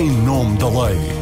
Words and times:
em 0.00 0.10
nome 0.10 0.56
da 0.56 0.68
lei. 0.68 1.21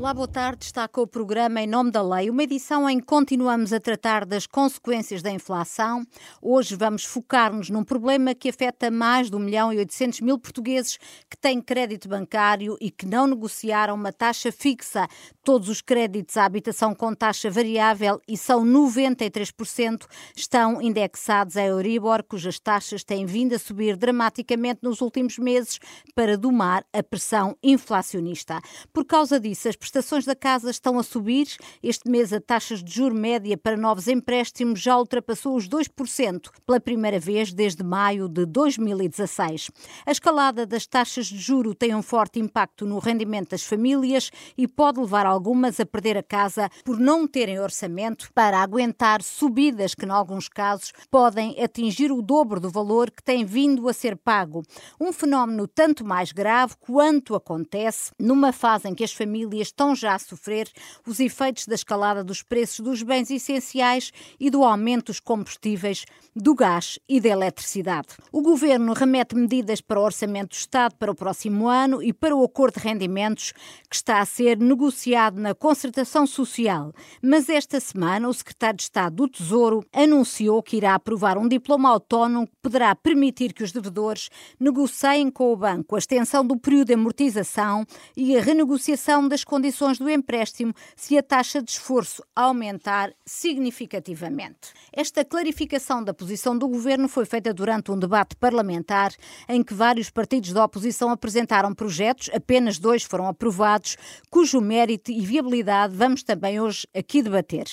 Olá, 0.00 0.14
boa 0.14 0.26
tarde. 0.26 0.64
Está 0.64 0.88
com 0.88 1.02
o 1.02 1.06
programa 1.06 1.60
Em 1.60 1.66
Nome 1.66 1.90
da 1.90 2.00
Lei, 2.00 2.30
uma 2.30 2.42
edição 2.42 2.88
em 2.88 3.00
que 3.00 3.04
continuamos 3.04 3.70
a 3.70 3.78
tratar 3.78 4.24
das 4.24 4.46
consequências 4.46 5.20
da 5.20 5.30
inflação. 5.30 6.06
Hoje 6.40 6.74
vamos 6.74 7.04
focar-nos 7.04 7.68
num 7.68 7.84
problema 7.84 8.34
que 8.34 8.48
afeta 8.48 8.90
mais 8.90 9.28
de 9.28 9.36
1 9.36 9.38
milhão 9.38 9.70
e 9.70 9.76
800 9.76 10.22
mil 10.22 10.38
portugueses 10.38 10.96
que 11.28 11.36
têm 11.36 11.60
crédito 11.60 12.08
bancário 12.08 12.78
e 12.80 12.90
que 12.90 13.04
não 13.04 13.26
negociaram 13.26 13.94
uma 13.94 14.10
taxa 14.10 14.50
fixa. 14.50 15.06
Todos 15.44 15.68
os 15.68 15.82
créditos 15.82 16.34
à 16.38 16.46
habitação 16.46 16.94
com 16.94 17.14
taxa 17.14 17.50
variável, 17.50 18.22
e 18.26 18.38
são 18.38 18.64
93%, 18.64 20.06
estão 20.34 20.80
indexados 20.80 21.58
à 21.58 21.62
Euribor, 21.62 22.24
cujas 22.24 22.58
taxas 22.58 23.04
têm 23.04 23.26
vindo 23.26 23.54
a 23.54 23.58
subir 23.58 23.98
dramaticamente 23.98 24.80
nos 24.82 25.02
últimos 25.02 25.36
meses 25.36 25.78
para 26.14 26.38
domar 26.38 26.86
a 26.90 27.02
pressão 27.02 27.54
inflacionista. 27.62 28.62
Por 28.94 29.04
causa 29.04 29.38
disso, 29.38 29.68
as 29.68 29.76
prestações 29.90 30.24
da 30.24 30.36
casa 30.36 30.70
estão 30.70 31.00
a 31.00 31.02
subir. 31.02 31.48
Este 31.82 32.08
mês 32.08 32.32
a 32.32 32.40
taxas 32.40 32.82
de 32.82 32.92
juro 32.92 33.12
média 33.14 33.58
para 33.58 33.76
novos 33.76 34.06
empréstimos 34.06 34.80
já 34.80 34.96
ultrapassou 34.96 35.56
os 35.56 35.68
2% 35.68 36.48
pela 36.64 36.78
primeira 36.78 37.18
vez 37.18 37.52
desde 37.52 37.82
maio 37.82 38.28
de 38.28 38.46
2016. 38.46 39.68
A 40.06 40.12
escalada 40.12 40.64
das 40.64 40.86
taxas 40.86 41.26
de 41.26 41.38
juro 41.38 41.74
tem 41.74 41.92
um 41.92 42.02
forte 42.02 42.38
impacto 42.38 42.86
no 42.86 43.00
rendimento 43.00 43.50
das 43.50 43.64
famílias 43.64 44.30
e 44.56 44.68
pode 44.68 45.00
levar 45.00 45.26
algumas 45.26 45.80
a 45.80 45.86
perder 45.86 46.16
a 46.16 46.22
casa 46.22 46.70
por 46.84 46.96
não 46.96 47.26
terem 47.26 47.58
orçamento 47.58 48.30
para 48.32 48.62
aguentar 48.62 49.24
subidas 49.24 49.92
que, 49.92 50.06
em 50.06 50.10
alguns 50.10 50.48
casos, 50.48 50.92
podem 51.10 51.60
atingir 51.60 52.12
o 52.12 52.22
dobro 52.22 52.60
do 52.60 52.70
valor 52.70 53.10
que 53.10 53.24
tem 53.24 53.44
vindo 53.44 53.88
a 53.88 53.92
ser 53.92 54.16
pago. 54.16 54.62
Um 55.00 55.12
fenómeno 55.12 55.66
tanto 55.66 56.04
mais 56.04 56.30
grave 56.30 56.74
quanto 56.78 57.34
acontece 57.34 58.12
numa 58.20 58.52
fase 58.52 58.88
em 58.88 58.94
que 58.94 59.02
as 59.02 59.12
famílias 59.12 59.72
estão 59.80 59.94
já 59.94 60.14
a 60.14 60.18
sofrer 60.18 60.68
os 61.06 61.18
efeitos 61.20 61.66
da 61.66 61.74
escalada 61.74 62.22
dos 62.22 62.42
preços 62.42 62.80
dos 62.80 63.02
bens 63.02 63.30
essenciais 63.30 64.12
e 64.38 64.50
do 64.50 64.62
aumento 64.62 65.06
dos 65.06 65.20
combustíveis, 65.20 66.04
do 66.36 66.54
gás 66.54 66.98
e 67.08 67.18
da 67.18 67.30
eletricidade. 67.30 68.08
O 68.30 68.42
governo 68.42 68.92
remete 68.92 69.34
medidas 69.34 69.80
para 69.80 69.98
o 69.98 70.04
orçamento 70.04 70.50
do 70.50 70.56
Estado 70.56 70.94
para 70.96 71.10
o 71.10 71.14
próximo 71.14 71.66
ano 71.66 72.02
e 72.02 72.12
para 72.12 72.36
o 72.36 72.44
acordo 72.44 72.78
de 72.78 72.86
rendimentos 72.86 73.52
que 73.88 73.96
está 73.96 74.20
a 74.20 74.26
ser 74.26 74.58
negociado 74.58 75.40
na 75.40 75.54
concertação 75.54 76.26
social. 76.26 76.92
Mas 77.22 77.48
esta 77.48 77.80
semana 77.80 78.28
o 78.28 78.34
secretário 78.34 78.76
de 78.76 78.82
Estado 78.82 79.16
do 79.16 79.28
Tesouro 79.28 79.82
anunciou 79.94 80.62
que 80.62 80.76
irá 80.76 80.94
aprovar 80.94 81.38
um 81.38 81.48
diploma 81.48 81.88
autónomo 81.88 82.46
que 82.46 82.56
poderá 82.62 82.94
permitir 82.94 83.54
que 83.54 83.64
os 83.64 83.72
devedores 83.72 84.28
negociem 84.58 85.30
com 85.30 85.50
o 85.50 85.56
banco 85.56 85.96
a 85.96 85.98
extensão 85.98 86.44
do 86.44 86.58
período 86.58 86.88
de 86.88 86.94
amortização 86.94 87.86
e 88.14 88.36
a 88.36 88.42
renegociação 88.42 89.26
das 89.26 89.42
condições 89.42 89.69
condições 89.70 89.98
do 89.98 90.10
empréstimo 90.10 90.74
se 90.96 91.16
a 91.16 91.22
taxa 91.22 91.62
de 91.62 91.70
esforço 91.70 92.24
aumentar 92.34 93.12
significativamente. 93.24 94.72
Esta 94.92 95.24
clarificação 95.24 96.02
da 96.02 96.12
posição 96.12 96.58
do 96.58 96.66
governo 96.66 97.08
foi 97.08 97.24
feita 97.24 97.54
durante 97.54 97.92
um 97.92 97.98
debate 97.98 98.34
parlamentar 98.34 99.14
em 99.48 99.62
que 99.62 99.72
vários 99.72 100.10
partidos 100.10 100.52
da 100.52 100.64
oposição 100.64 101.10
apresentaram 101.10 101.72
projetos, 101.72 102.28
apenas 102.34 102.80
dois 102.80 103.04
foram 103.04 103.28
aprovados, 103.28 103.96
cujo 104.28 104.60
mérito 104.60 105.12
e 105.12 105.20
viabilidade 105.20 105.94
vamos 105.94 106.24
também 106.24 106.60
hoje 106.60 106.86
aqui 106.92 107.22
debater. 107.22 107.66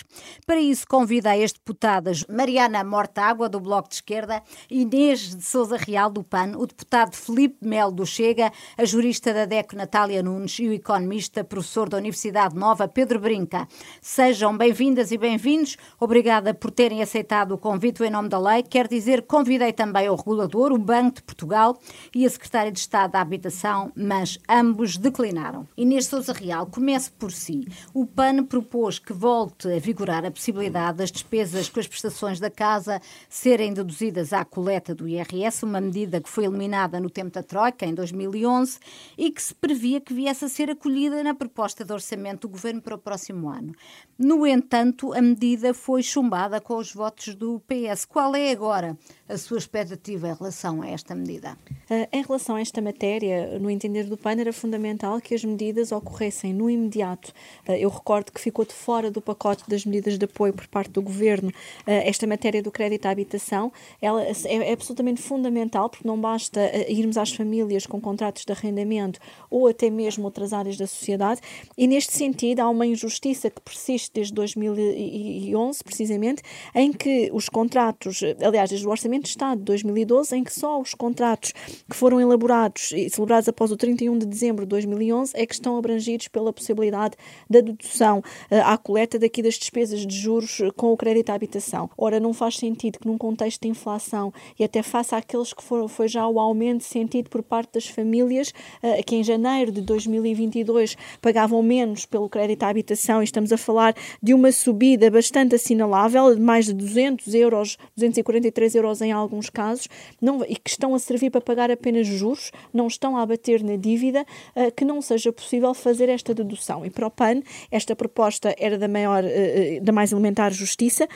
Para 0.45 0.61
isso, 0.61 0.87
convida 0.87 1.33
as 1.33 1.51
deputadas 1.51 2.23
Mariana 2.29 2.83
Mortágua, 2.83 3.49
do 3.49 3.59
Bloco 3.59 3.89
de 3.89 3.95
Esquerda, 3.95 4.43
Inês 4.69 5.35
de 5.35 5.43
Souza 5.43 5.77
Real, 5.77 6.11
do 6.11 6.23
PAN, 6.23 6.51
o 6.57 6.67
deputado 6.67 7.15
Felipe 7.15 7.57
Melo, 7.65 7.91
do 7.91 8.05
Chega, 8.05 8.51
a 8.77 8.85
jurista 8.85 9.33
da 9.33 9.45
DECO, 9.45 9.75
Natália 9.75 10.21
Nunes, 10.21 10.59
e 10.59 10.67
o 10.67 10.73
economista, 10.73 11.43
professor 11.43 11.86
da 11.89 11.97
Universidade 11.97 12.55
Nova, 12.55 12.87
Pedro 12.87 13.19
Brinca. 13.19 13.67
Sejam 14.01 14.57
bem-vindas 14.57 15.11
e 15.11 15.17
bem-vindos. 15.17 15.77
Obrigada 15.99 16.53
por 16.53 16.71
terem 16.71 17.01
aceitado 17.01 17.53
o 17.53 17.57
convite 17.57 18.03
em 18.03 18.09
nome 18.09 18.29
da 18.29 18.39
lei. 18.39 18.63
Quer 18.63 18.87
dizer, 18.87 19.23
convidei 19.23 19.71
também 19.71 20.09
o 20.09 20.15
regulador, 20.15 20.71
o 20.71 20.77
Banco 20.77 21.15
de 21.15 21.23
Portugal 21.23 21.77
e 22.13 22.25
a 22.25 22.29
Secretária 22.29 22.71
de 22.71 22.79
Estado 22.79 23.11
da 23.11 23.21
Habitação, 23.21 23.91
mas 23.95 24.37
ambos 24.49 24.97
declinaram. 24.97 25.67
Inês 25.77 26.07
Souza 26.07 26.33
Real, 26.33 26.65
comece 26.65 27.11
por 27.11 27.31
si. 27.31 27.67
O 27.93 28.05
PAN 28.05 28.43
propôs 28.43 28.99
que 28.99 29.13
volte 29.13 29.67
a 29.71 29.79
vigorar 29.79 30.25
a 30.25 30.31
possibilidade 30.31 30.97
das 30.97 31.11
despesas 31.11 31.69
com 31.69 31.79
as 31.79 31.87
prestações 31.87 32.39
da 32.39 32.49
casa 32.49 33.01
serem 33.29 33.73
deduzidas 33.73 34.33
à 34.33 34.43
coleta 34.43 34.93
do 34.93 35.07
IRS, 35.07 35.63
uma 35.63 35.79
medida 35.81 36.21
que 36.21 36.29
foi 36.29 36.45
eliminada 36.45 36.99
no 36.99 37.09
tempo 37.09 37.31
da 37.31 37.43
Troika, 37.43 37.85
em 37.85 37.93
2011, 37.93 38.79
e 39.17 39.31
que 39.31 39.41
se 39.41 39.53
previa 39.53 40.01
que 40.01 40.13
viesse 40.13 40.45
a 40.45 40.49
ser 40.49 40.69
acolhida 40.69 41.23
na 41.23 41.33
proposta 41.33 41.76
proposta 41.77 41.85
de 41.85 41.93
orçamento 41.93 42.47
do 42.47 42.49
governo 42.49 42.81
para 42.81 42.95
o 42.95 42.97
próximo 42.97 43.49
ano. 43.49 43.73
No 44.17 44.47
entanto, 44.47 45.13
a 45.13 45.21
medida 45.21 45.73
foi 45.73 46.01
chumbada 46.01 46.59
com 46.59 46.77
os 46.77 46.93
votos 46.93 47.35
do 47.35 47.61
PS. 47.67 48.05
Qual 48.05 48.35
é 48.35 48.51
agora 48.51 48.97
a 49.29 49.37
sua 49.37 49.57
expectativa 49.57 50.29
em 50.29 50.33
relação 50.33 50.81
a 50.81 50.87
esta 50.87 51.13
medida? 51.13 51.57
Uh, 51.89 52.07
em 52.11 52.23
relação 52.23 52.55
a 52.55 52.61
esta 52.61 52.81
matéria, 52.81 53.59
no 53.59 53.69
entender 53.69 54.05
do 54.05 54.17
PAN, 54.17 54.39
era 54.39 54.51
fundamental 54.51 55.21
que 55.21 55.35
as 55.35 55.43
medidas 55.43 55.91
ocorressem 55.91 56.53
no 56.53 56.69
imediato. 56.69 57.31
Uh, 57.67 57.73
eu 57.73 57.89
recordo 57.89 58.31
que 58.31 58.41
ficou 58.41 58.65
de 58.65 58.73
fora 58.73 59.11
do 59.11 59.21
pacote 59.21 59.63
das 59.69 59.85
medidas 59.85 60.17
de 60.17 60.25
apoio 60.25 60.53
por 60.53 60.67
parte 60.67 60.91
do 60.91 61.01
governo 61.01 61.49
uh, 61.49 61.53
esta 61.85 62.25
matéria 62.25 62.63
do 62.63 62.71
crédito 62.71 63.05
à 63.05 63.11
habitação. 63.11 63.71
Ela 64.01 64.23
é, 64.23 64.33
é 64.45 64.73
absolutamente 64.73 65.21
fundamental, 65.21 65.89
porque 65.89 66.07
não 66.07 66.19
basta 66.19 66.59
irmos 66.89 67.17
às 67.17 67.31
famílias 67.31 67.85
com 67.85 68.01
contratos 68.01 68.45
de 68.45 68.51
arrendamento 68.51 69.19
ou 69.49 69.67
até 69.67 69.89
mesmo 69.89 70.25
outras 70.25 70.53
áreas 70.53 70.77
da 70.77 70.87
sociedade. 70.87 71.41
E 71.77 71.87
neste 71.87 72.13
sentido, 72.13 72.59
há 72.59 72.69
uma 72.69 72.85
injustiça 72.85 73.49
que 73.49 73.61
persiste 73.61 74.11
desde 74.13 74.33
2011, 74.33 75.83
precisamente, 75.83 76.41
em 76.75 76.91
que 76.91 77.29
os 77.33 77.49
contratos, 77.49 78.21
aliás, 78.41 78.69
desde 78.69 78.87
o 78.87 78.89
Orçamento 78.89 79.23
de 79.23 79.29
Estado 79.29 79.59
de 79.59 79.65
2012, 79.65 80.35
em 80.35 80.43
que 80.43 80.53
só 80.53 80.79
os 80.79 80.93
contratos 80.93 81.53
que 81.89 81.95
foram 81.95 82.19
elaborados 82.19 82.91
e 82.91 83.09
celebrados 83.09 83.47
após 83.47 83.71
o 83.71 83.77
31 83.77 84.17
de 84.17 84.25
dezembro 84.25 84.65
de 84.65 84.69
2011 84.69 85.33
é 85.35 85.45
que 85.45 85.53
estão 85.53 85.77
abrangidos 85.77 86.27
pela 86.27 86.51
possibilidade 86.53 87.15
da 87.49 87.61
dedução 87.61 88.19
uh, 88.19 88.23
à 88.65 88.77
coleta 88.77 89.17
daqui 89.19 89.41
das 89.41 89.55
despesas 89.55 90.05
de 90.05 90.15
juros 90.15 90.61
com 90.75 90.91
o 90.91 90.97
crédito 90.97 91.29
à 91.29 91.33
habitação. 91.33 91.89
Ora, 91.97 92.19
não 92.19 92.33
faz 92.33 92.57
sentido 92.57 92.99
que 92.99 93.07
num 93.07 93.17
contexto 93.17 93.61
de 93.61 93.67
inflação 93.67 94.33
e 94.59 94.63
até 94.63 94.81
face 94.81 95.15
àqueles 95.15 95.53
que 95.53 95.63
foram, 95.63 95.87
foi 95.87 96.07
já 96.07 96.27
o 96.27 96.39
aumento 96.39 96.83
sentido 96.83 97.29
por 97.29 97.43
parte 97.43 97.73
das 97.73 97.87
famílias, 97.87 98.49
uh, 98.83 99.03
que 99.05 99.15
em 99.15 99.23
janeiro 99.23 99.71
de 99.71 99.81
2022 99.81 100.97
pagavam 101.21 101.56
menos 101.61 102.05
pelo 102.05 102.29
crédito 102.29 102.63
à 102.63 102.69
habitação 102.69 103.21
e 103.21 103.25
estamos 103.25 103.51
a 103.51 103.57
falar 103.57 103.95
de 104.21 104.33
uma 104.33 104.51
subida 104.51 105.09
bastante 105.09 105.55
assinalável, 105.55 106.33
de 106.35 106.41
mais 106.41 106.65
de 106.65 106.73
200 106.73 107.33
euros, 107.33 107.77
243 107.95 108.75
euros 108.75 109.01
em 109.01 109.11
alguns 109.11 109.49
casos, 109.49 109.87
não, 110.21 110.43
e 110.43 110.55
que 110.55 110.69
estão 110.69 110.93
a 110.95 110.99
servir 110.99 111.29
para 111.29 111.41
pagar 111.41 111.71
apenas 111.71 112.07
juros, 112.07 112.51
não 112.73 112.87
estão 112.87 113.17
a 113.17 113.21
abater 113.21 113.63
na 113.63 113.75
dívida, 113.75 114.25
uh, 114.55 114.71
que 114.75 114.85
não 114.85 115.01
seja 115.01 115.31
possível 115.31 115.73
fazer 115.73 116.09
esta 116.09 116.33
dedução. 116.33 116.85
E 116.85 116.89
para 116.89 117.07
o 117.07 117.11
PAN, 117.11 117.41
esta 117.71 117.95
proposta 117.95 118.55
era 118.57 118.77
da 118.77 118.87
maior, 118.87 119.23
uh, 119.23 119.83
da 119.83 119.91
mais 119.91 120.11
elementar 120.11 120.51
justiça, 120.51 121.07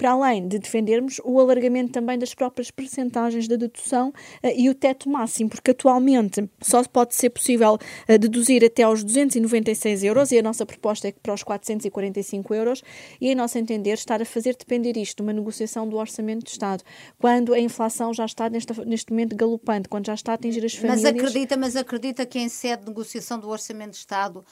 para 0.00 0.12
além 0.12 0.48
de 0.48 0.58
defendermos 0.58 1.20
o 1.22 1.38
alargamento 1.38 1.92
também 1.92 2.18
das 2.18 2.32
próprias 2.32 2.70
percentagens 2.70 3.46
da 3.46 3.56
dedução 3.56 4.08
uh, 4.08 4.48
e 4.56 4.70
o 4.70 4.74
teto 4.74 5.10
máximo, 5.10 5.50
porque 5.50 5.72
atualmente 5.72 6.48
só 6.58 6.82
pode 6.84 7.14
ser 7.14 7.28
possível 7.28 7.74
uh, 7.74 8.18
deduzir 8.18 8.64
até 8.64 8.82
aos 8.82 9.04
296 9.04 10.02
euros 10.04 10.32
e 10.32 10.38
a 10.38 10.42
nossa 10.42 10.64
proposta 10.64 11.08
é 11.08 11.12
que 11.12 11.20
para 11.20 11.34
os 11.34 11.42
445 11.42 12.54
euros 12.54 12.82
e, 13.20 13.28
em 13.28 13.34
nosso 13.34 13.58
entender, 13.58 13.92
estar 13.92 14.22
a 14.22 14.24
fazer 14.24 14.56
depender 14.56 14.96
isto 14.96 15.16
de 15.16 15.22
uma 15.22 15.34
negociação 15.34 15.86
do 15.86 15.98
Orçamento 15.98 16.44
de 16.44 16.50
Estado, 16.52 16.82
quando 17.18 17.52
a 17.52 17.60
inflação 17.60 18.14
já 18.14 18.24
está 18.24 18.48
neste, 18.48 18.72
neste 18.86 19.12
momento 19.12 19.36
galopante, 19.36 19.86
quando 19.86 20.06
já 20.06 20.14
está 20.14 20.32
a 20.32 20.34
atingir 20.36 20.64
as 20.64 20.74
famílias... 20.74 21.02
Mas 21.02 21.12
acredita, 21.12 21.56
mas 21.58 21.76
acredita 21.76 22.24
que 22.24 22.38
em 22.38 22.48
sede 22.48 22.84
de 22.84 22.88
negociação 22.88 23.38
do 23.38 23.50
Orçamento 23.50 23.90
de 23.90 23.98
Estado 23.98 24.38
uh, 24.38 24.44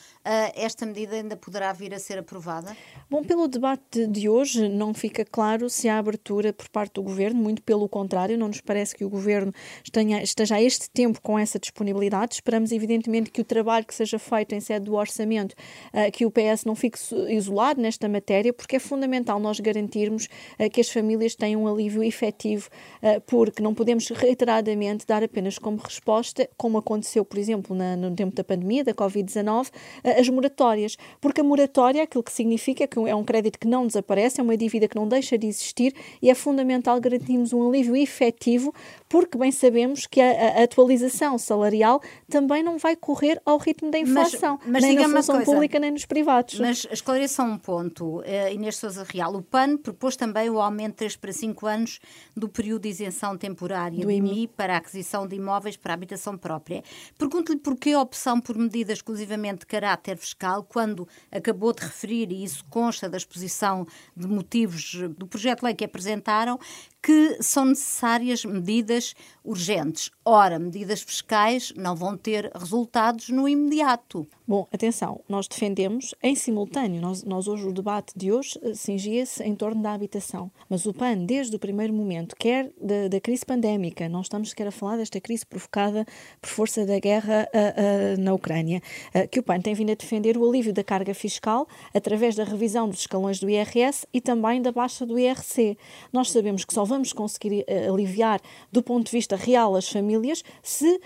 esta 0.54 0.84
medida 0.84 1.16
ainda 1.16 1.38
poderá 1.38 1.72
vir 1.72 1.94
a 1.94 1.98
ser 1.98 2.18
aprovada? 2.18 2.76
Bom, 3.08 3.24
pelo 3.24 3.48
debate 3.48 4.06
de 4.06 4.28
hoje 4.28 4.68
não 4.68 4.92
fica 4.92 5.24
claro 5.24 5.37
claro 5.38 5.70
se 5.70 5.88
há 5.88 5.98
abertura 5.98 6.52
por 6.52 6.68
parte 6.68 6.94
do 6.94 7.02
governo, 7.04 7.40
muito 7.40 7.62
pelo 7.62 7.88
contrário, 7.88 8.36
não 8.36 8.48
nos 8.48 8.60
parece 8.60 8.92
que 8.92 9.04
o 9.04 9.08
governo 9.08 9.52
esteja, 9.84 10.20
esteja 10.20 10.56
a 10.56 10.60
este 10.60 10.90
tempo 10.90 11.22
com 11.22 11.38
essa 11.38 11.60
disponibilidade. 11.60 12.34
Esperamos, 12.34 12.72
evidentemente, 12.72 13.30
que 13.30 13.40
o 13.40 13.44
trabalho 13.44 13.86
que 13.86 13.94
seja 13.94 14.18
feito 14.18 14.56
em 14.56 14.60
sede 14.60 14.86
do 14.86 14.96
orçamento, 14.96 15.52
uh, 15.94 16.10
que 16.10 16.26
o 16.26 16.30
PS 16.32 16.64
não 16.64 16.74
fique 16.74 16.98
isolado 17.28 17.80
nesta 17.80 18.08
matéria, 18.08 18.52
porque 18.52 18.74
é 18.74 18.78
fundamental 18.80 19.38
nós 19.38 19.60
garantirmos 19.60 20.24
uh, 20.58 20.68
que 20.68 20.80
as 20.80 20.90
famílias 20.90 21.36
tenham 21.36 21.62
um 21.62 21.68
alívio 21.68 22.02
efetivo, 22.02 22.68
uh, 23.00 23.20
porque 23.20 23.62
não 23.62 23.72
podemos 23.72 24.08
reiteradamente 24.08 25.06
dar 25.06 25.22
apenas 25.22 25.56
como 25.56 25.76
resposta, 25.76 26.50
como 26.56 26.78
aconteceu, 26.78 27.24
por 27.24 27.38
exemplo, 27.38 27.76
na, 27.76 27.94
no 27.94 28.12
tempo 28.12 28.34
da 28.34 28.42
pandemia, 28.42 28.82
da 28.82 28.92
Covid-19, 28.92 29.68
as 30.18 30.28
moratórias, 30.28 30.96
porque 31.20 31.42
a 31.42 31.44
moratória, 31.44 32.02
aquilo 32.02 32.24
que 32.24 32.32
significa 32.32 32.82
é 32.82 32.86
que 32.88 32.98
é 32.98 33.14
um 33.14 33.22
crédito 33.22 33.56
que 33.56 33.68
não 33.68 33.86
desaparece, 33.86 34.40
é 34.40 34.42
uma 34.42 34.56
dívida 34.56 34.88
que 34.88 34.96
não 34.96 35.06
deixa 35.06 35.27
de 35.36 35.46
existir 35.46 35.92
e 36.22 36.30
é 36.30 36.34
fundamental 36.34 37.00
garantirmos 37.00 37.52
um 37.52 37.68
alívio 37.68 37.96
efetivo, 37.96 38.72
porque 39.08 39.38
bem 39.38 39.50
sabemos 39.50 40.06
que 40.06 40.20
a, 40.20 40.60
a 40.60 40.64
atualização 40.64 41.38
salarial 41.38 42.00
também 42.28 42.62
não 42.62 42.78
vai 42.78 42.94
correr 42.94 43.40
ao 43.44 43.58
ritmo 43.58 43.90
da 43.90 43.98
inflação, 43.98 44.58
mas, 44.62 44.72
mas 44.72 44.84
nem 44.84 44.96
na 44.96 45.08
função 45.08 45.42
pública 45.42 45.78
nem 45.78 45.90
nos 45.90 46.04
privados. 46.04 46.58
Mas 46.58 46.86
esclareça 46.90 47.42
um 47.42 47.56
ponto, 47.56 48.18
uh, 48.18 48.24
Inês 48.52 48.76
Sousa 48.76 49.04
Real. 49.08 49.34
O 49.34 49.42
PAN 49.42 49.76
propôs 49.76 50.16
também 50.16 50.50
o 50.50 50.60
aumento 50.60 50.92
de 50.92 50.98
3 50.98 51.16
para 51.16 51.32
5 51.32 51.66
anos 51.66 52.00
do 52.36 52.48
período 52.48 52.82
de 52.82 52.88
isenção 52.88 53.36
temporária 53.36 53.98
do 53.98 54.10
IMI 54.10 54.48
para 54.48 54.74
a 54.74 54.76
aquisição 54.78 55.26
de 55.26 55.36
imóveis 55.36 55.76
para 55.76 55.94
habitação 55.94 56.36
própria. 56.36 56.82
Pergunto-lhe 57.16 57.58
porquê 57.58 57.92
a 57.92 58.00
opção 58.00 58.40
por 58.40 58.56
medida 58.56 58.92
exclusivamente 58.92 59.60
de 59.60 59.66
caráter 59.66 60.16
fiscal, 60.16 60.62
quando 60.62 61.08
acabou 61.30 61.72
de 61.72 61.82
referir, 61.82 62.30
e 62.30 62.44
isso 62.44 62.64
consta 62.68 63.08
da 63.08 63.16
exposição 63.16 63.86
de 64.16 64.26
motivos 64.26 64.94
do 65.16 65.26
projeto 65.26 65.60
de 65.60 65.66
lei 65.66 65.74
que 65.74 65.84
apresentaram, 65.84 66.58
que 67.02 67.38
são 67.40 67.64
necessárias 67.64 68.44
medidas 68.44 68.97
urgentes. 69.44 70.10
Ora, 70.24 70.58
medidas 70.58 71.02
fiscais 71.02 71.72
não 71.76 71.94
vão 71.94 72.16
ter 72.16 72.50
resultados 72.54 73.28
no 73.28 73.48
imediato. 73.48 74.26
Bom, 74.48 74.66
atenção, 74.72 75.20
nós 75.28 75.46
defendemos 75.46 76.14
em 76.22 76.34
simultâneo, 76.34 77.02
nós, 77.02 77.22
nós 77.22 77.46
hoje 77.46 77.66
o 77.66 77.70
debate 77.70 78.14
de 78.16 78.32
hoje 78.32 78.58
eh, 78.62 78.72
cingia-se 78.72 79.42
em 79.42 79.54
torno 79.54 79.82
da 79.82 79.92
habitação, 79.92 80.50
mas 80.70 80.86
o 80.86 80.94
PAN, 80.94 81.18
desde 81.26 81.54
o 81.54 81.58
primeiro 81.58 81.92
momento, 81.92 82.34
quer 82.34 82.72
da, 82.80 83.08
da 83.08 83.20
crise 83.20 83.44
pandémica, 83.44 84.08
não 84.08 84.22
estamos 84.22 84.48
sequer 84.48 84.68
a 84.68 84.70
falar 84.70 84.96
desta 84.96 85.20
crise 85.20 85.44
provocada 85.44 86.06
por 86.40 86.48
força 86.48 86.86
da 86.86 86.98
guerra 86.98 87.46
uh, 87.52 88.16
uh, 88.16 88.22
na 88.22 88.32
Ucrânia, 88.32 88.80
uh, 89.14 89.28
que 89.28 89.38
o 89.38 89.42
PAN 89.42 89.60
tem 89.60 89.74
vindo 89.74 89.92
a 89.92 89.94
defender 89.94 90.38
o 90.38 90.48
alívio 90.48 90.72
da 90.72 90.82
carga 90.82 91.12
fiscal 91.12 91.68
através 91.92 92.34
da 92.34 92.44
revisão 92.44 92.88
dos 92.88 93.00
escalões 93.00 93.38
do 93.38 93.50
IRS 93.50 94.06
e 94.14 94.18
também 94.18 94.62
da 94.62 94.72
baixa 94.72 95.04
do 95.04 95.18
IRC. 95.18 95.76
Nós 96.10 96.30
sabemos 96.30 96.64
que 96.64 96.72
só 96.72 96.86
vamos 96.86 97.12
conseguir 97.12 97.66
aliviar 97.86 98.40
do 98.72 98.82
ponto 98.82 99.04
de 99.04 99.12
vista 99.12 99.36
real 99.36 99.76
as 99.76 99.86
famílias 99.90 100.42
se 100.62 100.98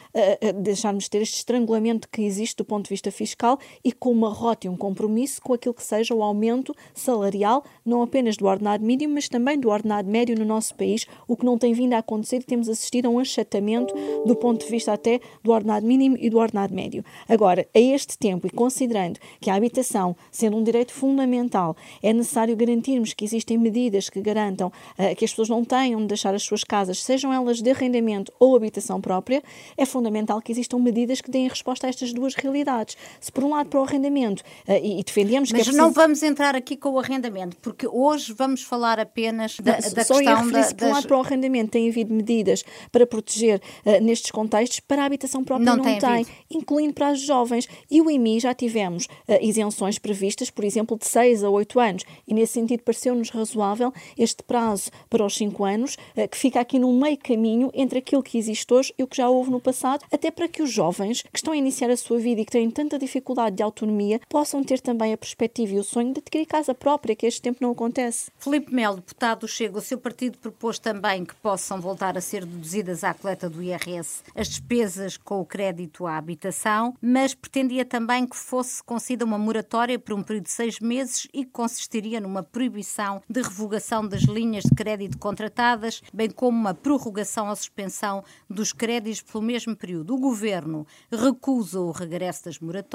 deixarmos 0.62 1.04
de 1.04 1.10
ter 1.10 1.22
este 1.22 1.38
estrangulamento 1.38 2.08
que 2.08 2.22
existe 2.22 2.58
do 2.58 2.64
ponto 2.64 2.84
de 2.84 2.90
vista 2.90 3.10
fiscal 3.10 3.31
fiscal 3.32 3.58
e 3.82 3.92
com 3.92 4.10
uma 4.10 4.28
rota 4.28 4.66
e 4.66 4.70
um 4.70 4.76
compromisso 4.76 5.40
com 5.42 5.52
aquilo 5.52 5.74
que 5.74 5.82
seja 5.82 6.14
o 6.14 6.22
aumento 6.22 6.74
salarial, 6.94 7.64
não 7.84 8.02
apenas 8.02 8.36
do 8.36 8.46
ordenado 8.46 8.84
mínimo, 8.84 9.14
mas 9.14 9.28
também 9.28 9.58
do 9.58 9.70
ordenado 9.70 10.08
médio 10.08 10.38
no 10.38 10.44
nosso 10.44 10.74
país, 10.74 11.06
o 11.26 11.36
que 11.36 11.44
não 11.44 11.58
tem 11.58 11.72
vindo 11.72 11.94
a 11.94 11.98
acontecer 11.98 12.36
e 12.36 12.44
temos 12.44 12.68
assistido 12.68 13.06
a 13.06 13.10
um 13.10 13.18
achatamento 13.18 13.94
do 14.26 14.36
ponto 14.36 14.64
de 14.64 14.70
vista 14.70 14.92
até 14.92 15.20
do 15.42 15.50
ordenado 15.50 15.86
mínimo 15.86 16.16
e 16.18 16.28
do 16.28 16.38
ordenado 16.38 16.74
médio. 16.74 17.04
Agora, 17.28 17.66
a 17.74 17.80
este 17.80 18.18
tempo 18.18 18.46
e 18.46 18.50
considerando 18.50 19.18
que 19.40 19.50
a 19.50 19.54
habitação, 19.54 20.14
sendo 20.30 20.56
um 20.56 20.62
direito 20.62 20.92
fundamental, 20.92 21.76
é 22.02 22.12
necessário 22.12 22.56
garantirmos 22.56 23.12
que 23.14 23.24
existem 23.24 23.56
medidas 23.56 24.10
que 24.10 24.20
garantam 24.20 24.68
uh, 24.68 25.16
que 25.16 25.24
as 25.24 25.30
pessoas 25.30 25.48
não 25.48 25.64
tenham 25.64 26.00
de 26.00 26.06
deixar 26.06 26.34
as 26.34 26.42
suas 26.42 26.64
casas, 26.64 27.02
sejam 27.02 27.32
elas 27.32 27.62
de 27.62 27.70
arrendamento 27.70 28.32
ou 28.38 28.54
habitação 28.54 29.00
própria, 29.00 29.42
é 29.76 29.86
fundamental 29.86 30.40
que 30.40 30.52
existam 30.52 30.78
medidas 30.78 31.20
que 31.20 31.30
deem 31.30 31.48
resposta 31.48 31.86
a 31.86 31.90
estas 31.90 32.12
duas 32.12 32.34
realidades 32.34 32.96
se 33.22 33.30
por 33.30 33.44
um 33.44 33.50
lado 33.50 33.68
para 33.68 33.80
o 33.80 33.84
arrendamento 33.84 34.40
uh, 34.40 34.72
e, 34.82 35.00
e, 35.00 35.04
defendemos 35.04 35.50
Mas 35.50 35.56
que 35.56 35.62
é 35.62 35.64
preciso... 35.64 35.78
não 35.78 35.92
vamos 35.92 36.22
entrar 36.22 36.56
aqui 36.56 36.76
com 36.76 36.90
o 36.90 36.98
arrendamento, 36.98 37.56
porque 37.62 37.86
hoje 37.86 38.34
vamos 38.36 38.62
falar 38.62 38.98
apenas 38.98 39.56
da, 39.60 39.78
não, 39.80 39.90
da 39.92 40.04
só 40.04 40.18
questão 40.18 40.50
da... 40.50 40.62
Se 40.64 40.74
por 40.74 40.88
um 40.88 40.90
lado 40.90 41.06
para 41.06 41.16
o 41.16 41.20
arrendamento 41.20 41.70
tem 41.70 41.88
havido 41.88 42.12
medidas 42.12 42.64
para 42.90 43.06
proteger 43.06 43.62
uh, 43.86 44.02
nestes 44.02 44.30
contextos, 44.32 44.80
para 44.80 45.02
a 45.02 45.06
habitação 45.06 45.44
própria 45.44 45.64
não, 45.64 45.76
não 45.76 45.84
tem, 45.84 45.98
tem 45.98 46.26
incluindo 46.50 46.92
para 46.92 47.08
as 47.08 47.20
jovens. 47.20 47.68
E 47.88 48.00
o 48.00 48.10
IMI 48.10 48.40
já 48.40 48.52
tivemos 48.52 49.04
uh, 49.04 49.38
isenções 49.40 49.98
previstas, 49.98 50.50
por 50.50 50.64
exemplo, 50.64 50.98
de 50.98 51.06
6 51.06 51.44
a 51.44 51.50
8 51.50 51.78
anos, 51.80 52.04
e 52.26 52.34
nesse 52.34 52.54
sentido 52.54 52.82
pareceu-nos 52.82 53.30
razoável 53.30 53.92
este 54.18 54.42
prazo 54.42 54.90
para 55.08 55.24
os 55.24 55.36
5 55.36 55.64
anos, 55.64 55.96
que 56.30 56.36
fica 56.36 56.60
aqui 56.60 56.78
no 56.78 56.92
meio 56.92 57.16
caminho 57.16 57.70
entre 57.72 58.00
aquilo 58.00 58.22
que 58.22 58.36
existe 58.36 58.72
hoje 58.72 58.92
e 58.98 59.02
o 59.02 59.06
que 59.06 59.16
já 59.16 59.28
houve 59.28 59.50
no 59.50 59.60
passado, 59.60 60.04
até 60.10 60.30
para 60.30 60.48
que 60.48 60.62
os 60.62 60.70
jovens 60.70 61.22
que 61.22 61.38
estão 61.38 61.52
a 61.52 61.56
iniciar 61.56 61.90
a 61.90 61.96
sua 61.96 62.18
vida 62.18 62.40
e 62.40 62.44
que 62.44 62.50
têm 62.50 62.70
tanta 62.70 62.98
dificuldade 62.98 63.11
dificuldade 63.12 63.56
de 63.56 63.62
autonomia 63.62 64.20
possam 64.28 64.64
ter 64.64 64.80
também 64.80 65.12
a 65.12 65.18
perspectiva 65.18 65.74
e 65.74 65.78
o 65.78 65.84
sonho 65.84 66.14
de 66.14 66.20
adquirir 66.20 66.46
casa 66.46 66.74
própria, 66.74 67.14
que 67.14 67.26
este 67.26 67.42
tempo 67.42 67.58
não 67.60 67.72
acontece. 67.72 68.30
Felipe 68.38 68.74
Melo, 68.74 68.96
deputado 68.96 69.40
do 69.40 69.48
Chega, 69.48 69.78
o 69.78 69.82
seu 69.82 69.98
partido 69.98 70.38
propôs 70.38 70.78
também 70.78 71.24
que 71.24 71.34
possam 71.36 71.80
voltar 71.80 72.16
a 72.16 72.20
ser 72.20 72.46
deduzidas 72.46 73.04
à 73.04 73.12
coleta 73.12 73.50
do 73.50 73.62
IRS 73.62 74.22
as 74.34 74.48
despesas 74.48 75.16
com 75.16 75.40
o 75.40 75.44
crédito 75.44 76.06
à 76.06 76.16
habitação, 76.16 76.94
mas 77.00 77.34
pretendia 77.34 77.84
também 77.84 78.26
que 78.26 78.36
fosse 78.36 78.82
concedida 78.82 79.24
uma 79.24 79.38
moratória 79.38 79.98
por 79.98 80.14
um 80.14 80.22
período 80.22 80.44
de 80.44 80.50
seis 80.50 80.80
meses 80.80 81.28
e 81.32 81.44
que 81.44 81.50
consistiria 81.50 82.20
numa 82.20 82.42
proibição 82.42 83.22
de 83.28 83.42
revogação 83.42 84.06
das 84.06 84.22
linhas 84.22 84.64
de 84.64 84.70
crédito 84.70 85.18
contratadas, 85.18 86.02
bem 86.12 86.30
como 86.30 86.58
uma 86.58 86.74
prorrogação 86.74 87.48
ou 87.48 87.56
suspensão 87.56 88.24
dos 88.48 88.72
créditos 88.72 89.20
pelo 89.20 89.44
mesmo 89.44 89.76
período. 89.76 90.14
O 90.14 90.18
governo 90.18 90.86
recusa 91.10 91.80
o 91.80 91.90
regresso 91.90 92.44
das 92.46 92.58
moratórias 92.58 92.91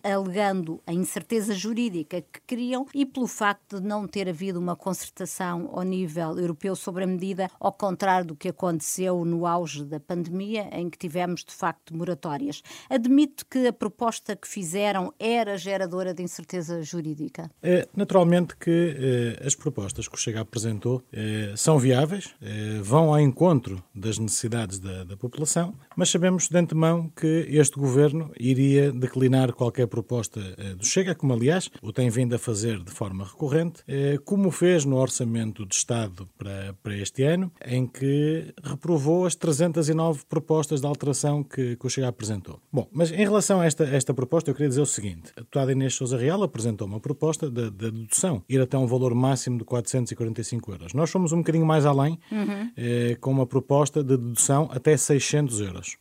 alegando 0.00 0.80
a 0.86 0.92
incerteza 0.92 1.54
jurídica 1.54 2.20
que 2.20 2.40
criam 2.46 2.86
e 2.94 3.04
pelo 3.04 3.26
facto 3.26 3.80
de 3.80 3.86
não 3.86 4.06
ter 4.06 4.28
havido 4.28 4.60
uma 4.60 4.76
concertação 4.76 5.70
ao 5.72 5.82
nível 5.82 6.38
europeu 6.38 6.76
sobre 6.76 7.02
a 7.02 7.06
medida, 7.06 7.50
ao 7.58 7.72
contrário 7.72 8.28
do 8.28 8.36
que 8.36 8.50
aconteceu 8.50 9.24
no 9.24 9.44
auge 9.44 9.84
da 9.84 9.98
pandemia, 9.98 10.68
em 10.70 10.88
que 10.88 10.96
tivemos 10.96 11.44
de 11.44 11.52
facto 11.52 11.96
moratórias. 11.96 12.62
Admito 12.88 13.44
que 13.46 13.66
a 13.66 13.72
proposta 13.72 14.36
que 14.36 14.46
fizeram 14.46 15.12
era 15.18 15.58
geradora 15.58 16.14
de 16.14 16.22
incerteza 16.22 16.80
jurídica. 16.84 17.50
É, 17.60 17.88
naturalmente 17.96 18.56
que 18.56 18.70
eh, 18.70 19.44
as 19.44 19.56
propostas 19.56 20.06
que 20.06 20.14
o 20.14 20.18
Chega 20.18 20.42
apresentou 20.42 21.02
eh, 21.12 21.52
são 21.56 21.76
viáveis, 21.76 22.32
eh, 22.40 22.78
vão 22.80 23.12
ao 23.12 23.18
encontro 23.18 23.82
das 23.92 24.16
necessidades 24.16 24.78
da, 24.78 25.02
da 25.02 25.16
população, 25.16 25.74
mas 25.96 26.08
sabemos 26.08 26.48
de 26.48 26.56
antemão 26.56 27.10
que 27.16 27.48
este 27.48 27.76
governo 27.76 28.30
iria 28.38 28.92
declinar 28.92 29.23
declinar 29.24 29.52
qualquer 29.52 29.86
proposta 29.86 30.40
eh, 30.58 30.74
do 30.74 30.84
Chega, 30.84 31.14
como 31.14 31.32
aliás 31.32 31.70
o 31.82 31.92
tem 31.92 32.10
vindo 32.10 32.34
a 32.34 32.38
fazer 32.38 32.78
de 32.82 32.90
forma 32.90 33.24
recorrente, 33.24 33.82
eh, 33.88 34.18
como 34.24 34.50
fez 34.50 34.84
no 34.84 34.96
Orçamento 34.96 35.64
de 35.64 35.74
Estado 35.74 36.28
para, 36.36 36.74
para 36.82 36.96
este 36.96 37.22
ano, 37.22 37.50
em 37.64 37.86
que 37.86 38.52
reprovou 38.62 39.24
as 39.24 39.34
309 39.34 40.24
propostas 40.28 40.80
de 40.80 40.86
alteração 40.86 41.42
que, 41.42 41.76
que 41.76 41.86
o 41.86 41.88
Chega 41.88 42.08
apresentou. 42.08 42.60
Bom, 42.72 42.86
mas 42.92 43.10
em 43.10 43.16
relação 43.24 43.60
a 43.60 43.66
esta, 43.66 43.84
esta 43.84 44.12
proposta, 44.12 44.50
eu 44.50 44.54
queria 44.54 44.68
dizer 44.68 44.82
o 44.82 44.86
seguinte: 44.86 45.32
a 45.36 45.40
deputada 45.40 45.72
Inês 45.72 45.94
Sousa 45.94 46.18
Real 46.18 46.42
apresentou 46.42 46.86
uma 46.86 47.00
proposta 47.00 47.50
da 47.50 47.70
dedução, 47.70 48.42
ir 48.48 48.60
até 48.60 48.76
um 48.76 48.86
valor 48.86 49.14
máximo 49.14 49.58
de 49.58 49.64
445 49.64 50.72
euros. 50.72 50.92
Nós 50.92 51.10
fomos 51.10 51.32
um 51.32 51.38
bocadinho 51.38 51.66
mais 51.66 51.86
além, 51.86 52.18
uhum. 52.30 52.70
eh, 52.76 53.16
com 53.20 53.30
uma 53.30 53.46
proposta 53.46 54.02
de 54.02 54.16
dedução 54.16 54.68
até 54.70 54.96
600 54.96 55.60
euros. 55.60 55.96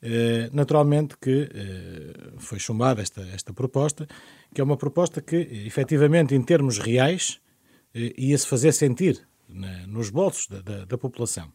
Eh, 0.00 0.48
naturalmente 0.52 1.16
que 1.20 1.50
eh, 1.52 2.32
foi 2.38 2.58
chumbada 2.60 3.02
esta, 3.02 3.22
esta 3.34 3.52
proposta, 3.52 4.06
que 4.54 4.60
é 4.60 4.64
uma 4.64 4.76
proposta 4.76 5.20
que, 5.20 5.36
efetivamente, 5.66 6.34
em 6.34 6.42
termos 6.42 6.78
reais, 6.78 7.40
eh, 7.92 8.14
ia-se 8.16 8.46
fazer 8.46 8.72
sentir 8.72 9.26
nos 9.86 10.10
bolsos 10.10 10.46
da, 10.46 10.60
da, 10.60 10.84
da 10.84 10.98
população. 10.98 11.50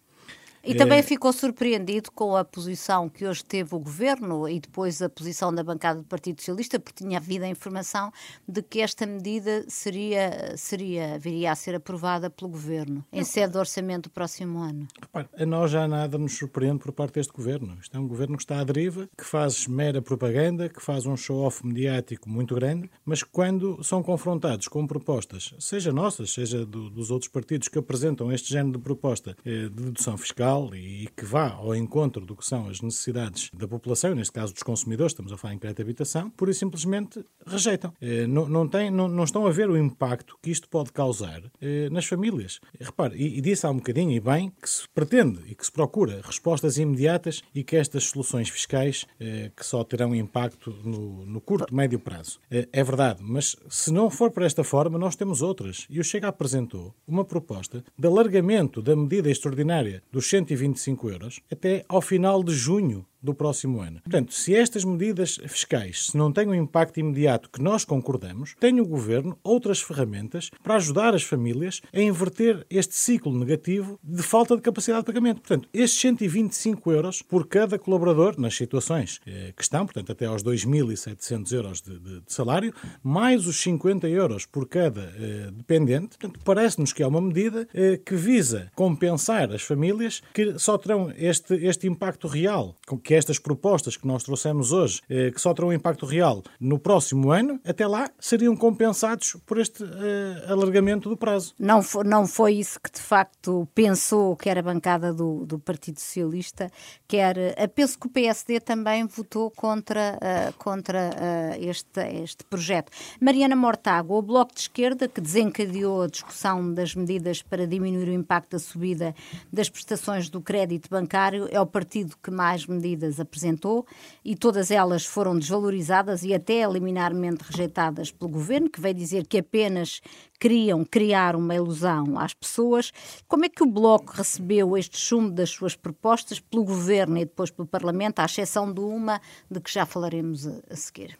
E 0.64 0.74
também 0.76 1.00
é... 1.00 1.04
ficou 1.04 1.34
surpreendido 1.34 2.10
com 2.12 2.36
a 2.36 2.46
posição 2.46 3.10
que 3.10 3.26
hoje 3.26 3.44
teve 3.44 3.76
o 3.76 3.80
governo 3.80 4.48
e 4.48 4.60
depois 4.60 5.02
a 5.02 5.10
posição 5.10 5.54
da 5.54 5.62
bancada 5.64 6.00
do 6.00 6.06
Partido 6.06 6.40
Socialista, 6.40 6.80
porque 6.80 7.04
tinha 7.04 7.18
havido 7.18 7.44
a 7.44 7.48
informação 7.50 8.12
de 8.48 8.62
que 8.62 8.80
esta 8.80 9.06
medida 9.06 9.66
seria, 9.68 10.56
seria 10.56 11.20
viria 11.20 11.52
a 11.52 11.56
ser 11.56 11.76
aprovada 11.76 12.30
pelo 12.30 12.50
governo 12.50 13.04
em 13.12 13.24
sede 13.24 13.54
de 13.54 13.58
orçamento 13.58 14.04
do 14.04 14.10
próximo 14.10 14.60
ano. 14.60 14.88
Repare, 15.02 15.28
a 15.38 15.46
nós 15.46 15.72
já 15.72 15.88
nada 15.88 16.18
nos 16.18 16.38
surpreende 16.38 16.80
por 16.80 16.92
parte 16.94 17.16
deste 17.16 17.34
governo. 17.34 17.78
Isto 17.82 17.98
é 17.98 18.00
um 18.00 18.08
governo 18.08 18.38
que 18.38 18.44
está 18.44 18.60
à 18.60 18.64
deriva, 18.64 19.10
que 19.18 19.26
faz 19.26 19.68
mera 19.68 20.02
propaganda, 20.02 20.70
que 20.70 20.82
faz 20.82 21.06
um 21.06 21.18
show-off 21.18 21.66
mediático 21.66 22.30
muito 22.30 22.56
grande, 22.56 22.90
mas 23.04 23.22
quando 23.22 23.84
são 23.84 24.02
confrontados 24.02 24.68
com 24.68 24.88
propostas, 24.88 25.54
seja 25.60 25.92
nossas, 25.92 26.32
seja 26.32 26.66
do, 26.66 26.90
dos 26.90 27.12
outros 27.12 27.30
partidos 27.30 27.68
que 27.68 27.78
apresentam 27.80 28.32
este 28.32 28.50
género 28.50 28.78
de 28.78 28.84
proposta 28.84 29.36
eh, 29.46 29.64
de 29.64 29.70
dedução 29.70 30.18
fiscal, 30.18 30.53
e 30.76 31.08
que 31.16 31.26
vá 31.26 31.50
ao 31.50 31.76
encontro 31.76 32.26
do 32.26 32.36
que 32.36 32.46
são 32.46 32.70
as 32.70 32.82
necessidades 32.82 33.50
da 33.54 33.68
população, 33.68 34.14
neste 34.14 34.32
caso 34.32 34.54
dos 34.54 34.64
consumidores, 34.64 35.12
estamos 35.12 35.32
a 35.32 35.38
falar 35.38 35.54
em 35.54 35.58
crédito 35.58 35.78
de 35.78 35.84
habitação, 35.84 36.30
pura 36.30 36.52
e 36.52 36.54
simplesmente 36.54 37.26
rejeitam. 37.46 37.94
Eh, 38.00 38.28
não, 38.28 38.48
não, 38.48 38.68
tem, 38.68 38.92
não, 38.92 39.08
não 39.08 39.24
estão 39.24 39.48
a 39.48 39.52
ver 39.52 39.70
o 39.70 39.78
impacto 39.78 40.38
que 40.42 40.52
isto 40.52 40.70
pode 40.70 40.92
causar 40.92 41.42
eh, 41.60 41.90
nas 41.90 42.06
famílias. 42.06 42.60
Repare, 42.80 43.16
e, 43.16 43.38
e 43.38 43.42
disse 43.42 43.66
há 43.66 43.70
um 43.70 43.78
bocadinho 43.78 44.12
e 44.12 44.20
bem 44.20 44.52
que 44.62 44.70
se 44.70 44.88
pretende 44.90 45.40
e 45.48 45.56
que 45.56 45.66
se 45.66 45.72
procura 45.72 46.22
respostas 46.24 46.78
imediatas 46.78 47.42
e 47.54 47.64
que 47.64 47.76
estas 47.76 48.06
soluções 48.06 48.50
fiscais 48.50 49.06
eh, 49.20 49.52
que 49.56 49.66
só 49.66 49.84
terão 49.84 50.16
impacto 50.16 50.76
no, 50.84 51.26
no 51.26 51.42
curto, 51.42 51.74
médio 51.74 52.00
prazo. 52.00 52.40
É 52.50 52.84
verdade, 52.84 53.22
mas 53.24 53.56
se 53.68 53.92
não 53.92 54.10
for 54.10 54.32
por 54.32 54.44
esta 54.44 54.64
forma, 54.64 54.98
nós 54.98 55.16
temos 55.16 55.42
outras. 55.42 55.88
E 55.90 56.00
o 56.00 56.04
Chega 56.04 56.28
apresentou 56.28 56.94
uma 57.08 57.26
proposta 57.26 57.84
de 57.98 58.08
alargamento 58.08 58.82
da 58.82 58.96
medida 58.96 59.30
extraordinária 59.30 60.04
dos 60.12 60.28
125 60.46 61.10
euros 61.10 61.40
até 61.52 61.86
ao 61.88 62.02
final 62.02 62.44
de 62.44 62.54
junho 62.54 63.06
do 63.24 63.34
próximo 63.34 63.80
ano. 63.82 64.02
Portanto, 64.02 64.34
se 64.34 64.54
estas 64.54 64.84
medidas 64.84 65.40
fiscais 65.48 66.08
se 66.08 66.18
não 66.18 66.32
têm 66.32 66.48
um 66.48 66.54
impacto 66.54 67.00
imediato 67.00 67.50
que 67.50 67.62
nós 67.62 67.86
concordamos, 67.86 68.56
tem 68.60 68.80
o 68.80 68.86
Governo 68.86 69.38
outras 69.44 69.82
ferramentas 69.82 70.50
para 70.62 70.76
ajudar 70.76 71.16
as 71.16 71.24
famílias 71.24 71.82
a 71.94 72.00
inverter 72.00 72.66
este 72.70 72.96
ciclo 72.96 73.38
negativo 73.38 74.00
de 74.04 74.22
falta 74.22 74.56
de 74.56 74.62
capacidade 74.62 75.02
de 75.02 75.06
pagamento. 75.08 75.42
Portanto, 75.42 75.70
estes 75.74 76.00
125 76.02 76.92
euros 76.92 77.22
por 77.22 77.48
cada 77.48 77.80
colaborador 77.80 78.40
nas 78.40 78.56
situações 78.56 79.20
eh, 79.26 79.54
que 79.56 79.64
estão, 79.64 79.86
portanto, 79.86 80.12
até 80.12 80.26
aos 80.26 80.44
2.700 80.44 81.52
euros 81.54 81.82
de, 81.82 82.00
de, 82.00 82.20
de, 82.22 82.34
salário, 82.34 82.74
mais 83.02 83.48
os 83.48 83.62
50 83.62 84.08
euros 84.10 84.46
por 84.46 84.68
cada 84.68 85.02
eh, 85.02 85.52
dependente, 85.54 86.18
portanto, 86.18 86.40
parece-nos 86.44 86.94
que 86.94 87.04
é 87.04 87.08
uma 87.08 87.22
medida 87.22 87.68
eh, 87.74 88.00
que 88.04 88.16
visa 88.16 88.72
compensar 88.76 89.52
as 89.52 89.62
famílias 89.62 90.22
que 90.34 90.58
só 90.60 90.78
terão 90.78 91.12
este, 91.16 91.56
este 91.66 91.88
impacto 91.88 92.28
real, 92.28 92.76
que 92.86 93.13
que 93.14 93.18
estas 93.18 93.38
propostas 93.38 93.96
que 93.96 94.08
nós 94.08 94.24
trouxemos 94.24 94.72
hoje, 94.72 95.00
eh, 95.08 95.30
que 95.30 95.40
só 95.40 95.54
terão 95.54 95.72
impacto 95.72 96.04
real 96.04 96.42
no 96.60 96.80
próximo 96.80 97.32
ano, 97.32 97.60
até 97.64 97.86
lá 97.86 98.10
seriam 98.20 98.56
compensados 98.56 99.38
por 99.46 99.60
este 99.60 99.84
eh, 99.84 100.52
alargamento 100.52 101.10
do 101.10 101.16
prazo. 101.16 101.54
Não 101.60 101.84
foi, 101.84 102.04
não 102.06 102.26
foi 102.26 102.54
isso 102.54 102.80
que 102.82 102.92
de 102.92 103.00
facto 103.00 103.68
pensou 103.76 104.36
que 104.36 104.50
era 104.50 104.62
a 104.62 104.64
bancada 104.64 105.14
do, 105.14 105.46
do 105.46 105.60
Partido 105.60 106.00
Socialista, 106.00 106.72
quer, 107.08 107.38
eh, 107.38 107.68
penso 107.68 108.00
que 108.00 108.08
o 108.08 108.10
PSD 108.10 108.60
também 108.60 109.06
votou 109.06 109.52
contra, 109.52 110.18
uh, 110.18 110.54
contra 110.58 111.12
uh, 111.12 111.64
este, 111.64 112.00
este 112.24 112.44
projeto. 112.46 112.92
Mariana 113.22 113.56
Mortágua, 113.56 114.18
o 114.18 114.22
Bloco 114.24 114.56
de 114.56 114.62
Esquerda, 114.62 115.08
que 115.08 115.22
desencadeou 115.22 116.02
a 116.02 116.08
discussão 116.08 116.74
das 116.74 116.96
medidas 116.96 117.44
para 117.44 117.68
diminuir 117.68 118.10
o 118.10 118.14
impacto 118.14 118.54
da 118.54 118.60
subida 118.60 119.14
das 119.52 119.70
prestações 119.70 120.30
do 120.30 120.42
crédito 120.42 120.90
bancário, 120.90 121.48
é 121.52 121.62
o 121.62 121.66
partido 121.68 122.16
que 122.24 122.32
mais 122.32 122.66
medidas 122.66 123.03
medidas 123.04 123.20
apresentou 123.20 123.86
e 124.24 124.36
todas 124.36 124.72
elas 124.72 125.06
foram 125.06 125.38
desvalorizadas 125.38 126.24
e 126.24 126.34
até 126.34 126.66
liminarmente 126.68 127.44
rejeitadas 127.44 128.12
pelo 128.12 128.32
governo, 128.32 128.70
que 128.70 128.80
veio 128.80 128.96
dizer 128.96 129.28
que 129.28 129.38
apenas 129.38 130.02
queriam 130.40 130.84
criar 130.84 131.36
uma 131.36 131.54
ilusão 131.54 132.18
às 132.18 132.34
pessoas. 132.34 132.92
Como 133.28 133.46
é 133.46 133.50
que 133.50 133.64
o 133.64 133.68
Bloco 133.68 134.14
recebeu 134.14 134.78
este 134.78 134.98
chumbo 134.98 135.32
das 135.32 135.50
suas 135.50 135.76
propostas 135.76 136.40
pelo 136.40 136.64
governo 136.64 137.18
e 137.18 137.26
depois 137.26 137.52
pelo 137.52 137.68
Parlamento, 137.68 138.20
à 138.20 138.26
exceção 138.26 138.72
de 138.72 138.82
uma 138.82 139.22
de 139.50 139.60
que 139.60 139.72
já 139.72 139.86
falaremos 139.86 140.48
a, 140.48 140.76
seguir? 140.76 141.18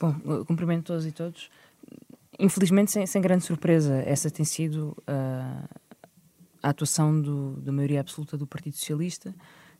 Bom, 0.00 0.44
cumprimento 0.44 0.86
todos 0.86 1.06
e 1.06 1.12
todos. 1.12 1.50
Infelizmente, 2.38 2.90
sem, 2.90 3.06
sem 3.06 3.22
grande 3.22 3.44
surpresa, 3.44 4.02
essa 4.04 4.28
tem 4.28 4.44
sido 4.44 4.96
uh, 5.08 5.68
a 6.60 6.70
atuação 6.70 7.20
do, 7.20 7.60
da 7.60 7.70
maioria 7.70 8.00
absoluta 8.00 8.36
do 8.36 8.46
Partido 8.46 8.74
Socialista 8.74 9.32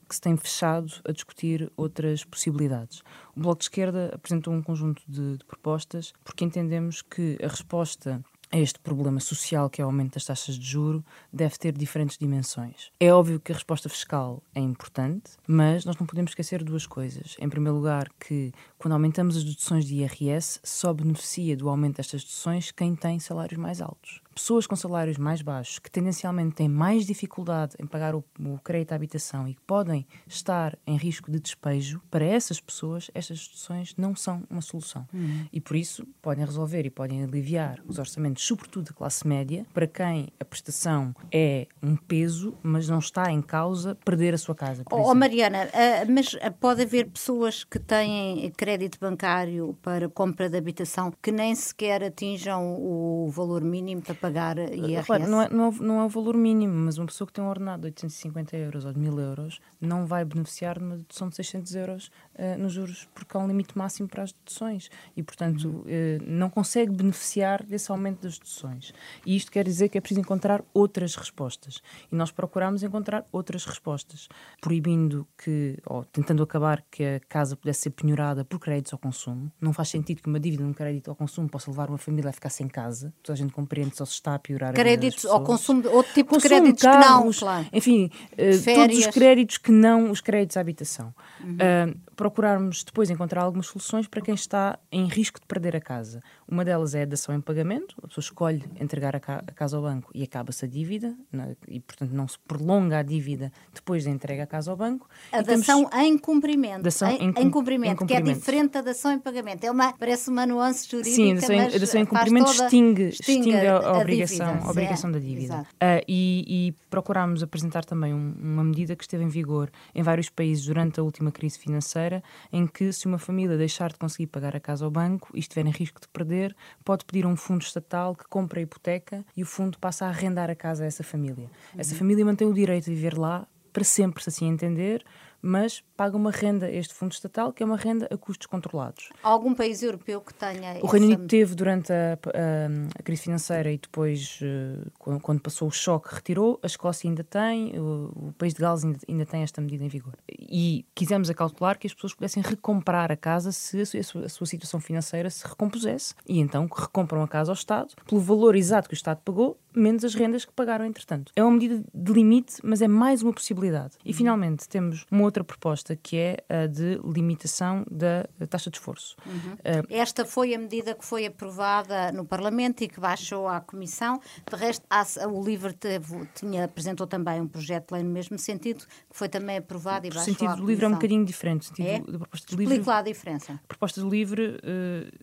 que 0.08 0.14
se 0.14 0.20
tem 0.20 0.36
fechado 0.36 0.92
a 1.04 1.12
discutir 1.12 1.70
outras 1.76 2.24
possibilidades. 2.24 3.02
O 3.36 3.40
Bloco 3.40 3.58
de 3.58 3.64
Esquerda 3.64 4.10
apresentou 4.14 4.52
um 4.52 4.62
conjunto 4.62 5.02
de, 5.08 5.38
de 5.38 5.44
propostas 5.44 6.12
porque 6.24 6.44
entendemos 6.44 7.02
que 7.02 7.38
a 7.42 7.48
resposta 7.48 8.22
a 8.54 8.58
este 8.58 8.78
problema 8.78 9.18
social 9.18 9.68
que 9.68 9.82
é 9.82 9.84
o 9.84 9.88
aumento 9.88 10.14
das 10.14 10.24
taxas 10.24 10.56
de 10.56 10.64
juro 10.64 11.04
deve 11.32 11.58
ter 11.58 11.72
diferentes 11.72 12.16
dimensões. 12.16 12.92
É 13.00 13.12
óbvio 13.12 13.40
que 13.40 13.50
a 13.50 13.54
resposta 13.54 13.88
fiscal 13.88 14.40
é 14.54 14.60
importante, 14.60 15.32
mas 15.44 15.84
nós 15.84 15.96
não 15.96 16.06
podemos 16.06 16.30
esquecer 16.30 16.62
duas 16.62 16.86
coisas. 16.86 17.36
Em 17.40 17.48
primeiro 17.48 17.76
lugar, 17.76 18.08
que 18.20 18.52
quando 18.78 18.92
aumentamos 18.92 19.36
as 19.36 19.42
deduções 19.42 19.84
de 19.84 19.96
IRS, 19.96 20.60
só 20.62 20.92
beneficia 20.92 21.56
do 21.56 21.68
aumento 21.68 21.96
destas 21.96 22.22
deduções 22.22 22.70
quem 22.70 22.94
tem 22.94 23.18
salários 23.18 23.58
mais 23.58 23.80
altos 23.80 24.23
pessoas 24.34 24.66
com 24.66 24.76
salários 24.76 25.16
mais 25.16 25.42
baixos, 25.42 25.78
que 25.78 25.90
tendencialmente 25.90 26.56
têm 26.56 26.68
mais 26.68 27.06
dificuldade 27.06 27.74
em 27.78 27.86
pagar 27.86 28.14
o, 28.14 28.24
o 28.40 28.58
crédito 28.58 28.92
à 28.92 28.96
habitação 28.96 29.48
e 29.48 29.54
que 29.54 29.62
podem 29.62 30.06
estar 30.26 30.76
em 30.86 30.96
risco 30.96 31.30
de 31.30 31.38
despejo, 31.38 32.00
para 32.10 32.24
essas 32.24 32.60
pessoas, 32.60 33.10
estas 33.14 33.46
deduções 33.46 33.94
não 33.96 34.14
são 34.14 34.42
uma 34.50 34.60
solução. 34.60 35.06
Uhum. 35.12 35.46
E 35.52 35.60
por 35.60 35.76
isso 35.76 36.06
podem 36.20 36.44
resolver 36.44 36.84
e 36.84 36.90
podem 36.90 37.22
aliviar 37.22 37.80
os 37.86 37.98
orçamentos, 37.98 38.44
sobretudo 38.44 38.86
da 38.86 38.92
classe 38.92 39.26
média, 39.26 39.66
para 39.72 39.86
quem 39.86 40.28
a 40.38 40.44
prestação 40.44 41.14
é 41.32 41.66
um 41.82 41.96
peso, 41.96 42.56
mas 42.62 42.88
não 42.88 42.98
está 42.98 43.30
em 43.30 43.40
causa 43.40 43.94
perder 44.04 44.34
a 44.34 44.38
sua 44.38 44.54
casa. 44.54 44.84
Oh, 44.90 45.14
Mariana, 45.14 45.66
uh, 45.66 46.12
mas 46.12 46.36
pode 46.60 46.82
haver 46.82 47.10
pessoas 47.10 47.64
que 47.64 47.78
têm 47.78 48.50
crédito 48.56 48.98
bancário 49.00 49.76
para 49.82 50.08
compra 50.08 50.48
de 50.48 50.56
habitação 50.56 51.12
que 51.22 51.30
nem 51.30 51.54
sequer 51.54 52.02
atinjam 52.02 52.76
o 52.78 53.28
valor 53.30 53.62
mínimo 53.62 54.02
para 54.02 54.14
pagar 54.24 54.58
IRS? 54.58 55.06
Claro, 55.06 55.28
não, 55.28 55.42
é, 55.42 55.48
não, 55.50 55.68
é, 55.68 55.72
não 55.80 56.00
é 56.00 56.04
o 56.04 56.08
valor 56.08 56.34
mínimo, 56.36 56.74
mas 56.74 56.96
uma 56.96 57.06
pessoa 57.06 57.26
que 57.26 57.32
tem 57.32 57.44
um 57.44 57.48
ordenado 57.48 57.82
de 57.82 57.88
850 57.88 58.56
euros 58.56 58.84
ou 58.86 58.92
de 58.92 58.98
1000 58.98 59.20
euros 59.20 59.60
não 59.80 60.06
vai 60.06 60.24
beneficiar 60.24 60.78
de 60.78 60.84
uma 60.84 60.96
dedução 60.96 61.28
de 61.28 61.36
600 61.36 61.74
euros 61.74 62.10
uh, 62.34 62.58
nos 62.58 62.72
juros, 62.72 63.06
porque 63.14 63.36
há 63.36 63.40
um 63.40 63.46
limite 63.46 63.76
máximo 63.76 64.08
para 64.08 64.22
as 64.22 64.32
deduções 64.32 64.88
e, 65.14 65.22
portanto, 65.22 65.68
uh, 65.68 65.84
não 66.26 66.48
consegue 66.48 66.92
beneficiar 66.92 67.62
desse 67.64 67.90
aumento 67.90 68.22
das 68.22 68.38
deduções. 68.38 68.94
E 69.26 69.36
isto 69.36 69.52
quer 69.52 69.64
dizer 69.64 69.90
que 69.90 69.98
é 69.98 70.00
preciso 70.00 70.20
encontrar 70.20 70.64
outras 70.72 71.14
respostas. 71.16 71.82
E 72.10 72.16
nós 72.16 72.30
procuramos 72.30 72.82
encontrar 72.82 73.26
outras 73.30 73.66
respostas, 73.66 74.28
proibindo 74.60 75.26
que, 75.36 75.78
ou 75.84 76.04
tentando 76.04 76.42
acabar 76.42 76.82
que 76.90 77.04
a 77.04 77.20
casa 77.28 77.56
pudesse 77.56 77.82
ser 77.82 77.90
penhorada 77.90 78.44
por 78.44 78.58
créditos 78.58 78.92
ao 78.92 78.98
consumo. 78.98 79.52
Não 79.60 79.72
faz 79.72 79.88
sentido 79.88 80.22
que 80.22 80.28
uma 80.28 80.40
dívida 80.40 80.62
de 80.62 80.70
um 80.70 80.72
crédito 80.72 81.08
ao 81.10 81.16
consumo 81.16 81.48
possa 81.48 81.70
levar 81.70 81.88
uma 81.88 81.98
família 81.98 82.30
a 82.30 82.32
ficar 82.32 82.48
sem 82.48 82.68
casa. 82.68 83.12
Toda 83.22 83.34
a 83.34 83.36
gente 83.36 83.52
compreende 83.52 83.96
só 83.96 84.04
está 84.14 84.34
a 84.34 84.38
piorar 84.38 84.72
créditos 84.74 85.24
ao 85.26 85.42
consumo, 85.42 85.88
outro 85.90 86.12
tipo 86.12 86.34
consumo, 86.34 86.48
de 86.48 86.48
créditos 86.48 86.82
carros, 86.82 87.38
que 87.38 87.44
não, 87.44 87.50
claro. 87.52 87.66
Enfim, 87.72 88.10
uh, 88.32 88.74
todos 88.74 88.98
os 88.98 89.06
créditos 89.08 89.58
que 89.58 89.72
não 89.72 90.10
os 90.10 90.20
créditos 90.20 90.56
à 90.56 90.60
habitação. 90.60 91.14
Uhum. 91.42 91.54
Uh, 91.54 92.13
procurarmos 92.14 92.84
depois 92.84 93.10
encontrar 93.10 93.42
algumas 93.42 93.66
soluções 93.66 94.06
para 94.06 94.20
quem 94.20 94.34
está 94.34 94.78
em 94.90 95.06
risco 95.06 95.40
de 95.40 95.46
perder 95.46 95.76
a 95.76 95.80
casa. 95.80 96.20
Uma 96.48 96.64
delas 96.64 96.94
é 96.94 97.02
a 97.02 97.06
dação 97.06 97.34
em 97.34 97.40
pagamento, 97.40 97.94
a 98.02 98.08
pessoa 98.08 98.22
escolhe 98.22 98.64
entregar 98.80 99.14
a, 99.16 99.20
ca 99.20 99.42
a 99.46 99.52
casa 99.52 99.76
ao 99.76 99.82
banco 99.82 100.10
e 100.14 100.22
acaba-se 100.22 100.64
a 100.64 100.68
dívida, 100.68 101.14
né, 101.32 101.56
e 101.68 101.80
portanto 101.80 102.12
não 102.12 102.28
se 102.28 102.38
prolonga 102.38 102.98
a 102.98 103.02
dívida 103.02 103.52
depois 103.72 104.04
da 104.04 104.10
entrega 104.10 104.44
à 104.44 104.46
casa 104.46 104.70
ao 104.70 104.76
banco. 104.76 105.08
A 105.32 105.42
dação 105.42 105.84
temos... 105.88 106.06
em 106.06 106.18
cumprimento. 106.18 106.82
Dação 106.82 107.10
em, 107.10 107.28
em, 107.36 107.50
cumprimento, 107.50 108.06
que 108.06 108.14
é 108.14 108.20
diferente 108.20 108.72
da 108.72 108.82
dação 108.82 109.12
em 109.12 109.18
pagamento. 109.18 109.64
É 109.64 109.70
uma, 109.70 109.92
parece 109.92 110.30
uma 110.30 110.46
nuance 110.46 110.88
jurídica. 110.88 111.16
Sim, 111.16 111.32
a 111.32 111.34
dação, 111.34 111.54
em, 111.54 111.60
a 111.60 111.78
dação 111.78 112.00
em 112.00 112.06
cumprimento 112.06 112.50
extingue, 112.50 113.08
extingue 113.08 113.56
a, 113.56 113.76
a, 113.76 113.98
obrigação, 113.98 114.46
dívida, 114.46 114.66
a 114.66 114.70
obrigação 114.70 115.12
da 115.12 115.18
dívida. 115.18 115.60
Uh, 115.74 116.04
e, 116.08 116.44
e 116.68 116.74
procurámos 116.90 117.42
apresentar 117.42 117.84
também 117.84 118.14
um, 118.14 118.34
uma 118.40 118.64
medida 118.64 118.94
que 118.94 119.04
esteve 119.04 119.24
em 119.24 119.28
vigor 119.28 119.70
em 119.94 120.02
vários 120.02 120.28
países 120.28 120.64
durante 120.66 121.00
a 121.00 121.02
última 121.02 121.30
crise 121.32 121.58
financeira, 121.58 122.03
em 122.52 122.66
que 122.66 122.92
se 122.92 123.06
uma 123.06 123.18
família 123.18 123.56
deixar 123.56 123.90
de 123.90 123.98
conseguir 123.98 124.26
pagar 124.28 124.54
a 124.56 124.60
casa 124.60 124.84
ao 124.84 124.90
banco 124.90 125.30
e 125.34 125.38
estiver 125.38 125.66
em 125.66 125.70
risco 125.70 126.00
de 126.00 126.08
perder, 126.08 126.54
pode 126.84 127.04
pedir 127.04 127.24
a 127.24 127.28
um 127.28 127.36
fundo 127.36 127.62
estatal 127.62 128.14
que 128.14 128.24
compre 128.28 128.60
a 128.60 128.62
hipoteca 128.62 129.24
e 129.36 129.42
o 129.42 129.46
fundo 129.46 129.78
passa 129.78 130.06
a 130.06 130.08
arrendar 130.08 130.50
a 130.50 130.54
casa 130.54 130.84
a 130.84 130.86
essa 130.86 131.02
família. 131.02 131.44
Uhum. 131.44 131.80
Essa 131.80 131.94
família 131.94 132.24
mantém 132.24 132.46
o 132.46 132.54
direito 132.54 132.84
de 132.86 132.94
viver 132.94 133.16
lá 133.16 133.46
para 133.72 133.84
sempre, 133.84 134.22
se 134.22 134.28
assim 134.28 134.46
entender, 134.48 135.04
mas 135.44 135.84
paga 135.94 136.16
uma 136.16 136.30
renda 136.30 136.66
a 136.66 136.72
este 136.72 136.94
fundo 136.94 137.12
estatal, 137.12 137.52
que 137.52 137.62
é 137.62 137.66
uma 137.66 137.76
renda 137.76 138.08
a 138.10 138.16
custos 138.16 138.46
controlados. 138.46 139.10
Há 139.22 139.28
algum 139.28 139.54
país 139.54 139.82
europeu 139.82 140.20
que 140.22 140.32
tenha. 140.32 140.78
O 140.82 140.86
Reino 140.86 141.06
Unido 141.06 141.26
teve 141.26 141.54
durante 141.54 141.92
a, 141.92 142.14
a, 142.14 142.98
a, 142.98 143.02
crise 143.02 143.22
financeira 143.22 143.70
e 143.70 143.76
depois, 143.76 144.40
uh, 144.40 144.90
quando, 144.98 145.20
quando, 145.20 145.40
passou 145.40 145.68
o 145.68 145.70
choque, 145.70 146.14
retirou. 146.14 146.58
A 146.62 146.66
Escócia 146.66 147.08
ainda 147.08 147.22
tem, 147.22 147.78
o, 147.78 148.28
o 148.28 148.34
país 148.38 148.54
de 148.54 148.60
Gales 148.60 148.84
ainda, 148.84 148.98
ainda, 149.06 149.26
tem 149.26 149.42
esta 149.42 149.60
medida 149.60 149.84
em 149.84 149.88
vigor. 149.88 150.14
E 150.28 150.86
quisemos 150.94 151.28
acautelar 151.28 151.78
que 151.78 151.86
as 151.86 151.92
pessoas 151.92 152.14
pudessem 152.14 152.42
recomprar 152.42 153.12
a 153.12 153.16
casa 153.16 153.52
se 153.52 153.80
a 153.80 153.86
sua, 153.86 154.24
a 154.24 154.28
sua 154.28 154.46
situação 154.46 154.80
financeira 154.80 155.28
se 155.28 155.46
recompusesse. 155.46 156.14
E 156.26 156.40
então 156.40 156.66
recompram 156.74 157.22
a 157.22 157.28
casa 157.28 157.50
ao 157.50 157.54
Estado 157.54 157.94
pelo 158.08 158.20
valor 158.20 158.56
exato 158.56 158.88
que 158.88 158.94
o 158.94 158.96
Estado 158.96 159.20
pagou, 159.24 159.58
menos 159.74 160.04
as 160.04 160.14
rendas 160.14 160.44
que 160.44 160.52
pagaram 160.52 160.84
entretanto. 160.86 161.32
É 161.34 161.42
uma 161.42 161.52
medida 161.52 161.82
de 161.92 162.12
limite, 162.12 162.54
mas 162.62 162.80
é 162.80 162.88
mais 162.88 163.22
uma 163.22 163.32
possibilidade. 163.32 163.96
E 164.04 164.12
finalmente 164.12 164.68
temos 164.68 165.04
uma 165.10 165.24
outra 165.24 165.33
outra 165.34 165.42
proposta 165.42 165.96
que 165.96 166.16
é 166.16 166.36
a 166.48 166.66
de 166.66 167.00
limitação 167.04 167.84
da 167.90 168.24
taxa 168.46 168.70
de 168.70 168.76
esforço. 168.76 169.16
Uhum. 169.26 169.54
Uh, 169.54 169.86
Esta 169.90 170.24
foi 170.24 170.54
a 170.54 170.58
medida 170.58 170.94
que 170.94 171.04
foi 171.04 171.26
aprovada 171.26 172.12
no 172.12 172.24
Parlamento 172.24 172.84
e 172.84 172.88
que 172.88 173.00
baixou 173.00 173.48
à 173.48 173.60
Comissão. 173.60 174.20
De 174.48 174.56
resto, 174.56 174.86
o 175.28 175.44
LIVRE 175.44 175.72
teve, 175.72 176.26
tinha, 176.34 176.64
apresentou 176.64 177.06
também 177.06 177.40
um 177.40 177.48
projeto 177.48 177.88
de 177.88 177.94
lei 177.94 178.02
no 178.04 178.10
mesmo 178.10 178.38
sentido, 178.38 178.84
que 178.84 179.16
foi 179.16 179.28
também 179.28 179.56
aprovado 179.56 180.06
e 180.06 180.10
baixou 180.10 180.22
à 180.22 180.24
Comissão. 180.24 180.46
O 180.46 180.50
sentido 180.50 180.64
do 180.64 180.70
LIVRE 180.70 180.84
é 180.84 180.88
um 180.88 180.92
bocadinho 180.92 181.24
diferente. 181.24 181.70
O 181.70 181.82
é? 181.82 181.98
da 181.98 182.18
proposta 182.18 182.56
do 182.56 182.62
LIVRE, 182.62 182.82
lá 182.86 182.98
a 182.98 183.02
diferença. 183.02 183.52
A 183.52 183.66
proposta 183.66 184.00
do 184.00 184.08
LIVRE 184.08 184.42
uh, 184.42 184.58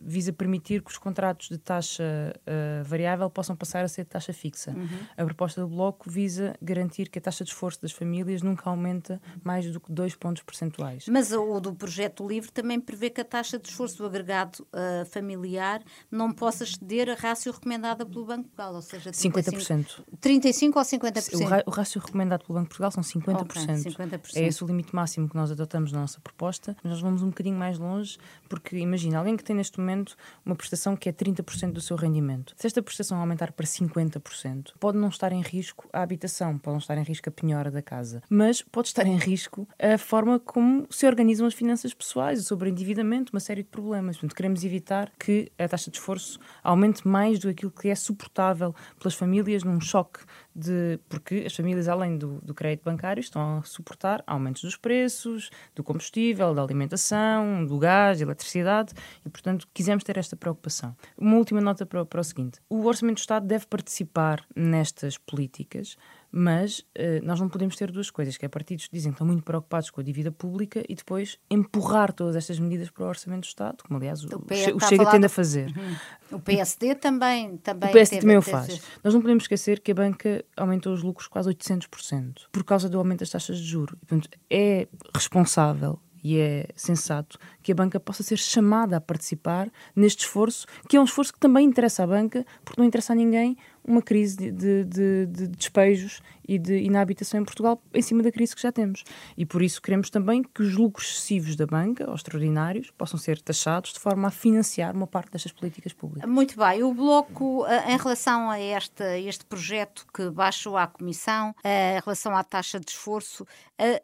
visa 0.02 0.34
permitir 0.34 0.82
que 0.82 0.92
os 0.92 0.98
contratos 0.98 1.48
de 1.48 1.58
taxa 1.58 2.04
uh, 2.36 2.84
variável 2.84 3.30
possam 3.30 3.56
passar 3.56 3.86
a 3.86 3.88
ser 3.88 4.04
de 4.04 4.10
taxa 4.10 4.34
fixa. 4.34 4.72
Uhum. 4.72 4.88
A 5.16 5.24
proposta 5.24 5.62
do 5.62 5.68
Bloco 5.68 6.10
visa 6.10 6.56
garantir 6.62 7.10
que 7.10 7.20
a 7.20 7.22
taxa 7.22 7.44
de 7.44 7.52
esforço 7.52 7.82
das 7.82 7.92
famílias 7.92 8.42
nunca 8.42 8.70
aumenta 8.70 9.22
mais 9.44 9.72
do 9.72 9.80
que 9.80 9.92
2 10.02 10.16
pontos 10.16 10.42
percentuais. 10.44 11.06
Mas 11.08 11.32
o 11.32 11.60
do 11.60 11.74
projeto 11.74 12.28
LIVRE 12.28 12.52
também 12.52 12.80
prevê 12.80 13.10
que 13.10 13.22
a 13.22 13.26
taxa 13.26 13.60
de 13.60 13.70
esforço 13.70 13.98
do 13.98 14.06
agregado 14.06 14.66
uh, 14.74 15.06
familiar 15.06 15.82
não 16.10 16.32
possa 16.32 16.64
exceder 16.64 17.10
a 17.10 17.14
rácio 17.14 17.52
recomendada 17.52 18.06
pelo 18.06 18.26
Banco 18.26 18.44
de 18.44 18.50
Portugal, 18.50 18.76
ou 18.76 18.82
seja, 18.82 19.12
35, 19.12 19.40
50%. 19.40 20.04
35 20.20 20.80
ou 20.80 20.86
50%? 20.86 21.64
O, 21.66 21.70
o 21.70 21.74
rácio 21.74 22.02
recomendado 22.02 22.46
pelo 22.46 22.56
Banco 22.56 22.66
de 22.66 22.70
Portugal 22.70 22.92
são 22.92 23.04
50%. 23.04 23.42
Okay, 23.42 23.92
50%. 23.92 24.36
É 24.36 24.48
esse 24.48 24.64
o 24.64 24.68
limite 24.68 24.96
máximo 24.96 25.30
que 25.30 25.36
nós 25.36 25.52
adotamos 25.52 25.92
na 25.92 26.02
nossa 26.02 26.20
proposta, 26.20 26.76
mas 26.84 26.94
nós 26.94 27.02
vamos 27.02 27.22
um 27.22 27.28
bocadinho 27.28 27.58
mais 27.58 27.78
longe, 27.78 28.18
porque 28.50 28.78
imagina, 28.78 29.20
alguém 29.20 29.38
que 29.38 29.44
tem 29.44 29.56
neste 29.56 29.80
momento 29.80 30.16
uma 30.46 30.56
prestação 30.56 30.96
que 30.96 31.10
é 31.10 31.14
30% 31.14 31.72
do 31.72 31.82
seu 31.82 31.96
rendimento. 31.96 32.54
Se 32.58 32.68
esta 32.68 32.82
prestação 32.82 33.20
aumentar 33.20 33.52
para 33.52 33.66
50%, 33.66 34.74
pode 34.80 34.98
não 34.98 35.10
estar 35.10 35.32
em 35.32 35.42
risco 35.42 35.88
a 35.94 36.02
habitação, 36.02 36.58
pode 36.58 36.74
não 36.74 36.80
estar 36.80 36.98
em 36.98 37.04
risco 37.04 37.30
a 37.30 37.32
penhora 37.32 37.70
da 37.70 37.82
casa, 37.82 38.24
mas 38.30 38.62
pode 38.62 38.88
estar 38.88 39.06
em 39.06 39.18
risco 39.18 39.68
a 39.78 39.91
forma 39.98 40.40
como 40.40 40.86
se 40.90 41.06
organizam 41.06 41.48
as 41.48 41.54
finanças 41.54 41.94
pessoais, 41.94 42.40
o 42.40 42.44
sobreendividamento, 42.44 43.34
uma 43.34 43.40
série 43.40 43.64
de 43.64 43.70
problemas. 43.70 44.18
Portanto, 44.18 44.36
queremos 44.36 44.64
evitar 44.64 45.12
que 45.20 45.52
a 45.58 45.68
taxa 45.68 45.90
de 45.90 45.98
esforço 45.98 46.40
aumente 46.64 47.08
mais 47.08 47.40
do 47.40 47.48
que 47.48 47.50
aquilo 47.50 47.72
que 47.72 47.90
é 47.90 47.96
suportável 47.96 48.76
pelas 49.00 49.14
famílias 49.16 49.64
num 49.64 49.80
choque 49.80 50.20
de 50.56 51.00
porque 51.08 51.44
as 51.46 51.56
famílias, 51.56 51.88
além 51.88 52.18
do, 52.18 52.42
do 52.42 52.54
crédito 52.54 52.84
bancário, 52.84 53.22
estão 53.22 53.60
a 53.60 53.64
suportar 53.64 54.24
aumentos 54.28 54.64
dos 54.64 54.76
preços, 54.76 55.50
do 55.76 55.84
combustível, 55.84 56.54
da 56.54 56.62
alimentação, 56.62 57.66
do 57.66 57.78
gás, 57.78 58.20
da 58.20 58.26
eletricidade, 58.26 58.94
e, 59.26 59.30
portanto, 59.30 59.68
quisemos 59.74 60.04
ter 60.04 60.18
esta 60.18 60.36
preocupação. 60.36 60.96
Uma 61.18 61.38
última 61.38 61.62
nota 61.62 61.86
para, 61.86 62.06
para 62.06 62.22
o 62.22 62.24
seguinte: 62.24 62.60
o 62.70 62.86
Orçamento 62.86 63.18
do 63.18 63.22
Estado 63.22 63.48
deve 63.48 63.66
participar 63.66 64.44
nestas 64.56 65.18
políticas 65.18 65.96
mas 66.32 66.80
uh, 66.80 67.24
nós 67.24 67.40
não 67.40 67.50
podemos 67.50 67.76
ter 67.76 67.92
duas 67.92 68.10
coisas, 68.10 68.38
que 68.38 68.46
é 68.46 68.50
partidos 68.50 68.88
que 68.88 68.96
dizem 68.96 69.12
que 69.12 69.16
estão 69.16 69.28
muito 69.28 69.44
preocupados 69.44 69.90
com 69.90 70.00
a 70.00 70.04
dívida 70.04 70.32
pública 70.32 70.84
e 70.88 70.96
depois 70.96 71.38
empurrar 71.50 72.14
todas 72.14 72.36
estas 72.36 72.58
medidas 72.60 72.90
para 72.90 73.04
o 73.04 73.08
Orçamento 73.08 73.42
do 73.42 73.48
Estado, 73.48 73.84
como 73.84 73.98
aliás 73.98 74.24
o, 74.24 74.28
o, 74.28 74.76
o 74.76 74.80
Chega 74.80 75.12
tende 75.12 75.26
a 75.26 75.30
fazer. 75.30 75.68
Uhum. 75.78 76.38
O 76.38 76.40
PSD 76.40 76.96
também, 76.96 77.58
também 77.58 77.90
O 77.90 77.94
PSD 77.94 78.22
também 78.22 78.38
o 78.38 78.42
faz. 78.42 78.82
Nós 79.04 79.14
não 79.14 79.22
podemos 79.22 79.44
esquecer 79.44 79.82
que 79.82 79.92
a 79.92 79.96
banca 79.96 80.46
aumentou 80.56 80.94
os 80.94 81.04
lucros 81.04 81.28
quase 81.28 81.50
800% 81.50 82.44
por 82.52 82.64
causa 82.64 82.88
do 82.88 82.98
aumento 82.98 83.20
das 83.20 83.30
taxas 83.30 83.58
de 83.58 83.66
juros. 83.66 83.98
Portanto, 84.00 84.30
é 84.50 84.88
responsável 85.14 86.00
e 86.24 86.38
é 86.38 86.68
sensato 86.76 87.38
que 87.62 87.72
a 87.72 87.76
banca 87.76 88.00
possa 88.00 88.24
ser 88.24 88.38
chamada 88.38 88.98
a 88.98 89.02
participar 89.02 89.70
neste 89.96 90.26
esforço, 90.26 90.68
que 90.88 90.96
é 90.96 91.02
um 91.02 91.04
esforço 91.04 91.34
que 91.34 91.40
também 91.40 91.66
interessa 91.66 92.04
à 92.04 92.08
banca, 92.08 92.46
porque 92.64 92.80
não 92.80 92.88
interessa 92.88 93.14
a 93.14 93.16
ninguém 93.16 93.58
uma 93.84 94.02
crise 94.02 94.38
de, 94.38 94.52
de, 94.52 94.84
de, 94.86 95.26
de 95.26 95.48
despejos 95.48 96.22
e 96.48 96.58
de 96.58 96.78
inabitação 96.80 97.40
em 97.40 97.46
Portugal 97.46 97.82
em 97.94 98.02
cima 98.02 98.22
da 98.22 98.32
crise 98.32 98.56
que 98.56 98.62
já 98.62 98.72
temos. 98.72 99.04
E 99.38 99.46
por 99.46 99.62
isso 99.62 99.82
queremos 99.82 100.10
também 100.10 100.44
que 100.44 100.62
os 100.62 100.76
lucros 100.76 101.08
excessivos 101.08 101.56
da 101.56 101.66
banca, 101.66 102.10
ou 102.10 102.16
extraordinários, 102.16 102.92
possam 102.92 103.18
ser 103.18 103.40
taxados 103.42 103.94
de 103.94 104.00
forma 104.00 104.28
a 104.28 104.32
financiar 104.32 104.96
uma 104.96 105.08
parte 105.08 105.32
destas 105.32 105.52
políticas 105.52 105.94
públicas. 105.94 106.30
Muito 106.30 106.58
bem. 106.58 106.84
O 106.84 106.94
Bloco, 106.94 107.66
eh, 107.66 107.94
em 107.94 107.98
relação 107.98 108.50
a 108.50 108.60
este, 108.60 109.04
este 109.26 109.46
projeto 109.46 110.06
que 110.14 110.30
baixou 110.30 110.78
à 110.78 110.88
Comissão, 110.88 111.56
eh, 111.64 111.98
em 111.98 112.02
relação 112.02 112.36
à 112.36 112.44
taxa 112.44 112.80
de 112.80 112.90
esforço, 112.92 113.46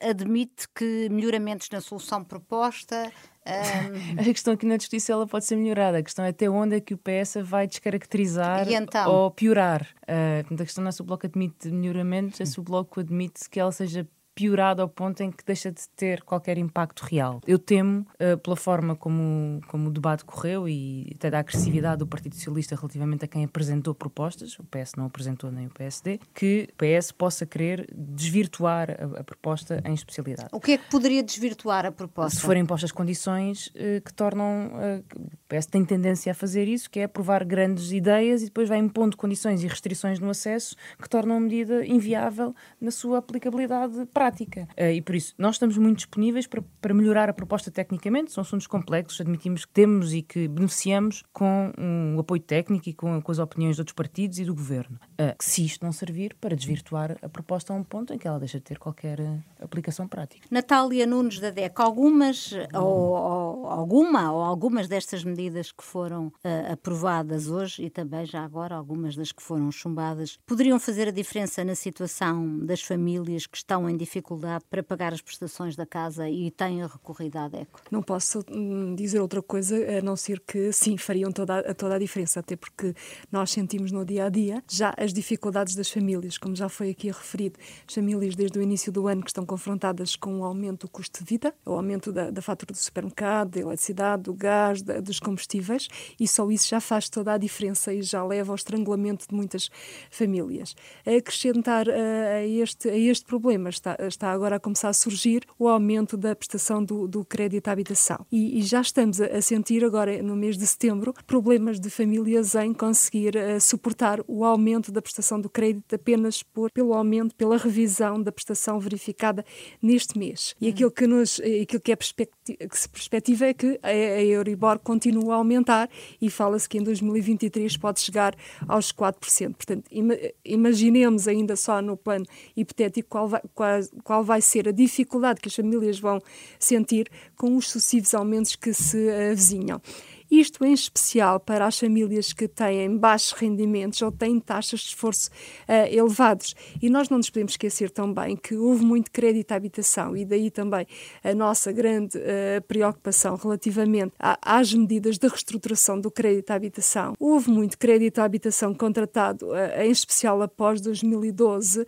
admite 0.01 0.67
que 0.73 1.07
melhoramentos 1.09 1.69
na 1.69 1.79
solução 1.79 2.23
proposta 2.23 3.11
um... 3.47 4.19
A 4.21 4.23
questão 4.23 4.53
aqui 4.53 4.65
na 4.65 4.75
justiça 4.75 5.13
ela 5.13 5.25
pode 5.25 5.45
ser 5.45 5.55
melhorada. 5.55 5.97
A 5.97 6.03
questão 6.03 6.25
é 6.25 6.29
até 6.29 6.49
onde 6.49 6.75
é 6.75 6.79
que 6.79 6.93
o 6.93 6.97
PS 6.97 7.35
vai 7.41 7.67
descaracterizar 7.67 8.71
então? 8.71 9.11
ou 9.11 9.31
piorar. 9.31 9.87
Uh, 10.03 10.53
a 10.53 10.57
questão 10.65 10.83
não 10.83 10.89
é 10.89 10.91
se 10.91 11.01
o 11.01 11.03
Bloco 11.05 11.25
admite 11.25 11.69
melhoramentos, 11.69 12.39
é 12.41 12.45
se 12.45 12.59
o 12.59 12.63
Bloco 12.63 12.99
admite 12.99 13.49
que 13.49 13.59
ela 13.59 13.71
seja 13.71 14.07
piorado 14.37 14.83
ao 14.83 14.87
ponto 14.87 15.23
em 15.23 15.31
que 15.31 15.43
deixa 15.43 15.71
de 15.71 15.81
ter 15.95 16.21
qualquer 16.21 16.59
impacto 16.59 17.01
real. 17.01 17.41
Eu 17.47 17.57
temo, 17.57 18.05
uh, 18.21 18.37
pela 18.37 18.55
forma 18.55 18.95
como, 18.95 19.59
como 19.67 19.89
o 19.89 19.91
debate 19.91 20.23
correu 20.23 20.69
e 20.69 21.11
até 21.15 21.31
da 21.31 21.39
agressividade 21.39 21.97
do 21.97 22.05
Partido 22.05 22.35
Socialista 22.35 22.75
relativamente 22.75 23.25
a 23.25 23.27
quem 23.27 23.43
apresentou 23.43 23.95
propostas, 23.95 24.59
o 24.59 24.63
PS 24.63 24.91
não 24.95 25.05
apresentou 25.05 25.51
nem 25.51 25.65
o 25.65 25.71
PSD, 25.71 26.19
que 26.35 26.69
o 26.71 26.75
PS 26.75 27.11
possa 27.11 27.47
querer 27.47 27.87
desvirtuar 27.91 28.91
a, 28.91 29.21
a 29.21 29.23
proposta 29.23 29.81
em 29.83 29.95
especialidade. 29.95 30.49
O 30.51 30.59
que 30.59 30.73
é 30.73 30.77
que 30.77 30.87
poderia 30.87 31.23
desvirtuar 31.23 31.87
a 31.87 31.91
proposta? 31.91 32.35
Se 32.39 32.45
forem 32.45 32.61
impostas 32.61 32.91
condições 32.91 33.67
uh, 33.67 34.01
que 34.05 34.13
tornam. 34.13 34.67
Uh, 34.67 35.03
o 35.17 35.55
PS 35.55 35.65
tem 35.65 35.83
tendência 35.83 36.31
a 36.31 36.35
fazer 36.35 36.67
isso, 36.67 36.91
que 36.91 36.99
é 36.99 37.05
aprovar 37.05 37.43
grandes 37.43 37.91
ideias 37.91 38.43
e 38.43 38.45
depois 38.45 38.69
vai 38.69 38.77
impondo 38.77 39.17
condições 39.17 39.63
e 39.63 39.67
restrições 39.67 40.19
no 40.19 40.29
acesso 40.29 40.75
que 41.01 41.09
tornam 41.09 41.37
a 41.37 41.39
medida 41.39 41.83
inviável 41.85 42.53
na 42.79 42.91
sua 42.91 43.17
aplicabilidade 43.17 44.05
prática 44.13 44.26
prática. 44.27 44.67
Uh, 44.77 44.91
e 44.91 45.01
por 45.01 45.15
isso, 45.15 45.33
nós 45.37 45.55
estamos 45.55 45.77
muito 45.77 45.97
disponíveis 45.97 46.47
para, 46.47 46.61
para 46.81 46.93
melhorar 46.93 47.29
a 47.29 47.33
proposta 47.33 47.71
tecnicamente. 47.71 48.31
São 48.31 48.41
assuntos 48.41 48.67
complexos, 48.67 49.21
admitimos 49.21 49.65
que 49.65 49.71
temos 49.71 50.13
e 50.13 50.21
que 50.21 50.47
beneficiamos 50.47 51.23
com 51.31 51.71
um, 51.77 52.19
apoio 52.19 52.41
técnico 52.41 52.89
e 52.89 52.93
com, 52.93 53.21
com, 53.21 53.31
as 53.31 53.39
opiniões 53.39 53.75
de 53.75 53.81
outros 53.81 53.95
partidos 53.95 54.39
e 54.39 54.45
do 54.45 54.53
governo. 54.53 54.99
Uh, 55.13 55.35
se 55.39 55.65
isto 55.65 55.83
não 55.85 55.91
servir 55.91 56.35
para 56.35 56.55
desvirtuar 56.55 57.17
a 57.21 57.29
proposta 57.29 57.73
a 57.73 57.75
um 57.75 57.83
ponto 57.83 58.13
em 58.13 58.17
que 58.17 58.27
ela 58.27 58.39
deixa 58.39 58.57
de 58.57 58.63
ter 58.63 58.77
qualquer 58.77 59.19
uh, 59.19 59.39
aplicação 59.61 60.07
prática. 60.07 60.47
Natália 60.51 61.05
Nunes 61.05 61.39
da 61.39 61.49
DEC, 61.49 61.79
algumas, 61.79 62.51
ou, 62.73 62.83
ou, 62.83 63.67
alguma 63.67 64.31
ou 64.31 64.41
algumas 64.41 64.87
destas 64.87 65.23
medidas 65.23 65.71
que 65.71 65.83
foram 65.83 66.31
aprovadas 66.71 67.47
hoje 67.47 67.83
e 67.83 67.89
também 67.89 68.25
já 68.25 68.43
agora 68.43 68.75
algumas 68.75 69.15
das 69.15 69.31
que 69.31 69.41
foram 69.41 69.71
chumbadas 69.71 70.37
poderiam 70.45 70.79
fazer 70.79 71.07
a 71.07 71.11
diferença 71.11 71.63
na 71.63 71.75
situação 71.75 72.59
das 72.59 72.81
famílias 72.81 73.45
que 73.45 73.57
estão 73.57 73.89
em 73.89 73.95
dificuldade 73.95 74.16
dificuldade 74.17 74.65
para 74.69 74.83
pagar 74.83 75.13
as 75.13 75.21
prestações 75.21 75.75
da 75.75 75.85
casa 75.85 76.29
e 76.29 76.49
têm 76.51 76.85
recorrido 76.85 77.37
à 77.37 77.47
DECO? 77.47 77.81
Não 77.91 78.01
posso 78.01 78.43
hum, 78.49 78.95
dizer 78.95 79.19
outra 79.19 79.41
coisa 79.41 79.75
a 79.97 80.01
não 80.01 80.15
ser 80.15 80.39
que 80.39 80.71
sim, 80.71 80.97
fariam 80.97 81.31
toda, 81.31 81.73
toda 81.75 81.95
a 81.95 81.99
diferença, 81.99 82.39
até 82.39 82.55
porque 82.55 82.93
nós 83.31 83.51
sentimos 83.51 83.91
no 83.91 84.03
dia 84.03 84.25
a 84.25 84.29
dia 84.29 84.63
já 84.69 84.93
as 84.97 85.13
dificuldades 85.13 85.75
das 85.75 85.89
famílias, 85.89 86.37
como 86.37 86.55
já 86.55 86.67
foi 86.67 86.89
aqui 86.89 87.07
referido. 87.07 87.59
As 87.87 87.93
famílias, 87.93 88.35
desde 88.35 88.57
o 88.57 88.61
início 88.61 88.91
do 88.91 89.07
ano, 89.07 89.21
que 89.21 89.29
estão 89.29 89.45
confrontadas 89.45 90.15
com 90.15 90.39
o 90.39 90.43
aumento 90.43 90.87
do 90.87 90.89
custo 90.89 91.23
de 91.23 91.29
vida, 91.29 91.53
o 91.65 91.73
aumento 91.73 92.11
da, 92.11 92.31
da 92.31 92.41
fatura 92.41 92.73
do 92.73 92.77
supermercado, 92.77 93.51
da 93.51 93.61
eletricidade, 93.61 94.23
do 94.23 94.33
gás, 94.33 94.81
da, 94.81 94.99
dos 94.99 95.19
combustíveis, 95.19 95.87
e 96.19 96.27
só 96.27 96.49
isso 96.49 96.67
já 96.67 96.79
faz 96.79 97.09
toda 97.09 97.33
a 97.33 97.37
diferença 97.37 97.93
e 97.93 98.01
já 98.01 98.23
leva 98.25 98.51
ao 98.51 98.55
estrangulamento 98.55 99.27
de 99.27 99.35
muitas 99.35 99.69
famílias. 100.09 100.75
A 101.05 101.11
acrescentar 101.11 101.87
a, 101.89 102.37
a 102.37 102.45
este, 102.45 102.89
a 102.89 102.97
este 102.97 103.25
problema 103.25 103.69
está, 103.69 103.95
está 104.07 104.31
agora 104.31 104.57
a 104.57 104.59
começar 104.59 104.89
a 104.89 104.93
surgir 104.93 105.43
o 105.57 105.67
aumento 105.67 106.17
da 106.17 106.35
prestação 106.35 106.83
do, 106.83 107.07
do 107.07 107.23
crédito 107.25 107.67
à 107.67 107.71
habitação. 107.71 108.25
E, 108.31 108.59
e 108.59 108.61
já 108.61 108.81
estamos 108.81 109.21
a, 109.21 109.25
a, 109.25 109.41
sentir 109.41 109.83
agora, 109.83 110.21
no 110.21 110.35
mês 110.35 110.57
de 110.57 110.65
setembro, 110.65 111.13
problemas 111.25 111.79
de 111.79 111.89
famílias 111.89 112.55
em 112.55 112.73
conseguir 112.73 113.35
uh, 113.35 113.59
suportar 113.59 114.19
o 114.27 114.43
aumento 114.43 114.91
da 114.91 115.01
prestação 115.01 115.39
do 115.39 115.49
crédito 115.49 115.93
apenas 115.93 116.43
por, 116.43 116.71
pelo 116.71 116.93
aumento, 116.93 117.35
pela 117.35 117.57
revisão 117.57 118.21
da 118.21 118.31
prestação 118.31 118.79
verificada 118.79 119.45
neste 119.81 120.17
mês. 120.17 120.55
E 120.59 120.69
aquilo 120.69 120.91
que, 120.91 121.07
nos, 121.07 121.39
aquilo 121.39 121.81
que, 121.81 121.91
é 121.91 121.95
que 121.95 122.79
se 122.79 122.89
perspectiva 122.89 123.45
é 123.45 123.53
que 123.53 123.79
a, 123.81 123.87
a 123.87 124.23
Euribor 124.23 124.79
continua 124.79 125.33
a 125.33 125.37
aumentar 125.37 125.89
e 126.21 126.29
fala-se 126.29 126.67
que 126.67 126.77
em 126.77 126.83
2023 126.83 127.77
pode 127.77 127.99
chegar 127.99 128.35
aos 128.67 128.91
4%. 128.91 129.55
Portanto, 129.55 129.85
ima, 129.91 130.15
imaginemos 130.43 131.27
ainda 131.27 131.55
só 131.55 131.81
no 131.81 131.97
plano 131.97 132.25
hipotético 132.55 133.09
qual 133.09 133.27
vai, 133.27 133.41
qual, 133.53 133.79
qual 134.03 134.23
vai 134.23 134.41
ser 134.41 134.67
a 134.67 134.71
dificuldade 134.71 135.39
que 135.41 135.47
as 135.47 135.55
famílias 135.55 135.99
vão 135.99 136.21
sentir 136.59 137.09
com 137.35 137.55
os 137.55 137.69
sucessivos 137.69 138.13
aumentos 138.13 138.55
que 138.55 138.73
se 138.73 139.09
avizinham. 139.09 139.81
Isto 140.29 140.65
em 140.65 140.73
especial 140.73 141.39
para 141.39 141.65
as 141.65 141.79
famílias 141.79 142.33
que 142.33 142.47
têm 142.47 142.97
baixos 142.97 143.31
rendimentos 143.31 144.01
ou 144.01 144.11
têm 144.11 144.39
taxas 144.39 144.81
de 144.81 144.87
esforço 144.87 145.29
uh, 145.67 145.87
elevados. 145.89 146.53
E 146.81 146.89
nós 146.89 147.09
não 147.09 147.17
nos 147.17 147.29
podemos 147.29 147.53
esquecer 147.53 147.89
também 147.89 148.35
que 148.35 148.55
houve 148.55 148.83
muito 148.83 149.09
crédito 149.09 149.53
à 149.53 149.55
habitação 149.55 150.15
e 150.17 150.25
daí 150.25 150.51
também 150.51 150.85
a 151.23 151.33
nossa 151.33 151.71
grande 151.71 152.17
uh, 152.17 152.61
preocupação 152.67 153.35
relativamente 153.35 154.13
a, 154.19 154.37
às 154.41 154.73
medidas 154.73 155.17
de 155.17 155.27
reestruturação 155.27 155.99
do 155.99 156.11
crédito 156.11 156.51
à 156.51 156.55
habitação. 156.55 157.13
Houve 157.19 157.49
muito 157.49 157.77
crédito 157.77 158.19
à 158.19 158.25
habitação 158.25 158.73
contratado, 158.73 159.47
uh, 159.47 159.81
em 159.81 159.91
especial 159.91 160.41
após 160.41 160.81
2012, 160.81 161.85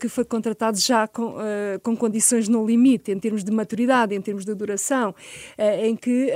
que 0.00 0.08
foi 0.08 0.24
contratado 0.24 0.78
já 0.78 1.06
com, 1.06 1.34
com 1.82 1.96
condições 1.96 2.48
no 2.48 2.64
limite, 2.66 3.10
em 3.10 3.18
termos 3.18 3.44
de 3.44 3.50
maturidade, 3.50 4.14
em 4.14 4.20
termos 4.20 4.44
de 4.44 4.54
duração, 4.54 5.14
em 5.82 5.94
que 5.94 6.32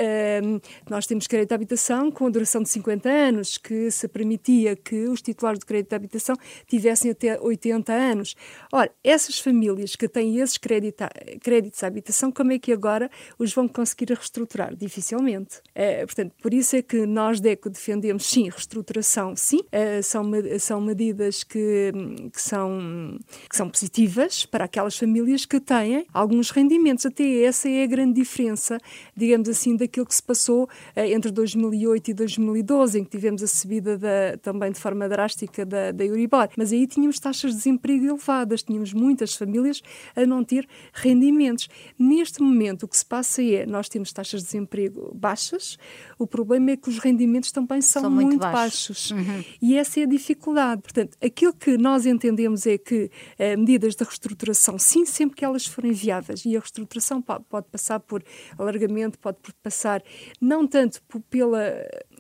nós 0.89 1.07
temos 1.07 1.27
crédito 1.31 1.53
à 1.53 1.55
habitação 1.55 2.11
com 2.11 2.29
duração 2.29 2.61
de 2.61 2.69
50 2.69 3.09
anos, 3.09 3.57
que 3.57 3.89
se 3.93 4.09
permitia 4.09 4.75
que 4.75 5.07
os 5.07 5.23
titulares 5.23 5.61
do 5.61 5.65
crédito 5.65 5.93
à 5.93 5.97
habitação 5.97 6.35
tivessem 6.67 7.13
até 7.13 7.41
80 7.41 7.93
anos. 7.93 8.35
Ora, 8.73 8.91
essas 9.05 9.39
famílias 9.39 9.95
que 9.95 10.09
têm 10.09 10.39
esses 10.41 10.59
créditos 10.59 11.85
à 11.85 11.87
habitação, 11.87 12.33
como 12.33 12.51
é 12.51 12.59
que 12.59 12.73
agora 12.73 13.09
os 13.39 13.55
vão 13.55 13.69
conseguir 13.69 14.13
reestruturar? 14.13 14.75
Dificilmente. 14.75 15.61
É, 15.73 16.05
portanto, 16.05 16.35
por 16.43 16.53
isso 16.53 16.75
é 16.75 16.83
que 16.83 17.07
nós, 17.07 17.39
DECO, 17.39 17.71
defendemos 17.71 18.27
sim, 18.27 18.49
reestruturação, 18.49 19.37
sim. 19.37 19.61
É, 19.71 20.03
são, 20.03 20.29
são 20.59 20.81
medidas 20.81 21.45
que, 21.45 21.93
que, 22.33 22.43
são, 22.43 23.17
que 23.49 23.57
são 23.57 23.71
positivas 23.71 24.45
para 24.45 24.65
aquelas 24.65 24.99
famílias 24.99 25.47
que 25.47 25.61
têm 25.61 26.05
alguns 26.13 26.51
rendimentos. 26.51 27.07
Até 27.07 27.45
essa 27.45 27.69
é 27.69 27.85
a 27.85 27.87
grande 27.87 28.15
diferença, 28.15 28.79
digamos 29.17 29.49
assim, 29.49 29.77
daquilo 29.77 30.07
que 30.07 30.15
se 30.15 30.23
passou 30.23 30.69
é, 30.97 31.20
entre 31.21 31.31
2008 31.31 32.11
e 32.11 32.15
2012, 32.15 32.99
em 32.99 33.05
que 33.05 33.11
tivemos 33.11 33.43
a 33.43 33.47
subida 33.47 33.99
da, 33.99 34.39
também 34.41 34.73
de 34.73 34.81
forma 34.81 35.07
drástica 35.07 35.67
da, 35.67 35.93
da 35.93 36.03
Euribor. 36.03 36.49
Mas 36.57 36.73
aí 36.73 36.87
tínhamos 36.87 37.19
taxas 37.21 37.51
de 37.51 37.59
desemprego 37.59 38.07
elevadas, 38.07 38.63
tínhamos 38.63 38.95
muitas 38.95 39.35
famílias 39.35 39.83
a 40.17 40.25
não 40.25 40.43
ter 40.43 40.67
rendimentos. 40.95 41.69
Neste 41.99 42.43
momento, 42.43 42.85
o 42.85 42.89
que 42.89 42.97
se 42.97 43.05
passa 43.05 43.43
é, 43.43 43.67
nós 43.67 43.89
temos 43.89 44.13
taxas 44.15 44.41
de 44.41 44.47
desemprego 44.47 45.15
baixas, 45.15 45.77
o 46.19 46.27
problema 46.27 46.71
é 46.71 46.77
que 46.77 46.89
os 46.89 46.99
rendimentos 46.99 47.53
também 47.53 47.83
são, 47.83 48.03
são 48.03 48.11
muito, 48.11 48.29
muito, 48.29 48.41
baixos. 48.41 49.11
baixos. 49.11 49.11
Uhum. 49.11 49.45
E 49.61 49.77
essa 49.77 50.01
é 50.01 50.05
a 50.05 50.07
dificuldade. 50.07 50.81
Portanto, 50.81 51.19
aquilo 51.23 51.53
que 51.53 51.77
nós 51.77 52.07
entendemos 52.07 52.67
é 52.67 52.79
que 52.79 53.11
eh, 53.39 53.57
medidas 53.57 53.95
de 53.95 54.05
reestruturação, 54.05 54.79
sim, 54.79 55.05
sempre 55.05 55.37
que 55.37 55.45
elas 55.45 55.67
forem 55.67 55.93
viáveis, 55.93 56.47
e 56.47 56.57
a 56.57 56.61
reestruturação 56.61 57.21
pode, 57.21 57.45
pode 57.45 57.67
passar 57.69 58.01
por 58.01 58.25
alargamento, 58.59 59.19
pode 59.19 59.37
passar 59.63 60.03
não 60.41 60.67
tanto 60.67 61.03
pela 61.19 61.63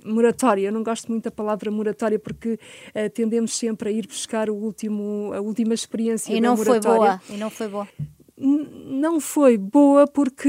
moratória. 0.04 0.68
Eu 0.68 0.72
não 0.72 0.82
gosto 0.82 1.08
muito 1.08 1.24
da 1.24 1.30
palavra 1.30 1.70
moratória 1.70 2.18
porque 2.18 2.54
uh, 2.54 3.10
tendemos 3.12 3.54
sempre 3.54 3.90
a 3.90 3.92
ir 3.92 4.06
buscar 4.06 4.48
o 4.50 4.54
último, 4.54 5.32
a 5.34 5.40
última 5.40 5.74
experiência 5.74 6.32
e 6.32 6.40
da 6.40 6.54
moratória. 6.54 6.80
Foi 6.80 6.96
boa. 6.96 7.20
E 7.30 7.36
não 7.36 7.50
foi 7.50 7.68
boa 7.68 7.88
não 8.40 9.20
foi 9.20 9.58
boa 9.58 10.06
porque 10.06 10.48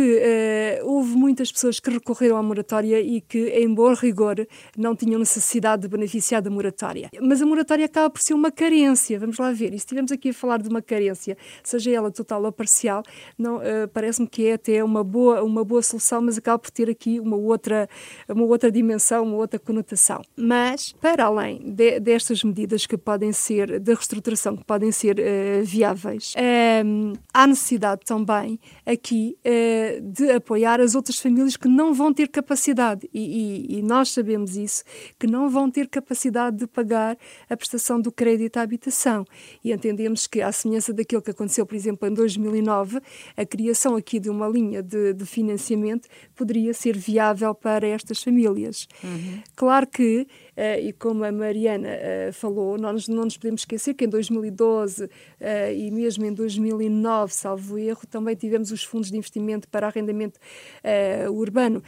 uh, 0.82 0.88
houve 0.88 1.16
muitas 1.16 1.52
pessoas 1.52 1.80
que 1.80 1.90
recorreram 1.90 2.38
à 2.38 2.44
moratória 2.44 3.00
e 3.02 3.20
que, 3.20 3.50
em 3.50 3.74
bom 3.74 3.94
rigor, 3.94 4.48
não 4.78 4.96
tinham 4.96 5.20
necessidade 5.20 5.84
de 5.84 5.88
beneficiar 5.90 6.42
da 6.42 6.50
moratória. 6.50 7.10
Mas 7.22 7.42
a 7.42 7.46
moratória 7.46 7.86
acaba 7.86 8.10
por 8.10 8.22
ser 8.22 8.34
uma 8.34 8.52
carência. 8.52 9.20
Vamos 9.20 9.38
lá 9.38 9.52
ver. 9.52 9.68
E 9.68 9.72
se 9.72 9.78
estivermos 9.78 10.12
aqui 10.12 10.30
a 10.30 10.34
falar 10.34 10.62
de 10.62 10.70
uma 10.70 10.82
carência, 10.82 11.38
seja 11.64 11.92
ela 11.92 12.12
total 12.12 12.44
ou 12.44 12.52
parcial, 12.52 13.04
uh, 13.40 13.88
parece-me 13.94 14.28
que 14.28 14.48
é 14.48 14.54
até 14.54 14.84
uma 14.84 15.04
boa, 15.04 15.44
uma 15.44 15.64
boa 15.64 15.82
solução, 15.82 16.22
mas 16.22 16.38
acaba 16.38 16.60
por 16.60 16.72
ter 16.72 16.90
aqui 16.90 17.20
uma 17.20 17.36
outra, 17.36 17.90
uma 18.30 18.46
outra 18.46 18.72
dimensão, 18.72 19.24
uma 19.24 19.38
outra 19.38 19.60
conotação. 19.60 20.22
Mas, 20.36 20.94
para 20.94 21.26
além 21.26 21.60
de, 21.74 22.00
destas 22.00 22.44
medidas 22.44 22.86
que 22.86 22.98
podem 22.98 23.34
ser, 23.34 23.80
de 23.80 23.94
reestruturação, 23.94 24.56
que 24.56 24.64
podem 24.64 24.92
ser 24.92 25.18
uh, 25.20 25.64
viáveis, 25.64 26.34
há 27.34 27.48
necessidade 27.48 27.81
necessidade 27.82 28.02
também 28.06 28.60
aqui 28.86 29.38
uh, 29.46 30.02
de 30.02 30.32
apoiar 30.32 30.80
as 30.80 30.94
outras 30.96 31.20
famílias 31.20 31.58
que 31.58 31.68
não 31.68 31.94
vão 31.94 32.14
ter 32.14 32.28
capacidade, 32.28 33.10
e, 33.14 33.20
e, 33.20 33.80
e, 33.80 33.82
nós 33.82 34.10
sabemos 34.10 34.56
isso, 34.56 34.84
que 35.20 35.26
não 35.26 35.50
vão 35.50 35.70
ter 35.70 35.88
capacidade 35.88 36.58
de 36.58 36.68
pagar 36.68 37.18
a 37.50 37.58
prestação 37.58 38.00
do 38.00 38.12
crédito 38.12 38.58
à 38.58 38.62
habitação. 38.62 39.26
E 39.64 39.72
entendemos 39.72 40.28
que, 40.28 40.42
à 40.42 40.52
semelhança 40.52 40.94
daquilo 40.94 41.22
que 41.22 41.32
aconteceu, 41.32 41.66
por 41.66 41.76
exemplo, 41.76 42.08
em 42.08 42.14
2009, 42.14 43.00
a 43.36 43.46
criação 43.46 43.96
aqui 43.96 44.20
de 44.20 44.30
uma 44.30 44.48
linha 44.48 44.84
de, 44.84 45.14
de 45.14 45.26
financiamento 45.26 46.08
poderia 46.36 46.74
ser 46.74 46.98
viável 46.98 47.56
para 47.56 47.88
estas 47.88 48.22
famílias. 48.22 48.88
Uhum. 49.04 49.42
Claro 49.56 49.88
que 49.88 50.28
e 50.80 50.94
como 50.94 51.24
a 51.24 51.32
Mariana 51.32 51.90
uh, 51.90 52.34
falou, 52.34 52.78
nós 52.78 53.08
não 53.08 53.24
nos 53.24 53.36
podemos 53.36 53.62
esquecer 53.62 53.96
que 53.96 54.06
em 54.06 54.08
2012 54.08 55.06
uh, 55.06 55.10
eh, 55.40 55.76
e 55.76 55.92
mesmo 55.92 56.24
em 56.26 56.34
2009, 56.34 57.34
salvo 57.34 57.78
erro, 57.80 58.06
também 58.08 58.36
tivemos 58.36 58.72
os 58.72 58.84
fundos 58.84 59.10
de 59.10 59.18
investimento 59.18 59.68
para 59.68 59.88
arrendamento 59.88 60.40
urbano. 61.32 61.82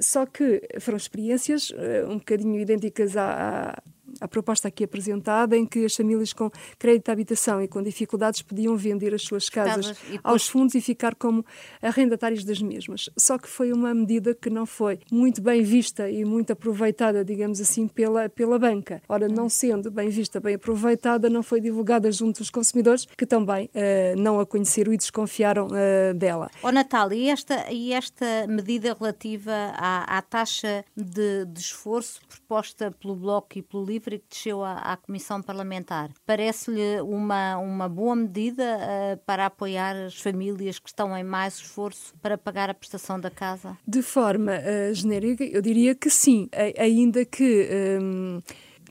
só 0.00 0.26
que 0.26 0.62
foram 0.80 0.96
experiências 0.96 1.72
um 2.08 2.18
bocadinho 2.18 2.60
idênticas 2.60 3.16
à, 3.16 3.80
a 4.20 4.28
proposta 4.28 4.68
aqui 4.68 4.84
apresentada 4.84 5.56
em 5.56 5.66
que 5.66 5.84
as 5.84 5.94
famílias 5.94 6.32
com 6.32 6.50
crédito 6.78 7.08
à 7.08 7.12
habitação 7.12 7.62
e 7.62 7.68
com 7.68 7.82
dificuldades 7.82 8.42
podiam 8.42 8.76
vender 8.76 9.14
as 9.14 9.22
suas 9.22 9.48
casas 9.48 9.94
aos 10.22 10.46
fundos 10.46 10.74
e 10.74 10.80
ficar 10.80 11.14
como 11.14 11.44
arrendatários 11.80 12.44
das 12.44 12.60
mesmas. 12.60 13.10
Só 13.16 13.38
que 13.38 13.48
foi 13.48 13.72
uma 13.72 13.94
medida 13.94 14.34
que 14.34 14.50
não 14.50 14.66
foi 14.66 14.98
muito 15.10 15.40
bem 15.40 15.62
vista 15.62 16.10
e 16.10 16.24
muito 16.24 16.52
aproveitada, 16.52 17.24
digamos 17.24 17.60
assim, 17.60 17.88
pela, 17.88 18.28
pela 18.28 18.58
banca. 18.58 19.02
Ora, 19.08 19.28
não 19.28 19.48
sendo 19.48 19.90
bem 19.90 20.08
vista, 20.08 20.40
bem 20.40 20.54
aproveitada, 20.54 21.30
não 21.30 21.42
foi 21.42 21.60
divulgada 21.60 22.10
junto 22.10 22.38
dos 22.38 22.50
consumidores, 22.50 23.06
que 23.16 23.26
também 23.26 23.66
uh, 23.66 24.20
não 24.20 24.40
a 24.40 24.46
conheceram 24.46 24.92
e 24.92 24.96
desconfiaram 24.96 25.68
uh, 25.68 26.14
dela. 26.14 26.50
Ó 26.62 26.68
oh, 26.68 26.72
Natália, 26.72 27.16
e 27.16 27.28
esta, 27.28 27.72
e 27.72 27.92
esta 27.92 28.46
medida 28.46 28.96
relativa 28.98 29.52
à, 29.76 30.18
à 30.18 30.22
taxa 30.22 30.84
de, 30.96 31.44
de 31.46 31.60
esforço 31.60 32.20
proposta 32.28 32.90
pelo 32.90 33.14
Bloco 33.14 33.58
e 33.58 33.62
pelo 33.62 33.84
Livre 33.84 34.03
que 34.10 34.26
desceu 34.28 34.62
à, 34.62 34.74
à 34.78 34.96
Comissão 34.96 35.42
Parlamentar. 35.42 36.10
Parece-lhe 36.26 37.00
uma, 37.00 37.56
uma 37.58 37.88
boa 37.88 38.14
medida 38.14 38.62
uh, 38.62 39.16
para 39.24 39.46
apoiar 39.46 39.96
as 39.96 40.20
famílias 40.20 40.78
que 40.78 40.88
estão 40.88 41.16
em 41.16 41.24
mais 41.24 41.56
esforço 41.56 42.14
para 42.20 42.36
pagar 42.38 42.70
a 42.70 42.74
prestação 42.74 43.18
da 43.18 43.30
casa? 43.30 43.76
De 43.86 44.02
forma 44.02 44.52
uh, 44.52 44.94
genérica, 44.94 45.44
eu 45.44 45.62
diria 45.62 45.94
que 45.94 46.10
sim, 46.10 46.48
ainda 46.78 47.24
que. 47.24 47.68
Um, 48.00 48.42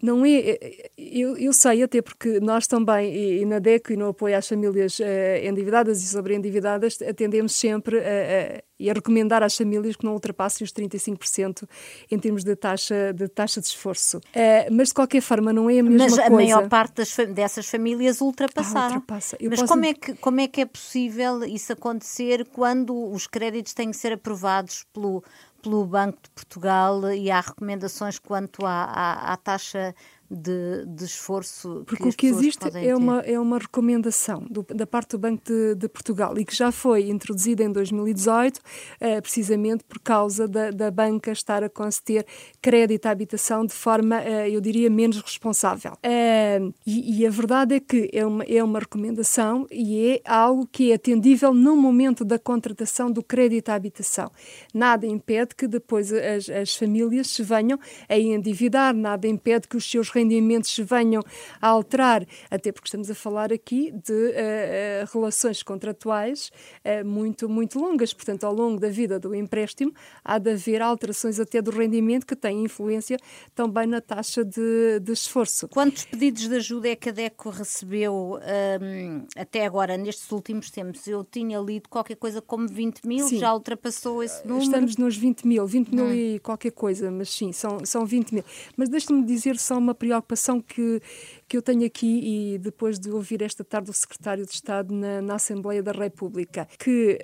não 0.04 0.26
é. 0.26 0.90
Eu, 0.98 1.38
eu 1.38 1.54
sei, 1.54 1.82
até 1.82 2.02
porque 2.02 2.38
nós 2.42 2.68
também, 2.68 3.16
e, 3.16 3.42
e 3.42 3.46
na 3.46 3.58
DECO 3.58 3.94
e 3.94 3.96
no 3.96 4.10
apoio 4.10 4.38
às 4.38 4.46
famílias 4.46 5.00
uh, 5.00 5.04
endividadas 5.42 6.04
e 6.04 6.08
sobreendividadas, 6.08 7.02
atendemos 7.02 7.56
sempre 7.56 8.00
a, 8.00 8.02
a, 8.02 8.64
e 8.78 8.90
a 8.90 8.94
recomendar 8.94 9.42
às 9.42 9.56
famílias 9.56 9.96
que 9.96 10.04
não 10.04 10.12
ultrapassem 10.12 10.66
os 10.66 10.74
35% 10.74 11.66
em 12.12 12.20
termos 12.20 12.44
de 12.44 12.54
taxa 12.54 13.14
de, 13.14 13.30
taxa 13.30 13.62
de 13.62 13.68
esforço. 13.68 14.18
Uh, 14.18 14.74
mas, 14.74 14.90
de 14.90 14.94
qualquer 14.96 15.22
forma, 15.22 15.54
não 15.54 15.70
é 15.70 15.80
a 15.80 15.84
mesma 15.84 16.00
mas 16.00 16.16
coisa. 16.16 16.30
Mas 16.30 16.32
a 16.32 16.36
maior 16.36 16.68
parte 16.68 16.96
das, 16.96 17.16
dessas 17.34 17.70
famílias 17.70 18.20
ultrapassaram. 18.20 18.96
Ah, 18.96 19.00
ultrapassa. 19.00 19.38
mas 19.40 19.62
posso... 19.62 19.72
como, 19.72 19.86
é 19.86 19.94
que, 19.94 20.14
como 20.16 20.42
é 20.42 20.48
que 20.50 20.60
é 20.60 20.66
possível 20.66 21.46
isso 21.46 21.72
acontecer 21.72 22.46
quando 22.52 22.94
os 23.10 23.26
créditos 23.26 23.74
têm 23.74 23.90
que 23.90 23.96
ser 23.96 24.12
aprovados 24.12 24.86
pelo 24.92 25.24
pelo 25.64 25.86
Banco 25.86 26.20
de 26.22 26.30
Portugal 26.30 27.12
e 27.12 27.32
há 27.32 27.40
recomendações 27.40 28.20
quanto 28.20 28.66
à, 28.66 28.84
à, 28.84 29.34
à 29.34 29.38
taxa 29.38 29.96
de, 30.34 30.86
de 30.88 31.06
esforço 31.06 31.84
Porque 31.86 32.04
que 32.04 32.10
o 32.10 32.14
que 32.14 32.28
existe 32.28 32.70
é 32.76 32.96
uma, 32.96 33.20
é 33.20 33.40
uma 33.40 33.60
recomendação 33.60 34.46
do, 34.50 34.66
da 34.74 34.88
parte 34.88 35.12
do 35.12 35.20
Banco 35.20 35.44
de, 35.46 35.76
de, 35.76 35.88
Portugal 35.88 36.38
e 36.38 36.44
que 36.44 36.56
já 36.56 36.72
foi 36.72 37.10
introduzida 37.10 37.64
em 37.64 37.72
2018, 37.72 38.60
eh, 39.00 39.22
precisamente 39.22 39.84
por 39.84 40.00
causa 40.00 40.48
da, 40.48 40.72
da 40.72 40.90
banca 40.90 41.32
estar 41.32 41.64
a 41.64 41.70
conceder 41.70 42.26
crédito 42.62 43.06
à 43.06 43.12
habitação 43.12 43.66
de 43.66 43.74
forma, 43.74 44.22
eh, 44.22 44.50
eu 44.50 44.60
diria, 44.60 44.90
menos 44.90 45.22
responsável. 45.22 45.94
Eh, 46.02 46.60
e, 46.86 47.22
e, 47.22 47.28
a 47.28 47.30
verdade 47.30 47.76
é 47.76 47.80
que 47.80 48.10
é 48.12 48.26
uma, 48.26 48.44
é 48.44 48.64
uma 48.64 48.80
recomendação 48.80 49.68
e 49.72 50.10
é 50.10 50.22
algo 50.26 50.68
que 50.72 50.92
é 50.92 50.96
atendível 50.96 51.54
no 51.54 51.76
momento 51.76 52.26
da 52.26 52.40
contratação 52.40 53.12
do 53.12 53.22
crédito 53.22 53.70
à 53.70 53.76
habitação. 53.76 54.32
Nada 54.74 55.06
impede 55.06 55.56
que 55.56 55.68
depois 55.68 56.12
as, 56.12 56.50
as 56.50 56.76
famílias 56.76 57.28
se 57.28 57.44
venham 57.44 57.80
a 58.10 58.18
endividar, 58.18 58.94
nada 58.96 59.28
impede 59.28 59.68
que 59.68 59.78
os 59.78 59.90
seus 59.90 60.10
rendimentos 60.10 60.23
rendimentos 60.24 60.74
se 60.74 60.84
venham 60.84 61.22
a 61.62 61.68
alterar, 61.68 62.26
até 62.50 62.72
porque 62.72 62.88
estamos 62.88 63.10
a 63.10 63.16
falar 63.16 63.52
aqui 63.52 63.92
de 63.92 64.14
uh, 64.14 65.14
relações 65.14 65.62
contratuais 65.62 66.52
uh, 66.86 67.06
muito, 67.06 67.50
muito 67.50 67.80
longas. 67.80 68.14
Portanto, 68.14 68.46
ao 68.46 68.54
longo 68.54 68.80
da 68.80 68.90
vida 68.90 69.20
do 69.20 69.36
empréstimo, 69.36 69.94
há 70.24 70.38
de 70.38 70.52
haver 70.52 70.82
alterações 70.82 71.40
até 71.40 71.62
do 71.62 71.72
rendimento 71.72 72.26
que 72.26 72.36
têm 72.36 72.64
influência 72.64 73.18
também 73.54 73.88
na 73.88 74.02
taxa 74.02 74.44
de, 74.44 75.00
de 75.02 75.12
esforço. 75.12 75.68
Quantos 75.68 76.06
pedidos 76.06 76.48
de 76.48 76.56
ajuda 76.56 76.90
é 76.90 76.96
que 76.96 77.10
a 77.10 77.12
DECO 77.12 77.50
recebeu 77.50 78.40
um, 78.40 79.26
até 79.36 79.66
agora, 79.66 79.98
nestes 79.98 80.32
últimos 80.32 80.70
tempos? 80.70 81.08
Eu 81.08 81.24
tinha 81.24 81.60
lido 81.60 81.90
qualquer 81.90 82.16
coisa 82.16 82.42
como 82.42 82.68
20 82.68 83.06
mil, 83.06 83.28
sim. 83.28 83.40
já 83.40 83.54
ultrapassou 83.54 84.24
esse 84.24 84.46
número? 84.48 84.66
Estamos 84.66 84.98
nos 84.98 85.16
20 85.16 85.48
mil, 85.48 85.66
20 85.66 85.90
mil 85.90 86.06
hum. 86.06 86.14
e 86.14 86.40
qualquer 86.40 86.72
coisa, 86.72 87.12
mas 87.12 87.30
sim, 87.30 87.52
são, 87.52 87.86
são 87.86 88.06
20 88.06 88.32
mil. 88.34 88.44
Mas 88.78 88.90
deixe-me 88.90 89.24
dizer 89.24 89.58
só 89.58 89.78
uma 89.78 89.94
preocupação 90.04 90.60
que, 90.60 91.02
que 91.48 91.56
eu 91.56 91.62
tenho 91.62 91.86
aqui 91.86 92.54
e 92.54 92.58
depois 92.58 93.00
de 93.00 93.10
ouvir 93.10 93.42
esta 93.42 93.64
tarde 93.64 93.90
o 93.90 93.94
secretário 93.94 94.46
de 94.46 94.52
Estado 94.52 94.94
na, 94.94 95.22
na 95.22 95.36
Assembleia 95.36 95.82
da 95.82 95.94
República, 95.94 96.68
que 96.78 97.18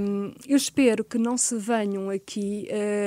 um, 0.00 0.32
eu 0.48 0.56
espero 0.56 1.04
que 1.04 1.16
não 1.16 1.38
se 1.38 1.56
venham 1.56 2.10
aqui 2.10 2.66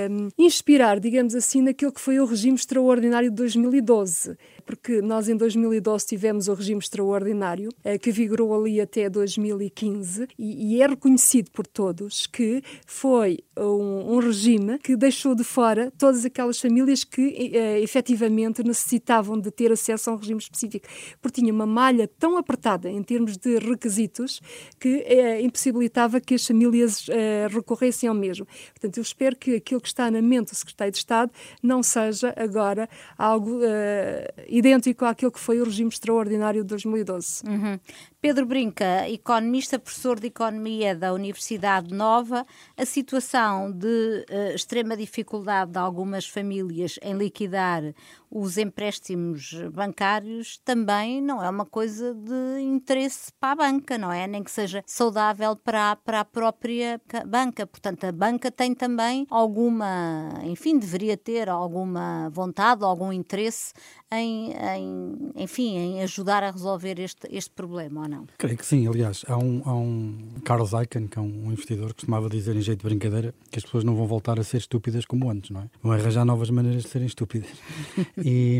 um, 0.10 0.30
inspirar, 0.38 0.98
digamos 1.00 1.36
assim, 1.36 1.62
naquilo 1.62 1.92
que 1.92 2.00
foi 2.00 2.20
o 2.20 2.26
regime 2.26 2.56
extraordinário 2.56 3.30
de 3.30 3.36
2012 3.36 4.38
porque 4.68 5.02
nós 5.02 5.30
em 5.30 5.38
2012 5.38 6.06
tivemos 6.06 6.50
o 6.50 6.54
regime 6.54 6.80
extraordinário, 6.80 7.70
eh, 7.84 7.98
que 7.98 8.12
vigorou 8.12 8.54
ali 8.54 8.82
até 8.82 9.10
2015, 9.10 10.28
e, 10.38 10.82
é 10.82 10.86
reconhecido 10.86 11.50
por 11.52 11.66
todos 11.66 12.28
que 12.28 12.62
foi 12.86 13.40
um, 13.58 14.16
um, 14.16 14.20
regime 14.20 14.78
que 14.78 14.96
deixou 14.96 15.34
de 15.34 15.44
fora 15.44 15.92
todas 15.98 16.26
aquelas 16.26 16.60
famílias 16.60 17.04
que 17.04 17.52
eh, 17.56 17.82
efetivamente 17.82 18.62
necessitavam 18.62 19.40
de 19.40 19.50
ter 19.50 19.72
acesso 19.72 20.10
a 20.10 20.14
um 20.14 20.18
regime 20.18 20.40
específico, 20.40 20.88
porque 21.22 21.42
tinha 21.42 21.54
uma 21.54 21.66
malha 21.66 22.08
tão 22.20 22.38
apertada 22.38 22.90
em 22.90 23.02
termos 23.02 23.38
de 23.38 23.58
requisitos 23.60 24.42
que 24.80 25.04
eh, 25.08 25.42
impossibilitava 25.42 26.20
que 26.20 26.36
as 26.36 26.46
famílias 26.46 27.08
eh, 27.10 27.48
recorressem 27.50 28.10
ao 28.10 28.16
mesmo. 28.16 28.46
Portanto, 28.74 28.98
eu 28.98 29.02
espero 29.02 29.36
que 29.36 29.56
aquilo 29.56 29.80
que 29.80 29.88
está 29.88 30.12
na 30.12 30.22
mente 30.22 30.52
do 30.52 30.56
Secretário 30.56 30.92
de 30.92 30.98
Estado 30.98 31.32
não 31.64 31.82
seja 31.82 32.34
agora 32.36 32.90
algo 33.18 33.62
eh, 33.64 34.34
idêntico 34.58 35.06
àquilo 35.06 35.32
que 35.32 35.40
foi 35.40 35.62
o 35.62 35.66
regime 35.66 35.90
extraordinário 35.90 36.62
de 36.62 36.68
2012. 36.68 37.44
Uhum. 37.48 37.80
Pedro 38.28 38.46
Brinca, 38.46 39.08
economista, 39.08 39.80
professor 39.80 40.20
de 40.20 40.28
Economia 40.28 40.94
da 40.94 41.14
Universidade 41.14 41.94
Nova, 41.94 42.46
a 42.76 42.86
situação 42.86 43.72
de 43.72 44.26
uh, 44.30 44.54
extrema 44.54 44.98
dificuldade 44.98 45.72
de 45.72 45.80
algumas 45.80 46.28
famílias 46.28 47.00
em 47.02 47.14
liquidar 47.14 47.94
os 48.30 48.58
empréstimos 48.58 49.54
bancários 49.72 50.58
também 50.66 51.22
não 51.22 51.42
é 51.42 51.50
uma 51.50 51.66
coisa 51.66 52.14
de 52.14 52.62
interesse 52.62 53.32
para 53.40 53.52
a 53.54 53.56
banca, 53.56 53.98
não 53.98 54.12
é? 54.12 54.28
Nem 54.28 54.44
que 54.44 54.52
seja 54.52 54.84
saudável 54.86 55.56
para 55.56 55.92
a, 55.92 55.96
para 55.96 56.20
a 56.20 56.26
própria 56.26 57.02
banca. 57.26 57.66
Portanto, 57.66 58.04
a 58.04 58.12
banca 58.12 58.52
tem 58.52 58.76
também 58.76 59.26
alguma, 59.30 60.30
enfim, 60.44 60.78
deveria 60.78 61.16
ter 61.16 61.48
alguma 61.50 62.30
vontade, 62.30 62.84
algum 62.84 63.14
interesse 63.14 63.74
em, 64.12 64.52
em 64.52 65.32
enfim, 65.36 65.78
em 65.78 66.04
ajudar 66.04 66.44
a 66.44 66.52
resolver 66.52 67.00
este, 67.00 67.28
este 67.32 67.52
problema, 67.52 68.02
ou 68.02 68.10
não? 68.10 68.17
Creio 68.38 68.58
que 68.58 68.66
sim. 68.66 68.88
Aliás, 68.88 69.24
há 69.28 69.38
um, 69.38 69.62
há 69.66 69.74
um 69.74 70.18
Carlos 70.44 70.72
Icahn, 70.74 71.08
que 71.08 71.18
é 71.18 71.22
um 71.22 71.52
investidor, 71.52 71.90
que 71.90 71.96
costumava 71.96 72.30
dizer 72.30 72.56
em 72.56 72.62
jeito 72.62 72.80
de 72.80 72.86
brincadeira 72.86 73.34
que 73.52 73.60
as 73.60 73.66
pessoas 73.66 73.84
não 73.84 73.96
vão 73.96 74.06
voltar 74.06 74.40
a 74.40 74.44
ser 74.44 74.58
estúpidas 74.58 75.06
como 75.06 75.30
antes, 75.30 75.50
não 75.50 75.62
é? 75.62 75.70
Vão 75.82 75.92
arranjar 75.92 76.26
novas 76.26 76.50
maneiras 76.50 76.84
de 76.84 76.90
serem 76.90 77.08
estúpidas. 77.08 77.50
E, 78.20 78.60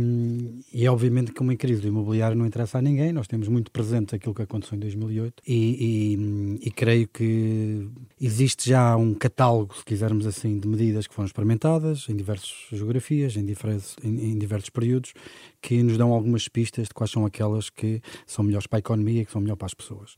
e 0.72 0.88
obviamente 0.88 1.32
que 1.32 1.42
uma 1.42 1.56
crise 1.56 1.82
do 1.82 1.88
imobiliário 1.88 2.38
não 2.38 2.46
interessa 2.46 2.78
a 2.78 2.82
ninguém, 2.82 3.12
nós 3.12 3.28
temos 3.28 3.48
muito 3.48 3.72
presente 3.72 4.16
aquilo 4.16 4.34
que 4.34 4.42
aconteceu 4.42 4.76
em 4.76 4.80
2008 4.80 5.44
e, 5.46 5.54
e, 6.62 6.68
e 6.68 6.72
creio 6.72 7.08
que 7.08 7.88
existe 8.22 8.70
já 8.70 8.96
um 8.96 9.14
catálogo, 9.14 9.76
se 9.76 9.84
quisermos 9.84 10.26
assim, 10.26 10.60
de 10.60 10.68
medidas 10.68 11.08
que 11.08 11.14
foram 11.14 11.26
experimentadas 11.26 12.06
em 12.08 12.16
diversas 12.16 12.54
geografias, 12.72 13.36
em 13.36 13.46
diversos, 13.46 13.96
em, 14.04 14.32
em 14.32 14.38
diversos 14.38 14.70
períodos, 14.70 15.14
que 15.62 15.82
nos 15.84 15.98
dão 15.98 16.14
algumas 16.14 16.48
pistas 16.48 16.88
de 16.88 16.94
quais 16.94 17.12
são 17.12 17.26
aquelas 17.26 17.70
que 17.70 18.02
são 18.26 18.44
melhores 18.46 18.68
para 18.68 18.78
a 18.78 18.80
economia 18.80 19.26
que 19.26 19.32
são 19.32 19.37
melhores 19.42 19.58
para 19.58 19.66
as 19.68 19.74
pessoas. 19.74 20.16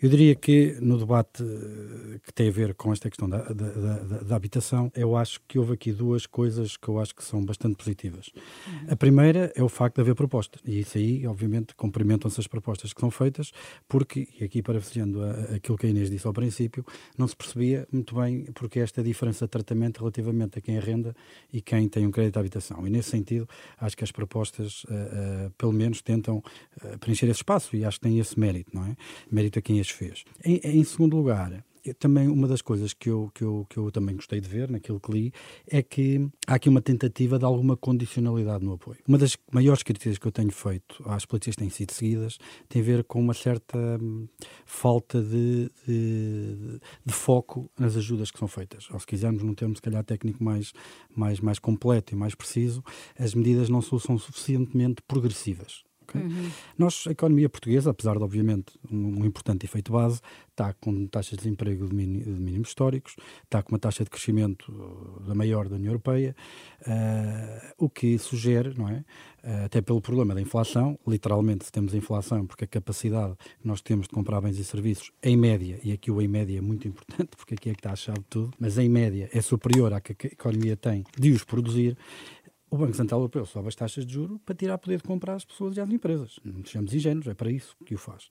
Eu 0.00 0.08
diria 0.08 0.34
que 0.34 0.76
no 0.80 0.98
debate 0.98 1.42
eh, 1.42 2.18
que 2.24 2.32
tem 2.32 2.48
a 2.48 2.52
ver 2.52 2.74
com 2.74 2.92
esta 2.92 3.08
questão 3.08 3.28
da, 3.28 3.42
da, 3.42 3.52
da, 3.52 3.98
da 4.22 4.36
habitação, 4.36 4.90
eu 4.94 5.16
acho 5.16 5.40
que 5.46 5.58
houve 5.58 5.74
aqui 5.74 5.92
duas 5.92 6.26
coisas 6.26 6.76
que 6.76 6.88
eu 6.88 6.98
acho 6.98 7.14
que 7.14 7.24
são 7.24 7.44
bastante 7.44 7.76
positivas. 7.76 8.30
Uhum. 8.66 8.92
A 8.92 8.96
primeira 8.96 9.52
é 9.54 9.62
o 9.62 9.68
facto 9.68 9.96
de 9.96 10.02
haver 10.02 10.14
propostas, 10.14 10.60
e 10.64 10.80
isso 10.80 10.98
aí, 10.98 11.26
obviamente, 11.26 11.74
cumprimentam-se 11.74 12.40
as 12.40 12.46
propostas 12.46 12.92
que 12.92 13.00
são 13.00 13.10
feitas, 13.10 13.52
porque, 13.88 14.28
e 14.40 14.44
aqui 14.44 14.62
parafraseando 14.62 15.22
aquilo 15.54 15.76
que 15.78 15.86
a 15.86 15.90
Inês 15.90 16.10
disse 16.10 16.26
ao 16.26 16.32
princípio, 16.32 16.84
não 17.16 17.26
se 17.26 17.36
percebia 17.36 17.86
muito 17.92 18.14
bem 18.14 18.44
porque 18.54 18.80
esta 18.80 19.02
diferença 19.02 19.46
de 19.46 19.50
tratamento 19.50 19.98
relativamente 19.98 20.58
a 20.58 20.62
quem 20.62 20.78
arrenda 20.78 21.14
e 21.52 21.60
quem 21.60 21.88
tem 21.88 22.06
um 22.06 22.10
crédito 22.10 22.34
de 22.34 22.40
habitação. 22.40 22.86
E 22.86 22.90
nesse 22.90 23.10
sentido, 23.10 23.48
acho 23.78 23.96
que 23.96 24.04
as 24.04 24.12
propostas 24.12 24.84
uh, 24.84 24.88
uh, 24.88 25.50
pelo 25.56 25.72
menos 25.72 26.02
tentam 26.02 26.38
uh, 26.38 26.98
preencher 26.98 27.26
esse 27.26 27.40
espaço 27.40 27.76
e 27.76 27.84
acho 27.84 27.98
que 27.98 28.08
tem 28.08 28.18
esse 28.18 28.38
mérito, 28.38 28.57
não 28.72 28.84
é? 28.84 28.96
Mérito 29.30 29.58
a 29.58 29.62
quem 29.62 29.80
as 29.80 29.90
fez. 29.90 30.24
Em, 30.44 30.60
em 30.62 30.84
segundo 30.84 31.16
lugar, 31.16 31.64
também 31.94 32.28
uma 32.28 32.46
das 32.46 32.62
coisas 32.62 32.92
que 32.92 33.08
eu, 33.08 33.30
que, 33.34 33.42
eu, 33.42 33.66
que 33.68 33.76
eu 33.76 33.90
também 33.90 34.16
gostei 34.16 34.40
de 34.40 34.48
ver 34.48 34.70
naquilo 34.70 35.00
que 35.00 35.10
li 35.12 35.32
é 35.66 35.82
que 35.82 36.28
há 36.46 36.54
aqui 36.54 36.68
uma 36.68 36.80
tentativa 36.80 37.38
de 37.38 37.44
alguma 37.44 37.76
condicionalidade 37.76 38.64
no 38.64 38.72
apoio. 38.74 38.98
Uma 39.06 39.18
das 39.18 39.36
maiores 39.52 39.82
críticas 39.82 40.18
que 40.18 40.26
eu 40.26 40.32
tenho 40.32 40.52
feito 40.52 41.02
às 41.06 41.24
políticas 41.24 41.56
que 41.56 41.62
têm 41.62 41.70
sido 41.70 41.92
seguidas 41.92 42.38
tem 42.68 42.82
a 42.82 42.84
ver 42.84 43.04
com 43.04 43.20
uma 43.20 43.34
certa 43.34 43.78
hum, 44.00 44.26
falta 44.64 45.22
de, 45.22 45.70
de, 45.86 46.80
de, 47.04 47.12
foco 47.12 47.70
nas 47.78 47.96
ajudas 47.96 48.30
que 48.30 48.38
são 48.38 48.48
feitas. 48.48 48.88
Ou 48.90 48.98
se 48.98 49.06
quisermos, 49.06 49.42
num 49.42 49.54
termo 49.54 49.74
se 49.74 49.82
calhar 49.82 50.04
técnico 50.04 50.42
mais, 50.42 50.72
mais, 51.14 51.40
mais 51.40 51.58
completo 51.58 52.14
e 52.14 52.16
mais 52.16 52.34
preciso, 52.34 52.82
as 53.18 53.34
medidas 53.34 53.68
não 53.68 53.80
são 53.82 53.98
suficientemente 54.18 55.02
progressivas. 55.02 55.87
Okay? 56.08 56.22
Uhum. 56.22 56.50
Nós, 56.76 57.04
a 57.06 57.10
economia 57.10 57.48
portuguesa, 57.48 57.90
apesar 57.90 58.16
de, 58.16 58.24
obviamente, 58.24 58.78
um, 58.90 59.20
um 59.20 59.24
importante 59.24 59.66
efeito 59.66 59.92
base, 59.92 60.20
está 60.50 60.72
com 60.72 61.06
taxas 61.06 61.32
de 61.32 61.44
desemprego 61.44 61.86
de, 61.88 61.94
de, 61.94 62.30
mínimos 62.30 62.68
históricos, 62.68 63.14
está 63.44 63.62
com 63.62 63.72
uma 63.72 63.78
taxa 63.78 64.02
de 64.02 64.10
crescimento 64.10 64.72
uh, 64.72 65.22
da 65.22 65.34
maior 65.34 65.68
da 65.68 65.76
União 65.76 65.90
Europeia, 65.90 66.34
uh, 66.82 67.74
o 67.78 67.88
que 67.88 68.18
sugere, 68.18 68.74
não 68.76 68.88
é? 68.88 69.04
Uh, 69.44 69.64
até 69.66 69.80
pelo 69.80 70.00
problema 70.00 70.34
da 70.34 70.40
inflação, 70.40 70.98
literalmente, 71.06 71.64
se 71.64 71.70
temos 71.72 71.94
inflação, 71.94 72.44
porque 72.46 72.64
a 72.64 72.66
capacidade 72.66 73.34
que 73.60 73.68
nós 73.68 73.80
temos 73.80 74.08
de 74.08 74.12
comprar 74.12 74.40
bens 74.40 74.58
e 74.58 74.64
serviços, 74.64 75.12
em 75.22 75.36
média, 75.36 75.78
e 75.84 75.92
aqui 75.92 76.10
o 76.10 76.20
em 76.20 76.26
média 76.26 76.58
é 76.58 76.60
muito 76.60 76.88
importante, 76.88 77.30
porque 77.36 77.54
aqui 77.54 77.70
é 77.70 77.72
que 77.72 77.80
está 77.80 77.92
a 77.92 77.96
chave 77.96 78.18
de 78.18 78.26
tudo, 78.26 78.50
mas 78.58 78.78
em 78.78 78.88
média 78.88 79.28
é 79.32 79.40
superior 79.40 79.92
à 79.92 80.00
que 80.00 80.12
a 80.12 80.26
economia 80.26 80.76
tem 80.76 81.04
de 81.16 81.30
os 81.30 81.44
produzir, 81.44 81.96
o 82.70 82.76
Banco 82.76 82.94
Central 82.94 83.20
Europeu 83.20 83.46
sobe 83.46 83.68
as 83.68 83.74
taxas 83.74 84.04
de 84.04 84.12
juro 84.12 84.38
para 84.44 84.54
tirar 84.54 84.78
poder 84.78 84.98
de 84.98 85.04
comprar 85.04 85.34
às 85.34 85.44
pessoas 85.44 85.76
e 85.76 85.80
às 85.80 85.90
empresas. 85.90 86.38
Não 86.44 86.64
sejamos 86.64 86.92
ingênuos, 86.92 87.26
é 87.26 87.34
para 87.34 87.50
isso 87.50 87.76
que 87.84 87.94
o 87.94 87.98
faz. 87.98 88.24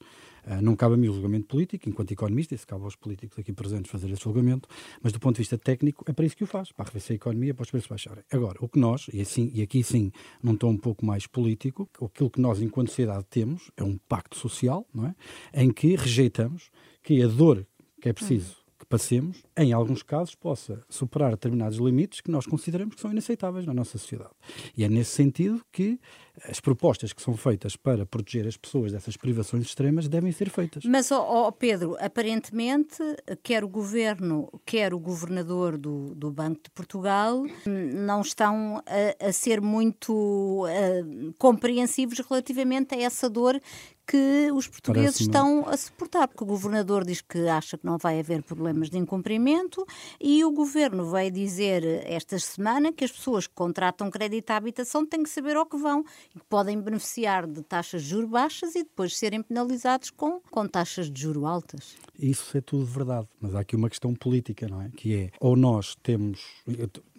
Uh, 0.45 0.61
não 0.61 0.75
cabe 0.75 0.93
a 0.93 0.97
mim 0.97 1.09
o 1.09 1.13
julgamento 1.13 1.47
político, 1.47 1.89
enquanto 1.89 2.11
economista, 2.11 2.53
isso 2.53 2.65
cabe 2.67 2.83
aos 2.83 2.95
políticos 2.95 3.37
aqui 3.39 3.51
presentes 3.51 3.91
fazer 3.91 4.09
esse 4.11 4.23
julgamento, 4.23 4.69
mas 5.01 5.11
do 5.11 5.19
ponto 5.19 5.35
de 5.35 5.41
vista 5.41 5.57
técnico 5.57 6.05
é 6.07 6.13
para 6.13 6.25
isso 6.25 6.37
que 6.37 6.43
o 6.43 6.47
faz, 6.47 6.71
para 6.71 6.83
arrefecer 6.83 7.13
a 7.13 7.15
economia, 7.15 7.53
para 7.53 7.63
os 7.63 7.71
preços 7.71 7.89
baixarem. 7.89 8.23
Agora, 8.31 8.57
o 8.61 8.69
que 8.69 8.79
nós, 8.79 9.07
e, 9.11 9.21
assim, 9.21 9.51
e 9.53 9.61
aqui 9.61 9.83
sim, 9.83 10.11
não 10.41 10.53
estou 10.53 10.69
um 10.69 10.77
pouco 10.77 11.05
mais 11.05 11.25
político, 11.25 11.89
aquilo 12.01 12.29
que 12.29 12.39
nós, 12.39 12.61
enquanto 12.61 12.89
sociedade, 12.89 13.25
temos 13.29 13.71
é 13.75 13.83
um 13.83 13.97
pacto 13.97 14.37
social, 14.37 14.85
não 14.93 15.07
é? 15.07 15.15
em 15.53 15.71
que 15.71 15.95
rejeitamos 15.95 16.69
que 17.01 17.21
a 17.23 17.27
dor 17.27 17.65
que 17.99 18.09
é 18.09 18.13
preciso 18.13 18.66
passemos, 18.89 19.43
em 19.55 19.73
alguns 19.73 20.01
casos, 20.01 20.35
possa 20.35 20.83
superar 20.89 21.31
determinados 21.31 21.77
limites 21.77 22.21
que 22.21 22.31
nós 22.31 22.45
consideramos 22.45 22.95
que 22.95 23.01
são 23.01 23.11
inaceitáveis 23.11 23.65
na 23.65 23.73
nossa 23.73 23.97
sociedade. 23.97 24.31
E 24.75 24.83
é 24.83 24.89
nesse 24.89 25.11
sentido 25.11 25.61
que 25.71 25.99
as 26.43 26.59
propostas 26.59 27.11
que 27.13 27.21
são 27.21 27.35
feitas 27.35 27.75
para 27.75 28.05
proteger 28.05 28.47
as 28.47 28.55
pessoas 28.55 28.91
dessas 28.91 29.17
privações 29.17 29.63
extremas 29.63 30.07
devem 30.07 30.31
ser 30.31 30.49
feitas. 30.49 30.83
Mas, 30.85 31.11
oh, 31.11 31.47
oh 31.47 31.51
Pedro, 31.51 31.97
aparentemente, 31.99 32.97
quer 33.41 33.63
o 33.63 33.67
governo, 33.67 34.47
quer 34.65 34.93
o 34.93 34.99
governador 34.99 35.77
do, 35.77 36.13
do 36.13 36.31
Banco 36.31 36.61
de 36.63 36.69
Portugal 36.69 37.43
não 37.65 38.21
estão 38.21 38.83
a, 38.85 39.27
a 39.27 39.33
ser 39.33 39.61
muito 39.61 40.65
uh, 40.65 41.33
compreensivos 41.39 42.19
relativamente 42.19 42.93
a 42.93 43.01
essa 43.01 43.29
dor 43.29 43.59
que 44.07 44.49
os 44.53 44.67
portugueses 44.67 45.19
estão 45.19 45.67
a 45.67 45.75
suportar, 45.75 46.27
porque 46.29 46.43
o 46.43 46.47
governador 46.47 47.03
diz 47.03 47.19
que 47.19 47.47
acha 47.49 47.77
que 47.77 47.85
não 47.85 47.97
vai 47.97 48.19
haver 48.19 48.41
problemas 48.41 48.89
de 48.89 48.97
incumprimento 48.97 49.85
e 50.19 50.45
o 50.45 50.51
governo 50.51 51.11
veio 51.11 51.29
dizer 51.29 51.83
esta 52.05 52.39
semana 52.39 52.93
que 52.93 53.03
as 53.03 53.11
pessoas 53.11 53.47
que 53.47 53.53
contratam 53.53 54.09
crédito 54.09 54.49
à 54.51 54.55
habitação 54.55 55.05
têm 55.05 55.23
que 55.23 55.29
saber 55.29 55.57
ao 55.57 55.65
que 55.65 55.75
vão 55.75 56.05
e 56.33 56.39
que 56.39 56.45
podem 56.45 56.79
beneficiar 56.79 57.45
de 57.45 57.61
taxas 57.61 58.03
de 58.03 58.09
juros 58.09 58.29
baixas 58.29 58.75
e 58.75 58.83
depois 58.83 59.17
serem 59.17 59.41
penalizados 59.41 60.09
com, 60.09 60.39
com 60.49 60.65
taxas 60.67 61.11
de 61.11 61.21
juros 61.21 61.43
altas. 61.43 61.95
Isso 62.17 62.57
é 62.57 62.61
tudo 62.61 62.85
verdade, 62.85 63.27
mas 63.41 63.53
há 63.53 63.59
aqui 63.59 63.75
uma 63.75 63.89
questão 63.89 64.15
política, 64.15 64.67
não 64.67 64.81
é? 64.81 64.89
Que 64.89 65.15
é, 65.15 65.31
ou 65.39 65.55
nós 65.55 65.95
temos, 66.01 66.41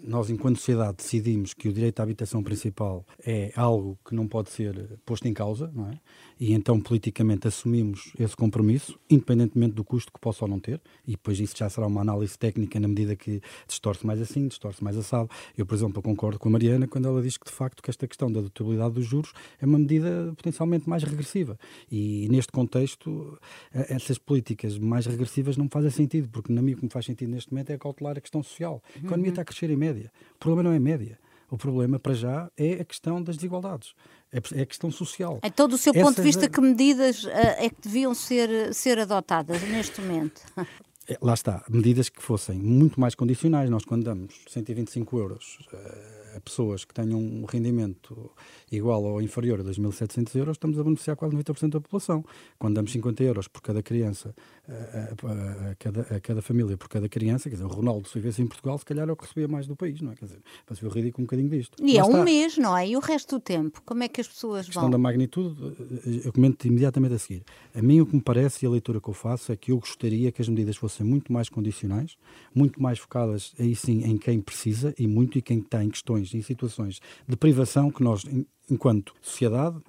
nós, 0.02 0.30
enquanto 0.30 0.58
sociedade, 0.58 0.98
decidimos 0.98 1.52
que 1.54 1.68
o 1.68 1.72
direito 1.72 2.00
à 2.00 2.02
habitação 2.02 2.42
principal 2.42 3.04
é 3.24 3.52
algo 3.56 3.98
que 4.04 4.14
não 4.14 4.28
pode 4.28 4.50
ser 4.50 4.98
posto 5.04 5.26
em 5.26 5.34
causa, 5.34 5.70
não 5.74 5.88
é? 5.90 5.98
E 6.40 6.52
então, 6.52 6.80
politicamente, 6.80 7.48
assumimos 7.48 8.12
esse 8.18 8.36
compromisso, 8.36 8.98
independentemente 9.10 9.74
do 9.74 9.82
custo 9.82 10.12
que 10.12 10.20
possa 10.20 10.44
ou 10.44 10.48
não 10.48 10.60
ter, 10.60 10.80
e 11.06 11.12
depois 11.12 11.40
isso 11.40 11.56
já 11.56 11.68
será 11.68 11.86
uma 11.86 12.00
análise 12.00 12.38
técnica 12.38 12.78
na 12.78 12.86
medida 12.86 13.16
que 13.16 13.40
distorce 13.66 14.06
mais 14.06 14.20
assim, 14.20 14.46
distorce 14.46 14.82
mais 14.82 14.96
assado. 14.96 15.28
Eu, 15.56 15.66
por 15.66 15.74
exemplo, 15.74 16.00
concordo 16.00 16.38
com 16.38 16.48
a 16.48 16.52
Mariana 16.52 16.86
quando 16.86 17.08
ela 17.08 17.20
diz 17.20 17.36
que, 17.36 17.46
de 17.46 17.52
facto, 17.52 17.82
que 17.82 17.90
esta 17.90 18.06
questão 18.06 18.30
da 18.30 18.40
dotabilidade 18.40 18.94
dos 18.94 19.04
juros 19.04 19.32
é 19.60 19.66
uma 19.66 19.78
medida 19.78 20.32
potencialmente 20.36 20.88
mais 20.88 21.02
regressiva. 21.02 21.58
E, 21.90 22.28
neste 22.30 22.52
contexto, 22.52 23.36
essas 23.72 24.16
políticas 24.16 24.78
mais 24.78 25.06
regressivas 25.06 25.56
não 25.56 25.68
fazem 25.68 25.90
sentido, 25.90 26.28
porque, 26.28 26.52
na 26.52 26.62
minha, 26.62 26.76
o 26.76 26.78
que 26.78 26.84
me 26.84 26.90
faz 26.90 27.04
sentido 27.04 27.30
neste 27.30 27.50
momento 27.52 27.70
é 27.70 27.78
cautelar 27.78 28.16
a 28.16 28.20
questão 28.20 28.44
social. 28.44 28.80
A 28.94 28.98
economia 28.98 29.26
uhum. 29.26 29.30
está 29.30 29.42
a 29.42 29.44
crescer 29.44 29.70
em 29.70 29.76
média. 29.88 30.12
O 30.34 30.38
problema 30.38 30.68
não 30.68 30.76
é 30.76 30.78
média. 30.78 31.18
O 31.50 31.56
problema, 31.56 31.98
para 31.98 32.14
já, 32.14 32.50
é 32.56 32.74
a 32.74 32.84
questão 32.84 33.22
das 33.22 33.36
desigualdades. 33.36 33.94
É, 34.30 34.38
é 34.58 34.62
a 34.62 34.66
questão 34.66 34.90
social. 34.90 35.40
Então, 35.42 35.66
do 35.66 35.78
seu 35.78 35.94
ponto 35.94 36.16
de 36.16 36.22
vista, 36.22 36.48
que 36.48 36.60
medidas 36.60 37.24
uh, 37.24 37.30
é 37.30 37.70
que 37.70 37.80
deviam 37.82 38.14
ser, 38.14 38.74
ser 38.74 38.98
adotadas 38.98 39.62
neste 39.62 40.00
momento? 40.00 40.42
É, 41.10 41.16
lá 41.22 41.32
está, 41.32 41.64
medidas 41.70 42.10
que 42.10 42.22
fossem 42.22 42.58
muito 42.58 43.00
mais 43.00 43.14
condicionais. 43.14 43.70
Nós, 43.70 43.82
quando 43.82 44.04
damos 44.04 44.44
125 44.46 45.18
euros 45.18 45.58
uh, 45.72 46.17
a 46.38 46.40
pessoas 46.40 46.84
que 46.84 46.94
tenham 46.94 47.18
um 47.18 47.44
rendimento 47.44 48.30
igual 48.70 49.02
ou 49.02 49.20
inferior 49.20 49.60
a 49.60 49.64
2.700 49.64 50.34
euros, 50.36 50.56
estamos 50.56 50.78
a 50.78 50.84
beneficiar 50.84 51.16
quase 51.16 51.36
90% 51.36 51.70
da 51.70 51.80
população. 51.80 52.24
Quando 52.58 52.74
damos 52.74 52.92
50 52.92 53.22
euros 53.24 53.48
por 53.48 53.60
cada 53.60 53.82
criança, 53.82 54.34
a, 54.68 54.72
a, 54.72 55.70
a, 55.70 55.74
cada, 55.74 56.00
a 56.02 56.20
cada 56.20 56.40
família 56.40 56.76
por 56.76 56.88
cada 56.88 57.08
criança, 57.08 57.48
quer 57.48 57.56
dizer, 57.56 57.66
o 57.66 57.68
Ronaldo, 57.68 58.08
se 58.08 58.14
vivesse 58.14 58.40
em 58.40 58.46
Portugal, 58.46 58.78
se 58.78 58.84
calhar 58.84 59.08
é 59.08 59.12
o 59.12 59.16
que 59.16 59.24
recebia 59.24 59.48
mais 59.48 59.66
do 59.66 59.74
país, 59.74 60.00
não 60.00 60.12
é? 60.12 60.14
Quer 60.14 60.26
dizer, 60.26 60.38
para 60.64 60.76
se 60.76 60.82
ver 60.82 60.88
o 60.88 60.90
ridículo 60.90 61.22
um 61.22 61.26
bocadinho 61.26 61.50
disto. 61.50 61.76
E 61.82 61.98
é 61.98 62.04
um 62.04 62.22
mês, 62.22 62.56
não 62.56 62.76
é? 62.76 62.88
E 62.88 62.96
o 62.96 63.00
resto 63.00 63.36
do 63.36 63.40
tempo? 63.40 63.82
Como 63.84 64.02
é 64.02 64.08
que 64.08 64.20
as 64.20 64.28
pessoas 64.28 64.66
vão? 64.66 64.70
A 64.70 64.72
questão 64.72 64.90
da 64.90 64.98
magnitude, 64.98 65.56
eh, 66.06 66.20
eu 66.24 66.32
comento 66.32 66.66
imediatamente 66.66 67.14
a 67.14 67.18
seguir. 67.18 67.42
A 67.74 67.82
mim 67.82 68.00
o 68.00 68.06
que 68.06 68.14
me 68.14 68.22
parece, 68.22 68.64
e 68.64 68.66
a 68.66 68.70
leitura 68.70 69.00
que 69.00 69.08
eu 69.08 69.14
faço, 69.14 69.50
é 69.50 69.56
que 69.56 69.72
eu 69.72 69.78
gostaria 69.78 70.30
que 70.30 70.40
as 70.40 70.48
medidas 70.48 70.76
fossem 70.76 71.04
muito 71.04 71.32
mais 71.32 71.48
condicionais, 71.48 72.16
muito 72.54 72.80
mais 72.80 72.98
focadas, 72.98 73.54
aí 73.58 73.74
sim, 73.74 74.04
em 74.04 74.16
quem 74.16 74.40
precisa 74.40 74.94
e 74.98 75.06
muito 75.06 75.38
em 75.38 75.40
quem 75.40 75.58
está 75.58 75.82
em 75.82 75.88
questões, 76.28 76.34
em 76.34 76.42
situações 76.42 77.00
de 77.26 77.36
privação 77.36 77.90
que 77.90 78.02
nós, 78.02 78.24
enquanto 78.70 79.14
sociedade, 79.20 79.80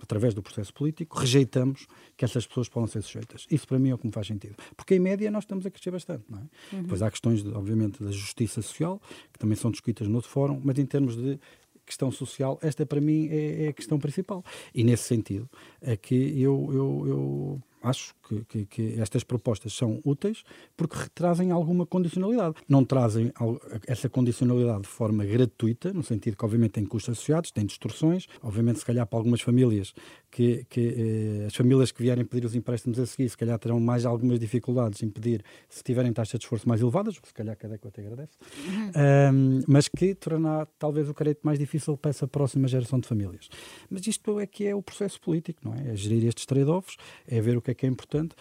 através 0.00 0.32
do 0.34 0.42
processo 0.42 0.72
político, 0.72 1.18
rejeitamos 1.18 1.86
que 2.16 2.24
essas 2.24 2.46
pessoas 2.46 2.68
possam 2.68 2.86
ser 2.86 3.02
sujeitas. 3.02 3.46
Isso 3.50 3.66
para 3.66 3.78
mim 3.78 3.90
é 3.90 3.94
o 3.94 3.98
que 3.98 4.06
me 4.06 4.12
faz 4.12 4.26
sentido. 4.26 4.54
Porque 4.76 4.94
em 4.94 5.00
média 5.00 5.30
nós 5.30 5.44
estamos 5.44 5.66
a 5.66 5.70
crescer 5.70 5.90
bastante, 5.90 6.24
não 6.28 6.38
é? 6.38 6.76
Uhum. 6.76 6.82
Depois 6.82 7.02
há 7.02 7.10
questões, 7.10 7.42
de, 7.42 7.50
obviamente, 7.50 8.02
da 8.02 8.10
justiça 8.10 8.62
social, 8.62 9.00
que 9.32 9.38
também 9.38 9.56
são 9.56 9.70
discutidas 9.70 10.08
no 10.08 10.16
outro 10.16 10.30
fórum, 10.30 10.60
mas 10.62 10.78
em 10.78 10.86
termos 10.86 11.16
de 11.16 11.38
questão 11.84 12.10
social, 12.10 12.58
esta 12.62 12.84
para 12.84 13.00
mim 13.00 13.28
é, 13.30 13.64
é 13.64 13.68
a 13.68 13.72
questão 13.72 13.98
principal. 13.98 14.44
E 14.74 14.84
nesse 14.84 15.04
sentido 15.04 15.48
é 15.80 15.96
que 15.96 16.14
eu, 16.14 16.68
eu, 16.72 17.04
eu 17.06 17.62
acho 17.82 18.14
que, 18.26 18.44
que, 18.44 18.66
que, 18.66 19.00
estas 19.00 19.24
propostas 19.24 19.72
são 19.72 20.00
úteis 20.04 20.42
porque 20.76 20.96
trazem 21.14 21.50
alguma 21.50 21.86
condicionalidade. 21.86 22.56
Não 22.68 22.84
trazem 22.84 23.32
essa 23.86 24.08
condicionalidade 24.08 24.82
de 24.82 24.88
forma 24.88 25.24
gratuita, 25.24 25.92
no 25.92 26.02
sentido 26.02 26.36
que, 26.36 26.44
obviamente, 26.44 26.72
tem 26.72 26.84
custos 26.84 27.12
associados, 27.12 27.50
tem 27.50 27.64
distorções. 27.64 28.26
Obviamente, 28.42 28.78
se 28.78 28.84
calhar, 28.84 29.06
para 29.06 29.18
algumas 29.18 29.40
famílias, 29.40 29.94
que, 30.30 30.64
que 30.68 31.42
eh, 31.42 31.46
as 31.46 31.54
famílias 31.54 31.90
que 31.90 32.02
vierem 32.02 32.24
pedir 32.24 32.46
os 32.46 32.54
empréstimos 32.54 32.98
a 32.98 33.06
seguir, 33.06 33.28
se 33.28 33.36
calhar 33.36 33.58
terão 33.58 33.80
mais 33.80 34.04
algumas 34.04 34.38
dificuldades 34.38 35.02
em 35.02 35.08
pedir 35.08 35.42
se 35.68 35.82
tiverem 35.82 36.12
taxas 36.12 36.38
de 36.38 36.44
esforço 36.44 36.68
mais 36.68 36.80
elevadas, 36.80 37.14
se 37.14 37.34
calhar 37.34 37.56
cada 37.56 37.78
que 37.78 37.88
até 37.88 38.02
agradece, 38.02 38.32
uhum. 38.66 39.34
um, 39.34 39.60
mas 39.66 39.88
que 39.88 40.14
tornará 40.14 40.66
talvez 40.78 41.08
o 41.08 41.14
crédito 41.14 41.40
mais 41.42 41.58
difícil 41.58 41.96
para 41.96 42.10
essa 42.10 42.26
próxima 42.26 42.68
geração 42.68 43.00
de 43.00 43.08
famílias. 43.08 43.48
Mas 43.90 44.06
isto 44.06 44.38
é 44.38 44.46
que 44.46 44.66
é 44.66 44.74
o 44.74 44.82
processo 44.82 45.20
político, 45.20 45.60
não 45.64 45.74
é? 45.74 45.92
É 45.92 45.96
gerir 45.96 46.26
estes 46.26 46.46
trade-offs, 46.46 46.96
é 47.26 47.40
ver 47.40 47.56
o 47.56 47.62
que 47.62 47.67
é 47.70 47.74
que 47.74 47.86
é 47.86 47.88
importante 47.88 48.34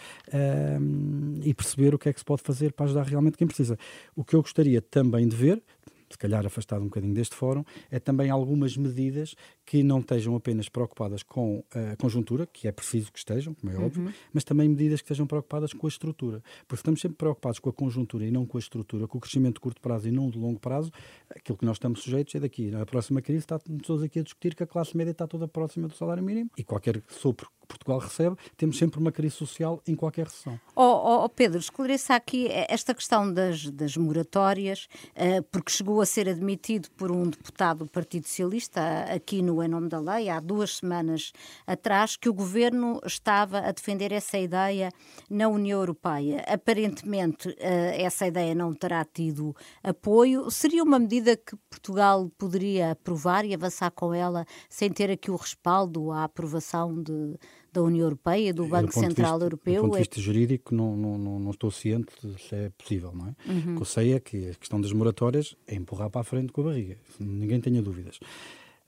um, 0.82 1.36
e 1.44 1.54
perceber 1.54 1.94
o 1.94 2.00
que 2.00 2.10
é 2.10 2.14
que 2.14 2.20
se 2.20 2.26
pode 2.26 2.42
fazer 2.42 2.74
para 2.74 2.86
ajudar 2.86 3.04
realmente 3.04 3.38
quem 3.38 3.48
precisa. 3.48 3.78
O 4.16 4.24
que 4.24 4.36
eu 4.36 4.42
gostaria 4.42 4.82
também 4.82 5.28
de 5.28 5.36
ver, 5.36 5.62
se 6.10 6.18
calhar 6.18 6.46
afastado 6.46 6.82
um 6.82 6.86
bocadinho 6.86 7.14
deste 7.14 7.36
fórum, 7.36 7.64
é 7.92 8.00
também 8.00 8.30
algumas 8.30 8.78
medidas 8.78 9.36
que 9.66 9.84
não 9.84 10.00
estejam 10.00 10.36
apenas 10.36 10.70
preocupadas 10.70 11.24
com 11.24 11.64
a 11.74 11.96
conjuntura, 11.98 12.46
que 12.46 12.68
é 12.68 12.72
preciso 12.72 13.12
que 13.12 13.20
estejam, 13.20 13.54
como 13.54 13.72
é 13.72 13.78
uhum. 13.78 13.86
óbvio, 13.86 14.14
mas 14.34 14.44
também 14.44 14.70
medidas 14.70 15.02
que 15.02 15.06
estejam 15.06 15.28
preocupadas 15.28 15.74
com 15.74 15.88
a 15.88 15.90
estrutura. 15.90 16.42
Porque 16.68 16.80
estamos 16.80 17.02
sempre 17.02 17.18
preocupados 17.18 17.60
com 17.60 17.70
a 17.70 17.74
conjuntura 17.74 18.26
e 18.26 18.32
não 18.32 18.46
com 18.46 18.58
a 18.58 18.60
estrutura, 18.60 19.08
com 19.08 19.18
o 19.18 19.22
crescimento 19.22 19.56
de 19.56 19.62
curto 19.62 19.82
prazo 19.82 20.08
e 20.08 20.12
não 20.12 20.30
de 20.30 20.38
longo 20.38 20.60
prazo, 20.60 20.92
aquilo 21.30 21.58
que 21.58 21.66
nós 21.66 21.76
estamos 21.76 22.02
sujeitos 22.02 22.34
é 22.36 22.40
daqui. 22.40 22.72
Na 22.72 22.86
próxima 22.86 23.22
crise 23.22 23.40
está 23.40 23.60
pessoas 23.60 24.04
aqui 24.04 24.20
a 24.20 24.24
discutir 24.24 24.56
que 24.56 24.64
a 24.64 24.68
classe 24.68 24.96
média 24.96 25.12
está 25.12 25.28
toda 25.28 25.48
próxima 25.48 25.88
do 25.88 25.96
salário 25.96 26.24
mínimo 26.24 26.50
e 26.58 26.64
qualquer 26.64 27.02
sopro 27.10 27.50
Portugal 27.68 28.00
recebe, 28.00 28.36
temos 28.56 28.78
sempre 28.78 29.00
uma 29.00 29.12
crise 29.12 29.36
social 29.36 29.82
em 29.86 29.96
qualquer 29.96 30.26
recessão. 30.26 30.60
Oh, 30.76 30.82
oh, 30.82 31.26
oh 31.26 31.30
Pedro, 31.30 31.60
esclareça 31.60 32.16
aqui 32.16 32.48
esta 32.50 32.94
questão 32.94 33.32
das, 33.32 33.70
das 33.70 33.98
moratórias, 33.98 34.88
uh, 35.16 35.44
porque 35.52 35.72
chegou 35.72 35.97
a 36.02 36.06
ser 36.06 36.30
admitido 36.30 36.90
por 36.92 37.12
um 37.12 37.30
deputado 37.30 37.86
do 37.86 37.90
Partido 37.90 38.28
Socialista 38.28 38.82
aqui 39.14 39.42
no 39.42 39.64
Em 39.64 39.68
Nome 39.68 39.90
da 39.90 40.00
Lei, 40.00 40.30
há 40.30 40.40
duas 40.40 40.78
semanas 40.78 41.32
atrás, 41.66 42.16
que 42.16 42.30
o 42.30 42.34
governo 42.34 43.00
estava 43.06 43.60
a 43.60 43.72
defender 43.72 44.12
essa 44.12 44.38
ideia 44.38 44.92
na 45.30 45.48
União 45.48 45.80
Europeia. 45.80 46.44
Aparentemente, 46.48 47.50
uh, 47.50 47.56
essa 47.96 48.28
ideia 48.28 48.54
não 48.54 48.74
terá 48.74 49.04
tido 49.06 49.56
apoio. 49.84 50.50
Seria 50.52 50.84
uma 50.84 51.00
medida 51.00 51.36
que 51.36 51.56
Portugal 51.70 52.30
poderia 52.38 52.92
aprovar 52.92 53.46
e 53.46 53.54
avançar 53.54 53.92
com 53.92 54.14
ela 54.14 54.46
sem 54.70 54.92
ter 54.92 55.12
aqui 55.12 55.32
o 55.32 55.36
respaldo 55.36 56.12
à 56.12 56.24
aprovação 56.24 57.02
de 57.02 57.38
da 57.78 57.84
União 57.84 58.06
Europeia, 58.06 58.52
do 58.54 58.66
Banco 58.66 58.92
Central 58.92 59.34
vista, 59.34 59.46
Europeu. 59.46 59.76
Do 59.76 59.82
ponto 59.82 59.92
de 59.92 59.98
é 59.98 60.00
vista 60.00 60.20
é... 60.20 60.24
jurídico, 60.24 60.74
não, 60.74 60.98
não, 60.98 61.18
não, 61.18 61.40
não, 61.40 61.52
estou 61.52 61.70
ciente 61.70 62.12
se 62.40 62.56
é 62.56 62.70
possível, 62.78 63.14
não 63.14 63.28
é? 63.28 63.52
Uhum. 63.52 63.74
O 63.74 63.76
que 63.76 63.82
eu 63.82 63.86
sei 63.86 64.14
é 64.14 64.20
que 64.20 64.50
a 64.50 64.56
questão 64.56 64.82
das 64.82 64.92
moratórias 64.92 65.56
é 65.68 65.76
empurrar 65.76 66.10
para 66.10 66.22
a 66.22 66.24
frente 66.24 66.52
com 66.52 66.62
a 66.62 66.64
barriga, 66.66 66.98
ninguém 67.20 67.62
tenha 67.62 67.82
dúvidas. 67.82 68.20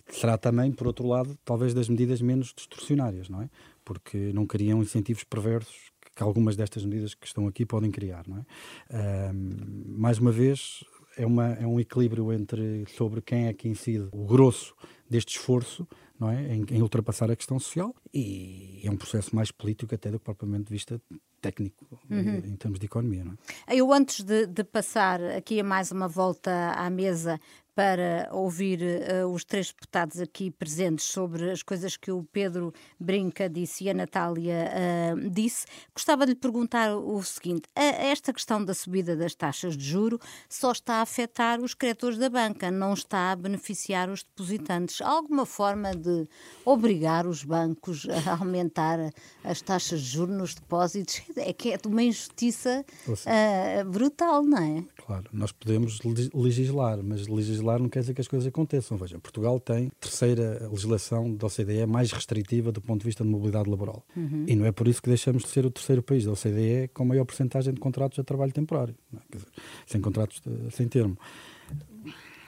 Será 0.10 0.40
também, 0.40 0.72
por 0.72 0.88
outro 0.88 1.08
lado, 1.08 1.38
talvez 1.46 1.72
das 1.72 1.88
medidas 1.88 2.20
menos 2.20 2.52
distorcionárias, 2.56 3.30
não 3.30 3.44
é? 3.44 3.50
Porque 3.86 4.32
não 4.34 4.48
criam 4.48 4.82
incentivos 4.82 5.24
perversos 5.24 5.92
que 6.16 6.24
algumas 6.24 6.56
destas 6.56 6.84
medidas 6.84 7.14
que 7.14 7.28
estão 7.28 7.48
aqui 7.48 7.66
podem 7.66 7.92
criar, 7.92 8.26
não 8.28 8.40
é? 8.40 9.32
mais 9.32 10.18
uma 10.18 10.32
vez, 10.32 10.84
é, 11.16 11.26
uma, 11.26 11.54
é 11.54 11.66
um 11.66 11.80
equilíbrio 11.80 12.34
entre 12.34 12.86
sobre 12.98 13.22
quem 13.22 13.46
é 13.46 13.54
que 13.54 13.70
incide 13.70 14.08
o 14.12 14.26
grosso 14.26 14.76
deste 15.10 15.38
esforço 15.38 15.88
não 16.20 16.30
é? 16.30 16.54
Em, 16.54 16.66
em, 16.70 16.82
ultrapassar 16.82 17.32
a 17.32 17.36
questão 17.36 17.60
social 17.60 17.96
e 18.14 18.82
é 18.84 18.92
um 18.92 18.98
processo 18.98 19.36
mais 19.36 19.52
político 19.52 19.96
até 19.96 20.12
do 20.12 20.20
que 20.20 20.26
propriamente 20.26 20.72
vista 20.72 21.02
técnico 21.40 21.86
uhum. 22.10 22.38
em 22.38 22.56
termos 22.56 22.80
de 22.80 22.86
economia. 22.86 23.24
Não 23.24 23.34
é? 23.68 23.76
Eu 23.76 23.92
antes 23.92 24.24
de, 24.24 24.46
de, 24.46 24.64
passar 24.64 25.22
aqui 25.22 25.60
a 25.60 25.64
mais 25.64 25.92
uma 25.92 26.08
volta 26.08 26.74
à 26.76 26.90
mesa 26.90 27.40
para 27.80 28.28
ouvir 28.34 28.82
uh, 28.82 29.26
os 29.28 29.46
três 29.46 29.68
deputados 29.68 30.20
aqui 30.20 30.52
presentes 30.52 31.06
sobre 31.06 31.50
as 31.50 31.64
coisas 31.64 31.96
que 31.96 32.12
o 32.12 32.26
Pedro 32.26 32.74
Brinca 33.00 33.50
disse 33.50 33.86
e 33.86 33.90
a 33.90 33.94
Natália 33.94 34.70
uh, 35.16 35.30
disse. 35.30 35.66
Gostava 35.96 36.26
de 36.26 36.34
lhe 36.34 36.36
perguntar 36.38 36.94
o 36.94 37.24
seguinte: 37.24 37.70
a, 37.74 37.82
esta 37.82 38.34
questão 38.34 38.66
da 38.66 38.74
subida 38.74 39.16
das 39.16 39.34
taxas 39.34 39.78
de 39.78 39.84
juro 39.86 40.20
só 40.50 40.74
está 40.74 40.96
a 40.96 41.04
afetar 41.04 41.62
os 41.62 41.74
credores 41.74 42.18
da 42.18 42.30
banca, 42.30 42.70
não 42.70 42.94
está 42.94 43.32
a 43.32 43.36
beneficiar 43.38 44.10
os 44.10 44.24
depositantes. 44.24 45.00
Há 45.00 45.08
alguma 45.08 45.46
forma 45.46 45.92
de 45.92 46.28
obrigar 46.66 47.26
os 47.26 47.46
bancos 47.46 48.06
a 48.28 48.32
aumentar 48.32 49.00
as 49.42 49.62
taxas 49.62 50.02
de 50.02 50.08
juros 50.08 50.36
nos 50.36 50.54
depósitos? 50.54 51.22
É 51.38 51.54
que 51.54 51.72
é 51.72 51.78
de 51.78 51.88
uma 51.88 52.04
injustiça 52.04 52.86
uh, 53.08 53.90
brutal, 53.90 54.44
não 54.44 54.58
é? 54.58 54.84
Claro, 55.06 55.26
nós 55.32 55.52
podemos 55.52 56.00
legislar, 56.34 57.00
mas 57.04 57.28
legislar 57.28 57.80
não 57.80 57.90
quer 57.90 58.02
dizer 58.02 58.14
que 58.14 58.22
as 58.22 58.28
coisas 58.28 58.48
aconteçam. 58.48 58.98
Veja, 58.98 59.20
Portugal 59.20 59.60
tem 59.60 59.92
terceira 60.00 60.68
legislação 60.70 61.34
da 61.34 61.48
OCDE 61.48 61.86
mais 61.86 62.12
restritiva 62.12 62.72
do 62.72 62.82
ponto 62.82 63.02
de 63.02 63.06
vista 63.06 63.24
de 63.24 63.30
mobilidade 63.30 63.70
laboral. 63.70 64.04
Uhum. 64.16 64.46
E 64.48 64.56
não 64.56 64.66
é 64.66 64.72
por 64.72 64.88
isso 64.88 65.02
que 65.02 65.10
deixamos 65.10 65.44
de 65.44 65.50
ser 65.50 65.66
o 65.66 65.72
terceiro 65.72 66.02
país 66.02 66.26
da 66.26 66.32
OCDE 66.32 66.90
com 66.94 67.06
maior 67.06 67.26
porcentagem 67.26 67.74
de 67.74 67.80
contratos 67.80 68.20
a 68.20 68.24
trabalho 68.24 68.52
temporário, 68.52 68.96
é? 69.14 69.18
dizer, 69.32 69.48
sem 69.86 70.02
contratos 70.02 70.42
de, 70.42 70.76
sem 70.76 70.88
termo 70.88 71.18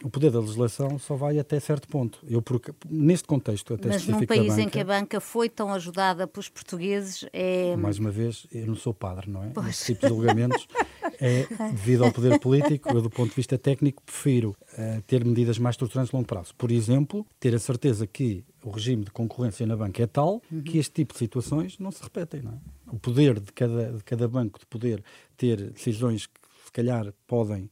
o 0.03 0.09
poder 0.09 0.31
da 0.31 0.39
legislação 0.39 0.97
só 0.97 1.15
vai 1.15 1.37
até 1.39 1.59
certo 1.59 1.87
ponto. 1.87 2.19
Eu, 2.27 2.41
porque, 2.41 2.73
neste 2.89 3.27
contexto, 3.27 3.73
até 3.73 3.89
Mas 3.89 4.07
num 4.07 4.25
país 4.25 4.47
banca, 4.47 4.61
em 4.61 4.69
que 4.69 4.79
a 4.79 4.83
banca 4.83 5.19
foi 5.19 5.49
tão 5.49 5.73
ajudada 5.73 6.27
pelos 6.27 6.49
portugueses, 6.49 7.25
é... 7.31 7.75
Mais 7.75 7.99
uma 7.99 8.11
vez, 8.11 8.47
eu 8.51 8.67
não 8.67 8.75
sou 8.75 8.93
padre, 8.93 9.29
não 9.29 9.43
é? 9.43 9.49
Pois. 9.49 9.67
Nesse 9.67 9.93
tipo 9.93 10.07
de 10.07 10.07
julgamentos, 10.09 10.67
é, 11.19 11.45
devido 11.71 12.03
ao 12.03 12.11
poder 12.11 12.39
político, 12.39 12.89
eu, 12.89 13.01
do 13.01 13.09
ponto 13.09 13.29
de 13.29 13.35
vista 13.35 13.57
técnico, 13.57 14.01
prefiro 14.03 14.55
uh, 14.73 15.01
ter 15.03 15.23
medidas 15.23 15.57
mais 15.57 15.73
estruturantes 15.73 16.13
a 16.13 16.17
longo 16.17 16.27
prazo. 16.27 16.53
Por 16.55 16.71
exemplo, 16.71 17.25
ter 17.39 17.53
a 17.53 17.59
certeza 17.59 18.07
que 18.07 18.43
o 18.63 18.69
regime 18.69 19.05
de 19.05 19.11
concorrência 19.11 19.65
na 19.65 19.75
banca 19.75 20.03
é 20.03 20.07
tal 20.07 20.41
uhum. 20.51 20.61
que 20.61 20.77
este 20.77 20.93
tipo 20.93 21.13
de 21.13 21.19
situações 21.19 21.77
não 21.79 21.91
se 21.91 22.01
repetem, 22.01 22.41
não 22.41 22.53
é? 22.53 22.57
O 22.91 22.99
poder 22.99 23.39
de 23.39 23.51
cada, 23.53 23.93
de 23.93 24.03
cada 24.03 24.27
banco 24.27 24.59
de 24.59 24.65
poder 24.65 25.03
ter 25.37 25.71
decisões 25.71 26.25
que, 26.25 26.33
se 26.65 26.71
calhar, 26.71 27.13
podem 27.25 27.69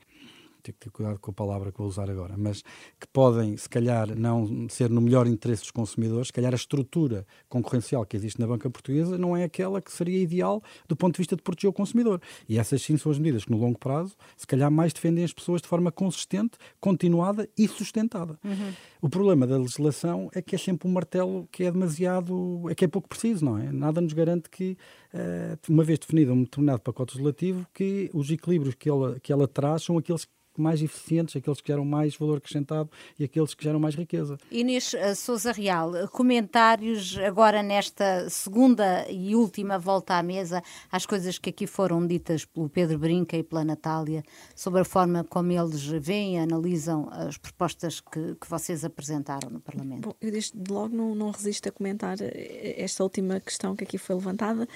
tenho 0.62 0.74
que 0.74 0.80
ter 0.80 0.90
cuidado 0.90 1.20
com 1.20 1.32
a 1.32 1.34
palavra 1.34 1.72
que 1.72 1.78
vou 1.78 1.88
usar 1.88 2.10
agora, 2.10 2.36
mas 2.38 2.62
que 3.00 3.08
podem, 3.12 3.56
se 3.58 3.68
calhar, 3.68 4.16
não 4.16 4.68
ser 4.70 4.90
no 4.90 5.02
melhor 5.02 5.28
interesse 5.28 5.64
dos 5.64 5.72
consumidores, 5.72 6.28
se 6.28 6.34
calhar 6.34 6.54
a 6.54 6.56
estrutura 6.56 7.26
concorrencial 7.48 8.06
que 8.06 8.16
existe 8.16 8.40
na 8.40 8.48
banca 8.48 8.70
portuguesa 8.70 9.18
não 9.18 9.36
é 9.36 9.44
aquela 9.44 9.82
que 9.82 9.92
seria 9.92 10.22
ideal 10.22 10.62
do 10.88 10.96
ponto 10.96 11.14
de 11.14 11.20
vista 11.20 11.36
de 11.36 11.42
proteger 11.42 11.70
o 11.70 11.74
consumidor. 11.74 12.22
E 12.48 12.58
essas 12.58 12.82
sim 12.82 12.98
são 12.98 13.12
as 13.12 13.18
medidas 13.18 13.46
que, 13.46 13.52
no 13.52 13.58
longo 13.58 13.78
prazo, 13.78 14.16
se 14.36 14.46
calhar 14.48 14.72
mais 14.72 14.94
defendem 14.94 15.24
as 15.24 15.34
pessoas 15.34 15.62
de 15.62 15.68
forma 15.68 15.92
consistente, 15.92 16.58
continuada 16.80 17.48
e 17.58 17.68
sustentada. 17.68 18.40
Uhum. 18.44 18.74
O 19.02 19.10
problema 19.10 19.48
da 19.48 19.58
legislação 19.58 20.30
é 20.34 20.42
que 20.42 20.56
é 20.56 20.58
sempre 20.58 20.88
um 20.88 20.92
martelo 20.92 21.48
que 21.52 21.64
é 21.64 21.72
demasiado, 21.72 22.70
é 22.70 22.76
que 22.76 22.86
é 22.86 22.88
pouco 22.88 23.08
preciso, 23.08 23.46
não 23.46 23.58
é? 23.58 23.72
Nada 23.72 24.02
nos 24.02 24.14
garante 24.14 24.50
que, 24.50 24.78
eh, 25.14 25.58
uma 25.70 25.84
vez 25.84 26.00
definido 26.00 26.34
um 26.34 26.44
determinado 26.44 26.82
pacote 26.82 27.14
legislativo, 27.14 27.66
que 27.74 28.10
os 28.14 28.30
equilíbrios 28.30 28.76
que 28.76 28.90
ela, 28.90 29.20
que 29.20 29.32
ela 29.32 29.48
traz 29.48 29.84
são 29.84 29.98
aqueles 29.98 30.28
mais 30.62 30.82
eficientes, 30.82 31.36
aqueles 31.36 31.62
que 31.62 31.68
geram 31.68 31.86
mais 31.86 32.16
valor 32.16 32.38
acrescentado 32.38 32.90
e 33.18 33.24
aqueles 33.24 33.54
que 33.54 33.64
geram 33.64 33.80
mais 33.80 33.96
riqueza. 33.96 34.38
Inês 34.52 34.94
eh, 34.94 35.16
Souza 35.16 35.52
Real, 35.52 35.92
comentários 36.12 37.18
agora 37.20 37.62
nesta 37.64 38.30
segunda 38.30 39.06
e 39.10 39.36
última 39.36 39.78
volta 39.78 40.16
à 40.16 40.24
mesa 40.24 40.62
às 40.92 41.06
coisas 41.06 41.38
que 41.38 41.50
aqui 41.50 41.68
foram 41.68 42.06
ditas 42.06 42.46
pelo 42.46 42.70
Pedro 42.70 42.98
Brinca 42.98 43.38
e 43.38 43.44
pela 43.44 43.64
Natália 43.64 44.24
sobre 44.56 44.82
a 44.82 44.86
forma 44.86 45.24
como 45.24 45.52
eles 45.52 45.86
veem 45.86 46.36
e 46.36 46.38
analisam 46.38 47.10
as 47.12 47.38
propostas 47.38 48.00
que, 48.00 48.36
que 48.36 48.50
vocês 48.50 48.84
apresentaram 48.84 49.50
no 49.50 49.60
Parlamento. 49.60 50.10
Bom, 50.10 50.16
eu 50.22 50.32
desde 50.32 50.58
logo 50.70 50.96
não, 50.96 51.16
não 51.16 51.32
resisto 51.32 51.70
a 51.70 51.72
comentar 51.72 52.18
eh, 52.22 52.76
esta 52.78 53.04
última 53.04 53.40
questão 53.40 53.76
que 53.76 53.84
aqui 53.84 53.98
foi 53.98 54.16
levantada, 54.16 54.68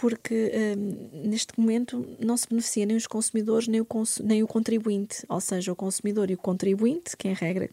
porque 0.00 0.50
um, 0.78 1.28
neste 1.28 1.60
momento 1.60 2.08
não 2.18 2.34
se 2.34 2.48
beneficia 2.48 2.86
nem 2.86 2.96
os 2.96 3.06
consumidores 3.06 3.68
nem 3.68 3.82
o, 3.82 3.84
cons 3.84 4.18
nem 4.24 4.42
o 4.42 4.46
contribuinte, 4.46 5.26
ou 5.28 5.42
seja, 5.42 5.70
o 5.70 5.76
consumidor 5.76 6.30
e 6.30 6.34
o 6.34 6.38
contribuinte, 6.38 7.14
que 7.18 7.28
em 7.28 7.34
regra 7.34 7.68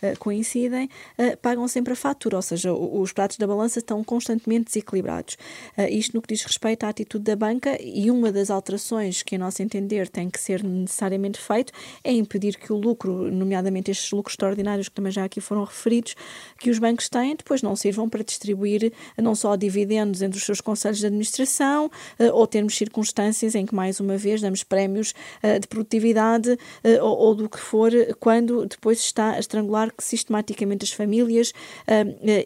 uh, 0.00 0.16
coincidem, 0.20 0.88
uh, 1.18 1.36
pagam 1.38 1.66
sempre 1.66 1.92
a 1.92 1.96
fatura, 1.96 2.36
ou 2.36 2.42
seja, 2.42 2.72
os 2.72 3.12
pratos 3.12 3.36
da 3.36 3.48
balança 3.48 3.80
estão 3.80 4.04
constantemente 4.04 4.66
desequilibrados. 4.66 5.36
Uh, 5.76 5.88
isto 5.90 6.14
no 6.14 6.22
que 6.22 6.32
diz 6.32 6.44
respeito 6.44 6.84
à 6.84 6.88
atitude 6.88 7.24
da 7.24 7.34
banca 7.34 7.76
e 7.82 8.12
uma 8.12 8.30
das 8.30 8.48
alterações 8.48 9.24
que, 9.24 9.34
a 9.34 9.38
nosso 9.38 9.60
entender, 9.60 10.08
tem 10.08 10.30
que 10.30 10.40
ser 10.40 10.62
necessariamente 10.62 11.40
feito 11.40 11.72
é 12.04 12.12
impedir 12.12 12.58
que 12.58 12.72
o 12.72 12.76
lucro, 12.76 13.28
nomeadamente 13.28 13.90
estes 13.90 14.12
lucros 14.12 14.34
extraordinários 14.34 14.88
que 14.88 14.94
também 14.94 15.10
já 15.10 15.24
aqui 15.24 15.40
foram 15.40 15.64
referidos, 15.64 16.14
que 16.60 16.70
os 16.70 16.78
bancos 16.78 17.08
têm, 17.08 17.34
depois 17.34 17.60
não 17.60 17.74
sirvam 17.74 18.08
para 18.08 18.22
distribuir 18.22 18.92
não 19.18 19.34
só 19.34 19.56
dividendos 19.56 20.22
entre 20.22 20.38
os 20.38 20.44
seus 20.44 20.60
conselhos 20.60 21.00
de 21.00 21.06
administração, 21.06 21.71
uh, 21.80 21.90
ou 22.32 22.46
termos 22.46 22.76
circunstâncias 22.76 23.54
em 23.54 23.66
que, 23.66 23.74
mais 23.74 24.00
uma 24.00 24.16
vez, 24.16 24.40
damos 24.40 24.62
prémios 24.62 25.14
uh, 25.42 25.58
de 25.58 25.66
produtividade 25.66 26.50
uh, 26.50 26.58
ou, 27.02 27.18
ou, 27.18 27.34
do 27.34 27.48
que 27.48 27.58
for, 27.58 27.90
quando 28.20 28.66
depois 28.66 28.98
está 29.00 29.32
a 29.32 29.38
estrangular 29.38 29.92
sistematicamente 29.98 30.84
as 30.84 30.92
famílias, 30.92 31.52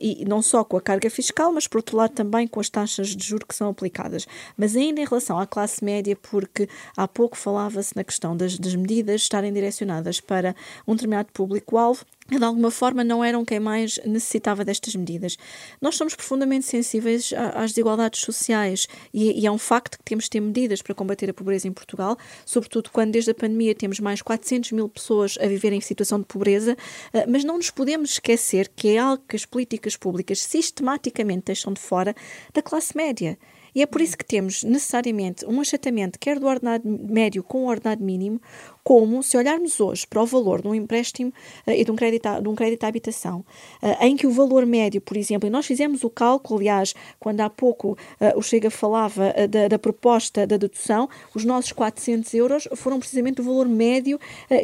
e 0.00 0.24
não 0.26 0.42
só 0.42 0.64
com 0.64 0.76
a 0.76 0.80
carga 0.80 1.08
fiscal, 1.10 1.52
mas, 1.52 1.66
por 1.66 1.78
outro 1.78 1.96
lado, 1.96 2.12
também 2.12 2.46
com 2.46 2.60
as 2.60 2.68
taxas 2.68 3.14
de 3.14 3.24
juros 3.24 3.46
que 3.48 3.54
são 3.54 3.68
aplicadas. 3.68 4.26
Mas 4.56 4.76
ainda 4.76 5.00
em 5.00 5.04
relação 5.04 5.38
à 5.38 5.46
classe 5.46 5.84
média, 5.84 6.16
porque 6.16 6.68
há 6.96 7.06
pouco 7.06 7.36
falava-se 7.36 7.94
na 7.96 8.04
questão 8.04 8.36
das, 8.36 8.58
das 8.58 8.74
medidas 8.74 9.22
estarem 9.22 9.52
direcionadas 9.52 10.20
para 10.20 10.54
um 10.86 10.94
determinado 10.94 11.28
público-alvo, 11.32 12.04
de 12.28 12.44
alguma 12.44 12.70
forma 12.70 13.04
não 13.04 13.22
eram 13.22 13.44
quem 13.44 13.60
mais 13.60 14.00
necessitava 14.04 14.64
destas 14.64 14.94
medidas. 14.94 15.36
Nós 15.80 15.96
somos 15.96 16.14
profundamente 16.14 16.66
sensíveis 16.66 17.32
às 17.54 17.70
desigualdades 17.70 18.20
sociais 18.20 18.88
e, 19.12 19.40
e, 19.40 19.46
é 19.46 19.50
um 19.50 19.58
facto 19.58 19.98
que 19.98 20.04
temos 20.04 20.24
de 20.24 20.30
ter 20.30 20.40
medidas 20.40 20.82
para 20.82 20.94
combater 20.94 21.30
a 21.30 21.34
pobreza 21.34 21.68
em 21.68 21.72
Portugal, 21.72 22.16
sobretudo 22.44 22.90
quando 22.90 23.12
desde 23.12 23.30
a 23.30 23.34
pandemia 23.34 23.74
temos 23.74 24.00
mais 24.00 24.22
400 24.22 24.72
mil 24.72 24.88
pessoas 24.88 25.38
a 25.40 25.46
viver 25.46 25.72
em 25.72 25.80
situação 25.80 26.18
de 26.18 26.26
pobreza, 26.26 26.76
eh, 27.12 27.26
mas 27.26 27.44
não 27.44 27.56
nos 27.56 27.70
podemos 27.70 28.12
esquecer 28.12 28.68
que 28.74 28.88
é 28.88 28.98
algo 28.98 29.22
que 29.28 29.36
as 29.36 29.44
políticas 29.44 29.96
públicas 29.96 30.40
sistematicamente 30.40 31.44
deixam 31.46 31.72
de 31.72 31.80
fora 31.80 32.14
da 32.52 32.62
classe 32.62 32.96
média. 32.96 33.38
E 33.76 33.82
é 33.82 33.86
por 33.86 34.00
isso 34.00 34.16
que 34.16 34.24
temos 34.24 34.64
necessariamente 34.64 35.44
um 35.44 35.60
achatamento, 35.60 36.18
quer 36.18 36.38
do 36.38 36.46
ordenado 36.46 36.82
médio 36.88 37.42
com 37.42 37.64
o 37.64 37.68
ordenado 37.68 38.02
mínimo, 38.02 38.40
como 38.82 39.22
se 39.22 39.36
olharmos 39.36 39.80
hoje 39.80 40.06
para 40.06 40.22
o 40.22 40.24
valor 40.24 40.62
de 40.62 40.68
um 40.68 40.74
empréstimo 40.74 41.30
uh, 41.66 41.72
e 41.72 41.84
de 41.84 41.90
um 41.90 41.96
crédito, 41.96 42.40
de 42.40 42.48
um 42.48 42.54
crédito 42.54 42.84
à 42.84 42.86
habitação, 42.86 43.44
uh, 43.82 44.02
em 44.02 44.16
que 44.16 44.26
o 44.26 44.30
valor 44.30 44.64
médio, 44.64 45.02
por 45.02 45.14
exemplo, 45.14 45.46
e 45.46 45.50
nós 45.50 45.66
fizemos 45.66 46.04
o 46.04 46.08
cálculo, 46.08 46.58
aliás, 46.58 46.94
quando 47.20 47.42
há 47.42 47.50
pouco 47.50 47.98
uh, 48.18 48.38
o 48.38 48.42
Chega 48.42 48.70
falava 48.70 49.34
da, 49.50 49.68
da, 49.68 49.78
proposta 49.78 50.46
da 50.46 50.56
dedução, 50.56 51.06
os 51.34 51.44
nossos 51.44 51.72
400 51.72 52.32
euros 52.32 52.68
foram 52.76 52.98
precisamente 52.98 53.42
o 53.42 53.44
valor 53.44 53.68
médio 53.68 54.18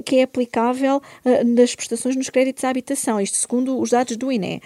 que 0.07 0.17
é 0.17 0.23
aplicável 0.23 1.03
das 1.55 1.75
prestações 1.75 2.17
nos 2.17 2.31
créditos 2.31 2.65
à 2.65 2.71
habitação, 2.71 3.21
isto 3.21 3.37
segundo 3.37 3.79
os 3.79 3.91
dados 3.91 4.17
do 4.17 4.33
INE. 4.33 4.63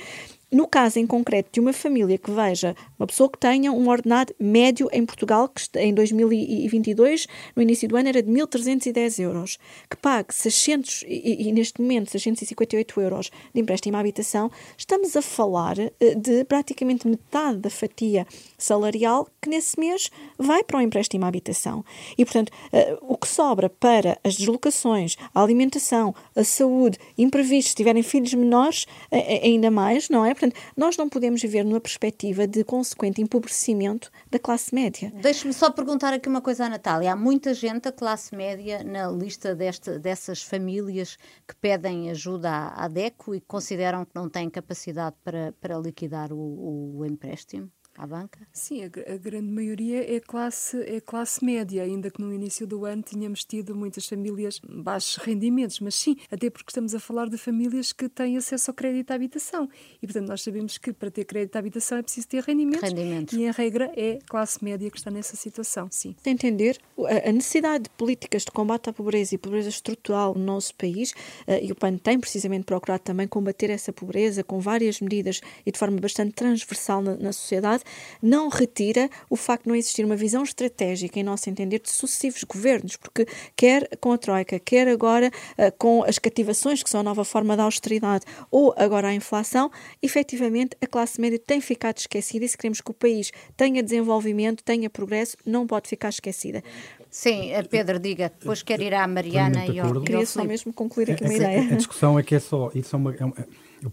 No 0.51 0.69
caso 0.69 1.01
em 1.01 1.07
concreto 1.07 1.51
de 1.53 1.59
uma 1.59 1.73
família 1.73 2.17
que 2.17 2.31
veja 2.31 2.77
uma 2.97 3.07
pessoa 3.07 3.29
que 3.29 3.37
tenha 3.37 3.73
um 3.73 3.89
ordenado 3.89 4.33
médio 4.39 4.89
em 4.93 5.05
Portugal, 5.05 5.49
que 5.49 5.61
em 5.77 5.93
2022, 5.93 7.27
no 7.57 7.63
início 7.63 7.89
do 7.89 7.97
ano, 7.97 8.09
era 8.09 8.23
de 8.23 8.31
1.310 8.31 9.19
euros, 9.19 9.59
que 9.91 9.97
pague 9.97 10.33
600 10.33 11.05
e, 11.09 11.49
e, 11.49 11.53
neste 11.53 11.81
momento 11.81 12.13
658 12.13 13.01
euros 13.01 13.31
de 13.53 13.61
empréstimo 13.61 13.97
à 13.97 14.01
habitação, 14.01 14.49
estamos 14.79 15.17
a 15.17 15.23
falar 15.23 15.81
eh, 15.81 16.15
de 16.15 16.45
praticamente 16.45 17.09
metade 17.09 17.59
da 17.59 17.69
fatia 17.69 18.25
salarial 18.57 19.29
que 19.43 19.51
nesse 19.51 19.79
mês 19.81 20.11
vai 20.39 20.63
para 20.63 20.79
o 20.79 20.81
empréstimo 20.81 21.25
à 21.25 21.29
habitação. 21.29 21.85
E, 22.17 22.25
portanto, 22.25 22.51
uh, 22.73 22.99
o 23.01 23.17
que 23.17 23.27
sobra 23.27 23.69
para 23.69 24.17
as 24.23 24.37
deslocações, 24.37 25.17
a 25.35 25.43
alimentação, 25.43 26.15
a 26.37 26.45
saúde, 26.45 26.99
imprevistos, 27.19 27.71
se 27.71 27.77
tiverem 27.77 28.03
filhos 28.05 28.33
menores, 28.33 28.85
uh, 29.11 29.45
ainda 29.45 29.73
mais, 29.73 30.09
não 30.09 30.25
é? 30.25 30.36
Portanto, 30.39 30.55
nós 30.77 30.97
não 30.99 31.09
podemos 31.09 31.41
viver 31.41 31.65
numa 31.65 31.81
perspectiva 31.81 32.47
de 32.47 32.63
consequente 32.63 33.23
empobrecimento 33.23 34.11
da 34.31 34.39
classe 34.39 34.75
média. 34.75 35.11
Deixe-me 35.23 35.53
só 35.55 35.71
perguntar 35.71 36.13
aqui 36.13 36.29
uma 36.29 36.43
coisa 36.43 36.67
à 36.67 36.69
Natália. 36.69 37.13
Há 37.13 37.17
muita 37.17 37.55
gente 37.55 37.85
da 37.85 37.93
classe 37.93 38.37
média 38.37 38.85
na 38.85 39.11
lista 39.11 39.55
desta, 39.55 39.99
dessas 39.99 40.43
famílias 40.43 41.17
que 41.49 41.57
pedem 41.57 42.11
ajuda 42.11 42.51
à, 42.51 42.85
à 42.85 42.89
DECO 42.89 43.35
e 43.35 43.41
consideram 43.41 44.05
que 44.05 44.15
não 44.15 44.29
têm 44.29 44.51
capacidade 44.51 45.17
para, 45.25 45.55
para 45.59 45.79
liquidar 45.79 46.33
o, 46.33 46.99
o 46.99 47.07
empréstimo? 47.07 47.71
À 47.97 48.07
banca? 48.07 48.39
Sim, 48.53 48.85
a, 48.85 48.87
a, 48.87 49.17
grande 49.17 49.49
maioria 49.49 50.15
é 50.15 50.21
classe, 50.21 50.81
é 50.83 51.01
classe 51.01 51.45
média, 51.45 51.83
ainda 51.83 52.11
que 52.11 52.21
no 52.21 52.33
início 52.33 52.67
do 52.67 52.85
ano 52.85 53.03
tínhamos 53.03 53.45
tido 53.45 53.75
muitas 53.75 54.07
famílias 54.07 54.61
baixos 54.69 55.17
rendimentos, 55.17 55.81
mas 55.81 55.95
sim, 55.95 56.17
até 56.31 56.51
porque 56.51 56.71
estamos 56.71 56.95
a 56.95 57.01
falar 57.01 57.29
de 57.29 57.37
famílias 57.37 57.93
que 57.93 58.09
têm 58.09 58.37
acesso 58.37 58.71
ao 58.71 58.75
crédito 58.75 59.11
à 59.11 59.15
habitação. 59.15 59.69
E, 60.03 60.07
portanto, 60.07 60.29
nós 60.29 60.43
sabemos 60.43 60.79
que 60.79 60.93
para 60.93 61.11
ter 61.11 61.25
crédito 61.25 61.57
à 61.57 61.59
habitação 61.59 61.99
é 61.99 62.03
preciso 62.03 62.29
ter 62.29 62.43
rendimentos. 62.43 62.89
rendimentos. 62.89 63.35
E, 63.35 63.43
em 63.43 63.51
regra, 63.51 63.93
é 63.97 64.19
classe 64.27 64.63
média 64.63 64.91
que 64.91 64.99
está 64.99 65.11
nessa 65.11 65.37
situação, 65.37 65.89
sim. 65.91 66.15
Entender 66.25 66.79
a 67.27 67.33
necessidade 67.33 67.85
de 67.85 67.91
políticas 67.91 68.43
de 68.43 68.51
combate 68.51 68.91
à 68.91 68.93
pobreza 68.93 69.35
e 69.35 69.39
pobreza 69.39 69.69
estrutural 69.69 70.35
no 70.35 70.45
nosso 70.45 70.75
país, 70.75 71.15
eh, 71.47 71.65
e 71.65 71.73
o 71.73 71.75
PAN 71.75 71.97
tem 71.97 72.19
precisamente 72.19 72.65
procurado 72.65 73.03
também 73.03 73.27
combater 73.27 73.71
essa 73.71 73.93
pobreza 73.93 74.43
com 74.43 74.61
várias 74.61 75.01
medidas 75.01 75.41
e 75.65 75.73
de 75.73 75.79
forma 75.79 75.99
bastante 75.99 76.33
transversal 76.33 77.03
na, 77.03 77.17
na 77.17 77.33
sociedade, 77.33 77.85
não 78.23 78.49
retira 78.49 79.09
o 79.29 79.37
facto 79.37 79.65
de 79.65 79.69
não 79.69 79.77
existir 79.77 80.05
uma 80.05 80.17
visão 80.17 80.43
estratégica, 80.43 81.19
em 81.19 81.23
nosso 81.23 81.49
entender, 81.51 81.81
de 81.81 81.91
sucessivos 81.91 82.45
governos, 82.45 82.97
porque 82.97 83.27
quer 83.57 83.89
com 84.01 84.13
a 84.13 84.19
Troika, 84.19 84.59
quer 84.59 84.89
agora 84.89 85.31
uh, 85.59 85.73
com 85.79 86.03
as 86.05 86.19
cativações, 86.19 86.83
que 86.83 86.91
são 86.91 87.01
a 87.01 87.03
nova 87.03 87.25
forma 87.25 87.57
da 87.57 87.65
austeridade, 87.65 88.25
ou 88.51 88.75
agora 88.77 89.09
a 89.09 89.15
inflação, 89.15 89.71
efetivamente 90.03 90.77
a 90.81 90.87
classe 90.87 91.21
média 91.21 91.39
tem 91.39 91.61
ficado 91.61 91.99
esquecida 91.99 92.45
e 92.45 92.49
se 92.49 92.57
queremos 92.57 92.81
que 92.81 92.91
o 92.91 92.95
país 92.95 93.31
tenha 93.57 93.83
desenvolvimento, 93.83 94.63
tenha 94.63 94.89
progresso, 94.91 95.37
não 95.45 95.67
pode 95.67 95.89
ficar 95.89 96.09
esquecida. 96.09 96.63
Sim, 97.11 97.51
eh, 97.51 97.63
Pedro, 97.63 97.99
diga, 97.99 98.31
depois 98.39 98.63
quer 98.63 98.81
ir 98.81 98.93
à 98.93 99.07
Mariana 99.07 99.67
e 99.67 99.79
ao 99.79 100.03
Queria 100.03 100.27
só 100.27 100.45
mesmo 100.45 100.73
concluir 100.73 101.13
aqui 101.13 101.25
uma 101.25 101.35
ideia. 101.35 101.63
A 101.73 101.77
discussão 101.77 102.19
é 102.19 102.23
que 102.23 102.35
é 102.35 102.41
só, 102.41 102.71
isso 102.75 102.95
é 102.95 102.99
uma, 102.99 103.15
é 103.15 103.25
uma 103.25 103.35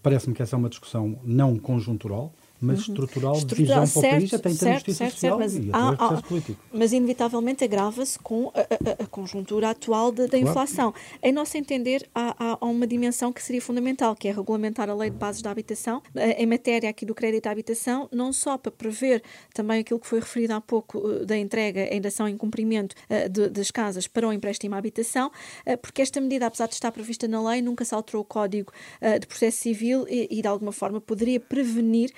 parece-me 0.01 0.35
que 0.35 0.41
essa 0.41 0.55
é 0.55 0.57
uma 0.57 0.69
discussão 0.69 1.19
não 1.23 1.57
conjuntural, 1.57 2.33
mas 2.63 2.87
uhum. 2.87 2.93
estrutural, 2.93 3.41
de 3.41 3.55
visão 3.55 3.87
para 3.87 3.99
o 3.99 4.01
país, 4.01 4.33
até 4.33 4.49
em 4.49 4.55
termos 4.55 4.83
de 4.83 4.93
social 4.93 5.37
mas, 5.37 5.55
e 5.55 5.69
há, 5.73 5.89
há, 5.89 6.21
político. 6.21 6.63
Mas, 6.71 6.93
inevitavelmente, 6.93 7.63
agrava-se 7.63 8.17
com 8.19 8.51
a, 8.55 8.61
a, 8.61 9.03
a, 9.03 9.07
conjuntura 9.07 9.71
atual 9.71 10.11
de, 10.11 10.23
da 10.23 10.29
claro. 10.29 10.47
inflação. 10.47 10.93
Em 11.21 11.31
nosso 11.31 11.57
entender, 11.57 12.07
há, 12.15 12.57
há, 12.61 12.65
uma 12.65 12.87
dimensão 12.87 13.33
que 13.33 13.43
seria 13.43 13.61
fundamental, 13.61 14.15
que 14.15 14.27
é 14.27 14.31
regulamentar 14.31 14.89
a 14.89 14.95
lei 14.95 15.09
de 15.09 15.17
bases 15.17 15.41
da 15.41 15.51
habitação, 15.51 16.01
eh, 16.15 16.41
em 16.41 16.45
matéria 16.45 16.89
aqui 16.89 17.05
do 17.05 17.13
crédito 17.13 17.47
à 17.47 17.51
habitação, 17.51 18.07
não 18.11 18.31
só 18.31 18.57
para 18.57 18.71
prever 18.71 19.21
também 19.53 19.81
aquilo 19.81 19.99
que 19.99 20.07
foi 20.07 20.19
referido 20.19 20.53
há 20.53 20.61
pouco 20.61 21.11
eh, 21.11 21.25
da 21.25 21.37
entrega, 21.37 21.89
ainda 21.91 22.09
são 22.09 22.27
em 22.27 22.37
cumprimento 22.37 22.95
eh, 23.09 23.27
de, 23.27 23.49
das 23.49 23.69
casas 23.71 24.07
para 24.07 24.27
o 24.27 24.31
empréstimo 24.31 24.75
à 24.75 24.77
habitação, 24.77 25.31
porque 25.81 26.01
esta 26.01 26.21
medida, 26.21 26.45
apesar 26.45 26.67
de 26.67 26.73
estar 26.73 26.91
prevista 26.91 27.27
na 27.27 27.41
lei, 27.49 27.61
nunca 27.61 27.83
se 27.83 27.93
alterou 27.93 28.21
o 28.21 28.25
Código 28.25 28.71
de 29.19 29.25
Processo 29.27 29.57
Civil 29.57 30.05
e, 30.09 30.27
e 30.29 30.41
de 30.41 30.47
alguma 30.47 30.71
forma, 30.71 31.01
poderia 31.01 31.39
prevenir 31.39 32.11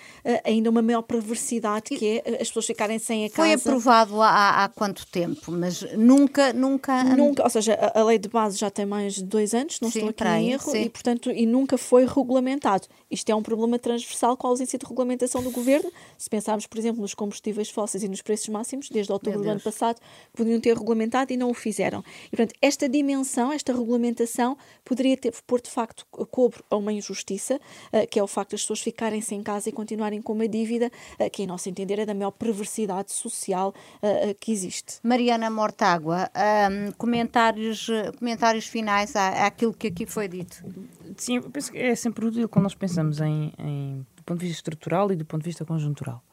ainda 0.43 0.69
uma 0.69 0.81
maior 0.81 1.01
perversidade, 1.01 1.95
que 1.95 2.21
é 2.25 2.41
as 2.41 2.47
pessoas 2.47 2.65
ficarem 2.65 2.99
sem 2.99 3.25
a 3.25 3.29
casa. 3.29 3.35
Foi 3.35 3.53
aprovado 3.53 4.21
há, 4.21 4.63
há 4.63 4.69
quanto 4.69 5.05
tempo? 5.07 5.51
Mas 5.51 5.81
nunca, 5.93 6.51
nunca... 6.53 7.03
Nunca, 7.03 7.43
ou 7.43 7.49
seja, 7.49 7.73
a, 7.73 7.99
a, 7.99 8.03
lei 8.03 8.17
de 8.17 8.27
base 8.27 8.57
já 8.57 8.69
tem 8.69 8.85
mais 8.85 9.15
de 9.15 9.23
dois 9.23 9.53
anos, 9.53 9.79
não 9.79 9.89
sim, 9.89 9.99
estou 9.99 10.09
aqui 10.09 10.43
em 10.43 10.51
erro, 10.51 10.71
sim. 10.71 10.83
e 10.83 10.89
portanto, 10.89 11.31
e 11.31 11.45
nunca 11.45 11.77
foi 11.77 12.05
regulamentado. 12.05 12.87
Isto 13.09 13.29
é 13.29 13.35
um 13.35 13.43
problema 13.43 13.77
transversal 13.77 14.35
com 14.35 14.47
a 14.47 14.49
ausência 14.49 14.77
de 14.77 14.85
regulamentação 14.85 15.41
do 15.41 15.51
governo. 15.51 15.91
Se 16.17 16.29
pensarmos, 16.29 16.65
por 16.65 16.77
exemplo, 16.77 17.01
nos 17.01 17.13
combustíveis 17.13 17.69
fósseis 17.69 18.03
e 18.03 18.07
nos 18.07 18.21
preços 18.21 18.49
máximos, 18.49 18.89
desde 18.89 19.11
outubro 19.11 19.41
do 19.41 19.49
ano 19.49 19.61
passado, 19.61 19.99
podiam 20.33 20.59
ter 20.59 20.77
regulamentado 20.77 21.31
e 21.31 21.37
não 21.37 21.49
o 21.49 21.53
fizeram. 21.53 22.03
E, 22.27 22.35
portanto, 22.35 22.53
esta 22.61 22.89
dimensão, 22.89 23.51
esta 23.51 23.71
regulamentação, 23.71 24.57
poderia 24.83 25.15
ter, 25.17 25.33
por 25.45 25.61
de 25.61 25.69
facto, 25.69 26.05
cobre 26.11 26.59
a 26.69 26.75
uma 26.75 26.91
injustiça, 26.91 27.55
uh, 27.93 28.07
que 28.09 28.19
é 28.19 28.23
o 28.23 28.27
facto 28.27 28.51
das 28.51 28.61
pessoas 28.61 28.81
ficarem 28.81 29.21
sem 29.21 29.41
casa 29.41 29.69
e 29.69 29.71
continuarem 29.71 30.14
com 30.21 30.33
uma 30.33 30.47
dívida, 30.47 30.91
que, 31.31 31.43
em 31.43 31.47
nosso 31.47 31.69
entender, 31.69 31.99
é 31.99 32.05
da 32.05 32.13
maior 32.13 32.31
perversidade 32.31 33.11
social 33.11 33.73
uh, 34.01 34.35
que 34.39 34.51
existe. 34.51 34.99
Mariana 35.03 35.49
Mortágua, 35.49 36.29
um, 36.35 36.91
comentários, 36.93 37.87
comentários 38.17 38.67
finais 38.67 39.15
à, 39.15 39.45
àquilo 39.45 39.73
que 39.73 39.87
aqui 39.87 40.05
foi 40.05 40.27
dito. 40.27 40.63
Sim, 41.17 41.37
eu 41.37 41.49
penso 41.49 41.71
que 41.71 41.77
é 41.77 41.95
sempre 41.95 42.25
útil 42.25 42.49
quando 42.49 42.63
nós 42.63 42.75
pensamos 42.75 43.21
em, 43.21 43.53
em 43.57 44.05
do 44.15 44.23
ponto 44.23 44.39
de 44.39 44.47
vista 44.47 44.59
estrutural 44.59 45.11
e 45.11 45.15
do 45.15 45.25
ponto 45.25 45.41
de 45.41 45.49
vista 45.49 45.63
conjuntural. 45.63 46.23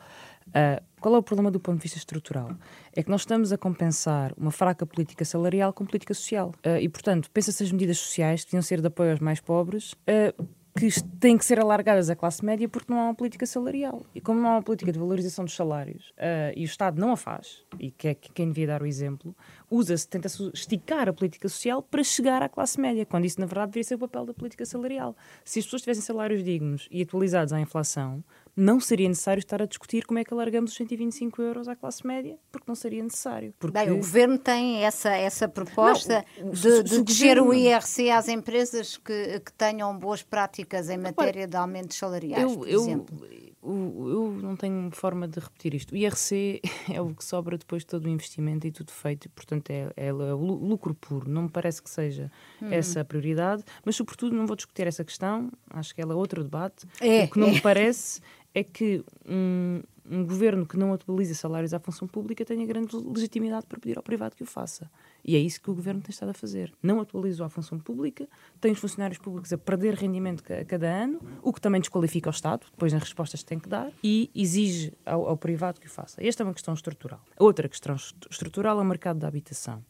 Uh, 0.49 0.83
qual 1.01 1.15
é 1.15 1.19
o 1.19 1.23
problema 1.23 1.51
do 1.51 1.61
ponto 1.61 1.77
de 1.77 1.83
vista 1.83 1.99
estrutural? 1.99 2.51
É 2.95 3.03
que 3.03 3.11
nós 3.11 3.23
estamos 3.23 3.53
a 3.53 3.59
compensar 3.59 4.33
uma 4.37 4.51
fraca 4.51 4.85
política 4.85 5.25
salarial 5.25 5.73
com 5.73 5.85
política 5.85 6.15
social. 6.15 6.53
Uh, 6.67 6.79
e, 6.81 6.89
portanto, 6.89 7.31
pensa-se 7.31 7.63
as 7.63 7.73
medidas 7.73 7.99
sociais 7.99 8.45
que 8.45 8.51
deviam 8.51 8.63
ser 8.63 8.81
de 8.81 8.87
apoio 8.87 9.13
aos 9.13 9.21
mais 9.21 9.41
pobres. 9.41 9.93
Uh, 9.93 10.47
que 10.75 10.89
têm 11.21 11.37
que 11.37 11.45
ser 11.45 11.61
alargadas 11.61 12.09
à 12.09 12.17
classe 12.17 12.45
média 12.45 12.69
porque 12.69 12.91
não 12.93 13.01
há 13.01 13.05
uma 13.05 13.15
política 13.15 13.45
salarial. 13.45 14.07
E 14.15 14.21
como 14.21 14.41
não 14.41 14.49
há 14.49 14.53
uma 14.55 14.63
política 14.63 14.91
de 14.91 14.99
valorização 14.99 15.45
dos 15.45 15.55
salários 15.55 16.11
uh, 16.11 16.53
e 16.57 16.63
o 16.63 16.65
Estado 16.65 16.99
não 16.99 17.13
a 17.13 17.17
faz, 17.17 17.63
e 17.79 17.91
que 17.91 18.09
é 18.09 18.15
quem 18.15 18.49
devia 18.49 18.67
dar 18.67 18.83
o 18.83 18.87
exemplo, 18.87 19.37
usa-se, 19.71 20.09
tenta-se 20.09 20.51
esticar 20.55 21.09
a 21.09 21.13
política 21.13 21.49
social 21.49 21.83
para 21.83 22.03
chegar 22.03 22.43
à 22.43 22.49
classe 22.49 22.81
média, 22.81 23.05
quando 23.05 23.27
isso 23.27 23.41
na 23.41 23.47
verdade 23.47 23.73
deveria 23.73 23.85
ser 23.85 23.95
o 23.97 23.99
papel 23.99 24.27
da 24.27 24.35
política 24.35 24.65
salarial. 24.65 25.15
Se 25.45 25.59
as 25.59 25.67
pessoas 25.67 25.83
tivessem 25.83 26.03
salários 26.03 26.43
dignos 26.43 26.89
e 26.91 27.03
atualizados 27.03 27.53
à 27.53 27.61
inflação, 27.61 28.25
não 28.57 28.79
seria 28.79 29.09
necessário 29.09 29.41
estar 29.41 29.63
a 29.63 29.67
discutir 29.67 30.05
como 30.05 30.19
é 30.19 30.25
que 30.25 30.33
alargamos 30.33 30.73
os 30.73 30.77
125 30.77 31.41
euros 31.41 31.69
à 31.69 31.75
classe 31.75 32.07
média, 32.07 32.39
porque 32.51 32.67
não 32.69 32.75
seria 32.75 33.03
necessário. 33.03 33.55
Porque... 33.59 33.79
Bem, 33.79 33.91
o 33.91 33.97
Governo 33.97 34.39
tem 34.39 34.85
essa, 34.85 35.11
essa 35.11 35.49
proposta 35.49 36.25
não, 36.39 36.51
de, 36.51 36.83
de 36.83 37.03
descer 37.03 37.41
o 37.41 37.55
IRC 37.55 38.11
às 38.11 38.29
empresas 38.29 38.97
que, 38.99 39.41
que 39.41 39.53
tenham 39.55 39.97
boas 39.99 40.23
práticas 40.23 40.91
em 40.91 40.99
matéria 40.99 41.47
de 41.47 41.57
aumentos 41.57 41.97
salariais, 41.97 42.43
eu, 42.43 42.59
por 42.59 42.69
eu, 42.69 42.81
exemplo. 42.83 43.27
Eu, 43.27 43.53
eu 43.65 44.33
não 44.43 44.57
tenho 44.57 44.91
forma 44.91 45.27
de 45.27 45.39
repetir 45.39 45.75
isto. 45.75 45.93
O 45.93 45.97
IRC 45.97 46.61
é 46.93 47.01
o 47.01 47.15
que 47.15 47.25
sobra 47.25 47.57
depois 47.57 47.83
de 47.83 47.87
todo 47.87 48.05
o 48.05 48.09
investimento 48.09 48.67
e 48.67 48.73
tudo 48.73 48.91
feito, 48.91 49.31
portanto 49.31 49.71
é, 49.71 49.91
é, 49.97 50.09
é 50.09 50.13
lucro 50.13 50.95
puro. 50.95 51.31
Não 51.31 51.45
me 51.45 51.49
parece 51.49 51.83
que 51.83 51.89
seja 51.89 52.31
hum. 52.61 52.71
essa 52.71 53.01
a 53.01 53.05
prioridade, 53.05 53.65
mas 53.85 53.97
sobretudo 53.97 54.37
não 54.37 54.47
vou 54.47 54.57
discutir 54.57 54.87
essa 54.87 55.05
questão, 55.05 55.51
acho 55.71 55.95
que 55.95 56.03
ela 56.03 56.13
é 56.13 56.17
outro 56.17 56.43
debate. 56.43 56.87
É, 57.01 57.25
o 57.25 57.31
que 57.31 57.39
não 57.39 57.49
é. 57.49 57.53
me 57.53 57.61
parece 57.61 58.21
é 58.55 58.63
que 58.63 59.05
um, 59.27 59.83
um, 60.11 60.25
governo 60.25 60.67
que 60.67 60.77
não 60.77 60.93
atualiza 60.93 61.35
salários 61.35 61.73
à 61.73 61.79
função 61.79 62.07
pública 62.07 62.45
tenha 62.45 62.67
grande 62.67 62.95
legitimidade 62.97 63.67
para 63.67 63.79
pedir 63.79 63.97
ao 63.97 64.03
privado 64.03 64.37
que 64.37 64.43
o 64.43 64.47
faça. 64.47 64.91
E 65.25 65.37
é 65.37 65.39
isso 65.39 65.61
que 65.61 65.71
o 65.71 65.75
governo 65.75 66.01
tem 66.01 66.11
estado 66.11 66.31
a 66.31 66.35
fazer. 66.35 66.73
Não 66.83 67.01
atualiza 67.01 67.45
a 67.45 67.49
função 67.49 67.79
pública, 67.79 68.29
tem 68.61 68.73
os 68.73 68.79
funcionários 68.79 69.19
públicos 69.19 69.53
a 69.53 69.59
perder 69.59 69.95
rendimento 69.95 70.43
a 70.53 70.65
cada 70.65 70.89
ano, 70.89 71.21
o 71.43 71.53
que 71.53 71.61
também 71.61 71.81
desqualifica 71.81 72.29
o 72.29 72.33
Estado, 72.33 72.67
depois 72.71 72.93
nas 72.93 73.03
respostas 73.03 73.41
que 73.43 73.47
tem 73.47 73.59
que 73.59 73.69
dar, 73.69 73.93
e 74.03 74.31
exige 74.35 74.93
ao, 75.07 75.29
ao 75.29 75.37
privado 75.37 75.81
que 75.81 75.87
o 75.87 75.91
faça. 75.91 76.25
Esta 76.25 76.43
é 76.43 76.45
uma 76.45 76.55
questão 76.55 76.75
estrutural. 76.75 77.21
A 77.39 77.45
outra 77.45 77.69
questão 77.69 77.95
estrutural 78.31 78.79
é 78.79 78.83
o 78.83 78.85
mercado 78.85 79.19
da 79.19 79.29
habitação. 79.29 79.83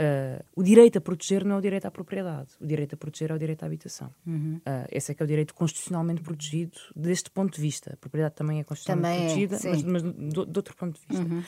Uh, 0.00 0.44
o 0.54 0.62
direito 0.62 0.98
a 0.98 1.00
proteger 1.00 1.44
não 1.44 1.56
é 1.56 1.58
o 1.58 1.60
direito 1.60 1.86
à 1.86 1.90
propriedade, 1.90 2.50
o 2.60 2.66
direito 2.66 2.94
a 2.94 2.96
proteger 2.96 3.32
é 3.32 3.34
o 3.34 3.38
direito 3.38 3.64
à 3.64 3.66
habitação. 3.66 4.14
Uhum. 4.24 4.56
Uh, 4.58 4.86
esse 4.92 5.10
é 5.10 5.14
que 5.14 5.20
é 5.22 5.24
o 5.24 5.26
direito 5.26 5.52
constitucionalmente 5.54 6.22
protegido 6.22 6.78
deste 6.94 7.30
ponto 7.30 7.56
de 7.56 7.60
vista. 7.60 7.94
A 7.94 7.96
propriedade 7.96 8.36
também 8.36 8.60
é 8.60 8.64
constitucionalmente 8.64 9.34
também 9.34 9.48
protegida, 9.48 9.68
é, 9.68 9.82
mas, 9.92 10.02
mas 10.02 10.02
de, 10.02 10.46
de, 10.46 10.58
outro 10.58 10.76
ponto 10.76 11.00
de 11.00 11.06
vista. 11.08 11.34
Uhum. 11.34 11.42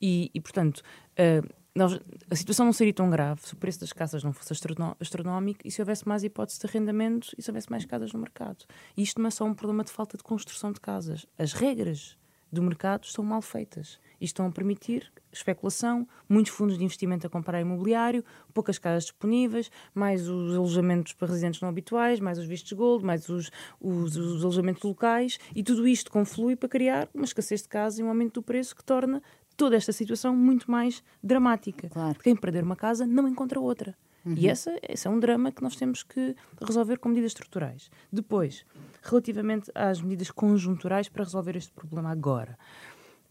E, 0.00 0.30
e, 0.32 0.40
portanto, 0.40 0.78
uh, 0.78 1.46
nós, 1.74 1.98
a 2.30 2.34
situação 2.34 2.66
não 2.66 2.72
seria 2.72 2.92
tão 2.92 3.10
grave 3.10 3.42
se 3.42 3.54
o 3.54 3.56
preço 3.56 3.80
das 3.80 3.92
casas 3.92 4.24
não 4.24 4.32
fosse 4.32 4.54
astronómico 5.00 5.60
e 5.64 5.70
se 5.70 5.80
houvesse 5.80 6.06
mais 6.06 6.22
hipótese 6.22 6.60
de 6.60 6.66
arrendamento 6.66 7.28
e 7.36 7.42
se 7.42 7.50
houvesse 7.50 7.70
mais 7.70 7.84
casas 7.84 8.12
no 8.12 8.20
mercado. 8.20 8.64
E 8.96 9.02
isto 9.02 9.20
não 9.20 9.28
é 9.28 9.30
só 9.30 9.44
um 9.44 9.54
problema 9.54 9.84
de 9.84 9.90
falta 9.90 10.16
de 10.16 10.22
construção 10.22 10.72
de 10.72 10.80
casas. 10.80 11.26
As 11.38 11.52
regras 11.52 12.16
do 12.50 12.62
mercado 12.62 13.04
estão 13.04 13.24
mal 13.24 13.40
feitas 13.40 13.98
e 14.22 14.24
estão 14.24 14.46
a 14.46 14.50
permitir 14.52 15.10
especulação, 15.32 16.06
muitos 16.28 16.52
fundos 16.52 16.78
de 16.78 16.84
investimento 16.84 17.26
a 17.26 17.30
comprar 17.30 17.60
imobiliário, 17.60 18.24
poucas 18.54 18.78
casas 18.78 19.04
disponíveis, 19.04 19.68
mais 19.92 20.28
os 20.28 20.54
alojamentos 20.54 21.12
para 21.14 21.26
residentes 21.26 21.60
não 21.60 21.68
habituais, 21.68 22.20
mais 22.20 22.38
os 22.38 22.46
vistos 22.46 22.72
gold, 22.72 23.04
mais 23.04 23.28
os, 23.28 23.50
os, 23.80 24.16
os 24.16 24.44
alojamentos 24.44 24.82
locais, 24.84 25.40
e 25.56 25.62
tudo 25.64 25.88
isto 25.88 26.08
conflui 26.08 26.54
para 26.54 26.68
criar 26.68 27.08
uma 27.12 27.24
escassez 27.24 27.62
de 27.62 27.68
casas 27.68 27.98
e 27.98 28.02
um 28.04 28.08
aumento 28.08 28.34
do 28.34 28.42
preço 28.42 28.76
que 28.76 28.84
torna 28.84 29.20
toda 29.56 29.74
esta 29.74 29.92
situação 29.92 30.36
muito 30.36 30.70
mais 30.70 31.02
dramática. 31.20 31.88
Claro. 31.88 32.18
Quem 32.20 32.36
perder 32.36 32.62
uma 32.62 32.76
casa 32.76 33.04
não 33.04 33.26
encontra 33.26 33.58
outra. 33.58 33.96
Uhum. 34.24 34.34
E 34.36 34.48
essa, 34.48 34.78
esse 34.88 35.08
é 35.08 35.10
um 35.10 35.18
drama 35.18 35.50
que 35.50 35.60
nós 35.60 35.74
temos 35.74 36.04
que 36.04 36.36
resolver 36.64 36.98
com 36.98 37.08
medidas 37.08 37.30
estruturais. 37.30 37.90
Depois, 38.12 38.64
relativamente 39.02 39.68
às 39.74 40.00
medidas 40.00 40.30
conjunturais 40.30 41.08
para 41.08 41.24
resolver 41.24 41.56
este 41.56 41.72
problema 41.72 42.10
agora 42.10 42.56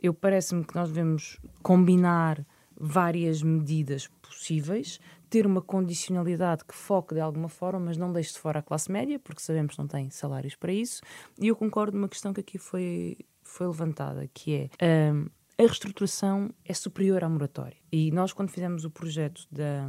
eu 0.01 0.13
parece-me 0.13 0.63
que 0.65 0.75
nós 0.75 0.89
devemos 0.89 1.37
combinar 1.61 2.45
várias 2.75 3.43
medidas 3.43 4.07
possíveis, 4.21 4.99
ter 5.29 5.45
uma 5.45 5.61
condicionalidade 5.61 6.65
que 6.65 6.73
foque 6.73 7.13
de 7.13 7.21
alguma 7.21 7.47
forma, 7.47 7.79
mas 7.79 7.97
não 7.97 8.11
deixe 8.11 8.33
de 8.33 8.39
fora 8.39 8.59
a 8.59 8.61
classe 8.63 8.91
média, 8.91 9.19
porque 9.19 9.41
sabemos 9.41 9.75
que 9.75 9.79
não 9.79 9.87
tem 9.87 10.09
salários 10.09 10.55
para 10.55 10.73
isso. 10.73 11.01
E 11.39 11.47
eu 11.47 11.55
concordo 11.55 11.95
numa 11.95 12.09
questão 12.09 12.33
que 12.33 12.41
aqui 12.41 12.57
foi, 12.57 13.17
foi 13.43 13.67
levantada, 13.67 14.27
que 14.33 14.69
é 14.79 15.13
um, 15.13 15.27
a 15.57 15.63
reestruturação 15.63 16.49
é 16.65 16.73
superior 16.73 17.23
à 17.23 17.29
moratória. 17.29 17.77
E 17.91 18.11
nós, 18.11 18.33
quando 18.33 18.49
fizemos 18.49 18.83
o 18.83 18.89
projeto 18.89 19.47
da, 19.51 19.87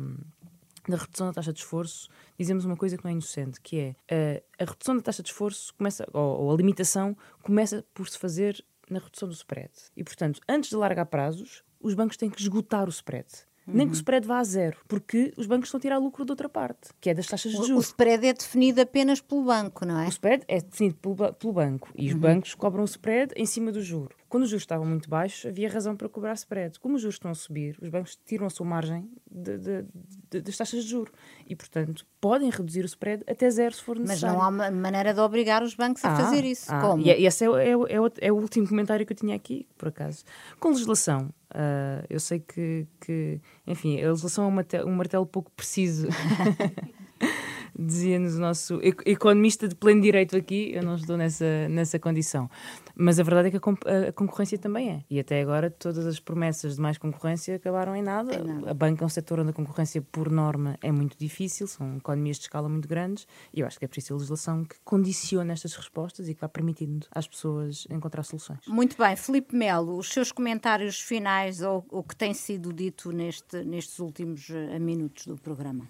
da 0.87 0.97
redução 0.99 1.29
da 1.29 1.33
taxa 1.33 1.53
de 1.53 1.61
esforço, 1.61 2.11
dizemos 2.39 2.67
uma 2.67 2.77
coisa 2.77 2.99
que 2.99 3.05
não 3.05 3.11
é 3.11 3.13
inocente, 3.13 3.59
que 3.61 3.79
é 4.09 4.43
a, 4.61 4.65
a 4.65 4.67
redução 4.67 4.97
da 4.97 5.03
taxa 5.03 5.23
de 5.23 5.31
esforço 5.31 5.73
começa, 5.75 6.07
ou, 6.13 6.43
ou 6.43 6.53
a 6.53 6.57
limitação, 6.57 7.17
começa 7.43 7.85
por 7.95 8.07
se 8.09 8.19
fazer 8.19 8.63
na 8.93 8.99
redução 8.99 9.29
do 9.29 9.35
spread. 9.35 9.73
E, 9.97 10.05
portanto, 10.05 10.41
antes 10.49 10.71
de 10.71 10.77
largar 10.77 11.07
prazos, 11.07 11.63
os 11.81 11.95
bancos 11.95 12.17
têm 12.17 12.31
que 12.31 12.41
esgotar 12.41 12.87
o 12.87 12.91
spread. 12.91 13.27
Uhum. 13.67 13.75
Nem 13.75 13.87
que 13.87 13.93
o 13.93 13.95
spread 13.95 14.27
vá 14.27 14.39
a 14.39 14.45
zero, 14.45 14.79
porque 14.89 15.33
os 15.37 15.47
bancos 15.47 15.69
estão 15.69 15.79
a 15.79 15.81
tirar 15.81 15.99
lucro 15.99 16.25
de 16.25 16.33
outra 16.33 16.49
parte, 16.49 16.91
que 17.01 17.11
é 17.11 17.15
das 17.15 17.27
taxas 17.27 17.53
de 17.53 17.59
juros. 17.59 17.71
O 17.71 17.81
spread 17.81 18.27
é 18.27 18.33
definido 18.33 18.81
apenas 18.81 19.21
pelo 19.21 19.45
banco, 19.45 19.85
não 19.85 20.01
é? 20.01 20.07
O 20.07 20.09
spread 20.09 20.45
é 20.49 20.61
definido 20.61 20.97
pelo, 20.97 21.33
pelo 21.35 21.53
banco 21.53 21.89
e 21.95 22.09
os 22.09 22.15
uhum. 22.15 22.21
bancos 22.21 22.55
cobram 22.55 22.83
o 22.83 22.87
spread 22.87 23.33
em 23.37 23.47
cima 23.47 23.71
do 23.71 23.81
juro. 23.81 24.17
Quando 24.33 24.45
os 24.45 24.49
juros 24.49 24.63
estavam 24.63 24.87
muito 24.87 25.11
baixos, 25.11 25.45
havia 25.45 25.69
razão 25.69 25.95
para 25.95 26.09
cobrar 26.09 26.33
spread. 26.33 26.81
Como 26.81 26.95
os 26.95 27.03
juros 27.03 27.17
estão 27.17 27.31
a 27.31 27.35
subir, 27.35 27.77
os 27.83 27.91
bancos 27.91 28.19
tiram 28.25 28.47
a 28.47 28.49
sua 28.49 28.65
margem 28.65 29.07
de, 29.31 29.59
de, 29.59 29.85
de, 30.31 30.41
das 30.41 30.57
taxas 30.57 30.85
de 30.85 30.89
juro 30.89 31.13
e, 31.47 31.55
portanto, 31.55 32.07
podem 32.19 32.49
reduzir 32.49 32.81
o 32.81 32.87
spread 32.87 33.23
até 33.29 33.51
zero 33.51 33.75
se 33.75 33.83
for 33.83 33.99
necessário. 33.99 34.39
Mas 34.39 34.57
não 34.57 34.65
há 34.65 34.71
maneira 34.71 35.13
de 35.13 35.21
obrigar 35.21 35.63
os 35.63 35.75
bancos 35.75 36.03
a 36.03 36.15
ah, 36.15 36.17
fazer 36.17 36.47
isso. 36.47 36.65
Ah, 36.73 36.81
Como? 36.81 37.03
E 37.03 37.11
é, 37.11 37.21
esse 37.21 37.45
é, 37.45 37.49
é, 37.49 37.73
é, 37.73 38.27
é, 38.29 38.33
o 38.33 38.37
último 38.37 38.67
comentário 38.67 39.05
que 39.05 39.13
eu 39.13 39.17
tinha 39.19 39.37
aqui, 39.37 39.69
por 39.77 39.89
acaso. 39.89 40.25
Com 40.59 40.71
legislação, 40.71 41.29
uh, 41.51 42.07
eu 42.09 42.19
sei 42.19 42.41
que, 42.41 42.87
que, 43.03 43.39
enfim, 43.67 44.03
a 44.03 44.09
legislação 44.09 44.47
é 44.47 44.83
um 44.87 44.95
martelo 44.95 45.27
pouco 45.27 45.51
preciso. 45.51 46.09
dizia-nos 47.83 48.37
o 48.37 48.41
nosso 48.41 48.81
economista 49.05 49.69
de 49.69 49.75
pleno 49.75 50.01
direito 50.01 50.37
aqui, 50.37 50.73
eu 50.75 50.83
não 50.83 50.97
estou 50.97 51.17
nessa, 51.17 51.69
nessa 51.69 51.99
condição. 51.99 52.49
Mas 52.95 53.19
a 53.19 53.23
verdade 53.23 53.49
é 53.49 53.51
que 53.51 53.57
a, 53.57 54.13
concorrência 54.13 54.59
também 54.59 54.91
é. 54.91 55.05
E 55.11 55.19
até 55.19 55.41
agora 55.41 55.71
todas 55.71 56.07
as 56.07 56.21
promessas 56.21 56.77
de 56.77 56.81
mais 56.81 56.99
concorrência 56.99 57.57
acabaram 57.57 57.97
em 57.97 58.03
nada. 58.03 58.35
É 58.35 58.43
nada. 58.43 58.71
A 58.71 58.75
banca 58.75 59.05
é 59.05 59.07
um 59.07 59.09
setor 59.09 59.41
onde 59.41 59.51
a 59.51 59.53
concorrência, 59.53 60.03
por 60.03 60.31
norma, 60.31 60.79
é 60.83 60.93
muito 60.93 61.17
difícil, 61.19 61.67
são 61.67 61.97
economias 61.97 62.37
de 62.37 62.43
escala 62.43 62.69
muito 62.69 62.89
grandes, 62.89 63.27
e 63.53 63.61
eu 63.61 63.67
acho 63.67 63.79
que 63.79 63.85
é 63.85 63.89
preciso 63.89 64.15
legislação 64.15 64.65
que 64.65 64.77
condicione 64.85 65.53
estas 65.53 65.75
respostas 65.75 66.29
e 66.29 66.35
que 66.35 66.41
vá 66.41 66.49
permitindo 66.49 67.07
às 67.15 67.27
pessoas 67.27 67.87
encontrar 67.91 68.23
soluções. 68.23 68.61
Muito 68.67 68.97
bem. 68.97 69.17
Felipe 69.17 69.55
Melo, 69.57 69.97
os 69.97 70.09
seus 70.09 70.31
comentários 70.31 71.01
finais 71.01 71.63
ou 71.63 71.85
o 71.91 72.03
que 72.03 72.15
tem 72.15 72.35
sido 72.35 72.73
dito 72.73 73.11
neste, 73.13 73.65
nestes 73.65 73.99
últimos 73.99 74.51
eh, 74.51 74.79
minutos 74.79 75.27
do 75.27 75.37
programa? 75.37 75.87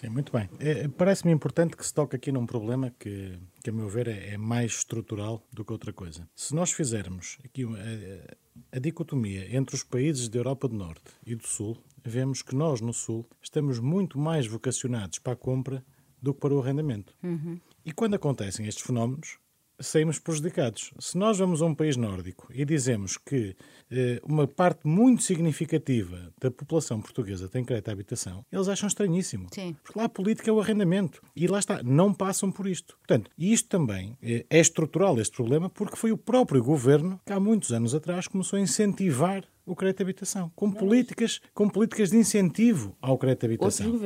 Sim, 0.00 0.08
muito 0.08 0.32
bem. 0.32 0.48
É, 0.58 0.88
Parece-me 0.88 1.30
importante 1.30 1.76
que 1.76 1.86
se 1.86 1.92
toque 1.92 2.16
aqui 2.16 2.32
num 2.32 2.46
problema 2.46 2.90
que, 2.98 3.38
que 3.62 3.68
a 3.68 3.72
meu 3.72 3.86
ver, 3.86 4.08
é, 4.08 4.30
é 4.30 4.38
mais 4.38 4.72
estrutural 4.72 5.46
do 5.52 5.62
que 5.62 5.72
outra 5.72 5.92
coisa. 5.92 6.26
Se 6.34 6.54
nós 6.54 6.72
fizermos 6.72 7.36
aqui 7.44 7.64
a, 7.64 8.76
a, 8.76 8.78
dicotomia 8.78 9.54
entre 9.54 9.74
os 9.74 9.82
países 9.82 10.26
da 10.30 10.38
Europa 10.38 10.66
do 10.68 10.74
Norte 10.74 11.12
e 11.26 11.34
do 11.34 11.46
Sul, 11.46 11.76
vemos 12.02 12.40
que 12.40 12.54
nós, 12.54 12.80
no 12.80 12.94
Sul, 12.94 13.28
estamos 13.42 13.78
muito 13.78 14.18
mais 14.18 14.46
vocacionados 14.46 15.18
para 15.18 15.34
a 15.34 15.36
compra 15.36 15.84
do 16.22 16.32
que 16.32 16.40
para 16.40 16.54
o 16.54 16.62
arrendamento. 16.62 17.14
Uhum. 17.22 17.60
E 17.84 17.92
quando 17.92 18.14
acontecem 18.14 18.66
estes 18.66 18.84
fenómenos, 18.84 19.38
saímos 19.80 20.18
prejudicados. 20.18 20.92
Se 20.98 21.16
nós 21.16 21.38
vamos 21.38 21.62
a 21.62 21.66
um 21.66 21.74
país 21.74 21.96
nórdico 21.96 22.48
e 22.52 22.64
dizemos 22.64 23.16
que 23.16 23.56
eh, 23.90 24.20
uma 24.22 24.46
parte 24.46 24.86
muito 24.86 25.22
significativa 25.22 26.32
da 26.40 26.50
população 26.50 27.00
portuguesa 27.00 27.48
tem 27.48 27.64
crédito 27.64 27.88
à 27.88 27.92
habitação, 27.92 28.44
eles 28.52 28.68
acham 28.68 28.86
estranhíssimo. 28.86 29.48
Sim. 29.52 29.76
Porque 29.82 29.98
lá 29.98 30.04
a 30.04 30.08
política 30.08 30.50
é 30.50 30.52
o 30.52 30.60
arrendamento. 30.60 31.22
E 31.34 31.46
lá 31.46 31.58
está, 31.58 31.82
não 31.82 32.14
passam 32.14 32.52
por 32.52 32.66
isto. 32.66 32.96
Portanto, 32.98 33.30
isto 33.38 33.68
também 33.68 34.16
eh, 34.22 34.44
é 34.48 34.60
estrutural, 34.60 35.18
este 35.18 35.34
problema, 35.34 35.68
porque 35.68 35.96
foi 35.96 36.12
o 36.12 36.18
próprio 36.18 36.62
governo 36.62 37.20
que 37.24 37.32
há 37.32 37.40
muitos 37.40 37.72
anos 37.72 37.94
atrás 37.94 38.28
começou 38.28 38.58
a 38.58 38.62
incentivar 38.62 39.44
o 39.64 39.76
crédito 39.76 39.98
de 39.98 40.02
habitação, 40.04 40.50
com 40.54 40.70
políticas, 40.70 41.40
com 41.54 41.68
políticas 41.68 42.10
de 42.10 42.16
incentivo 42.16 42.96
ao 43.00 43.16
crédito 43.18 43.40
de 43.40 43.46
habitação. 43.46 44.00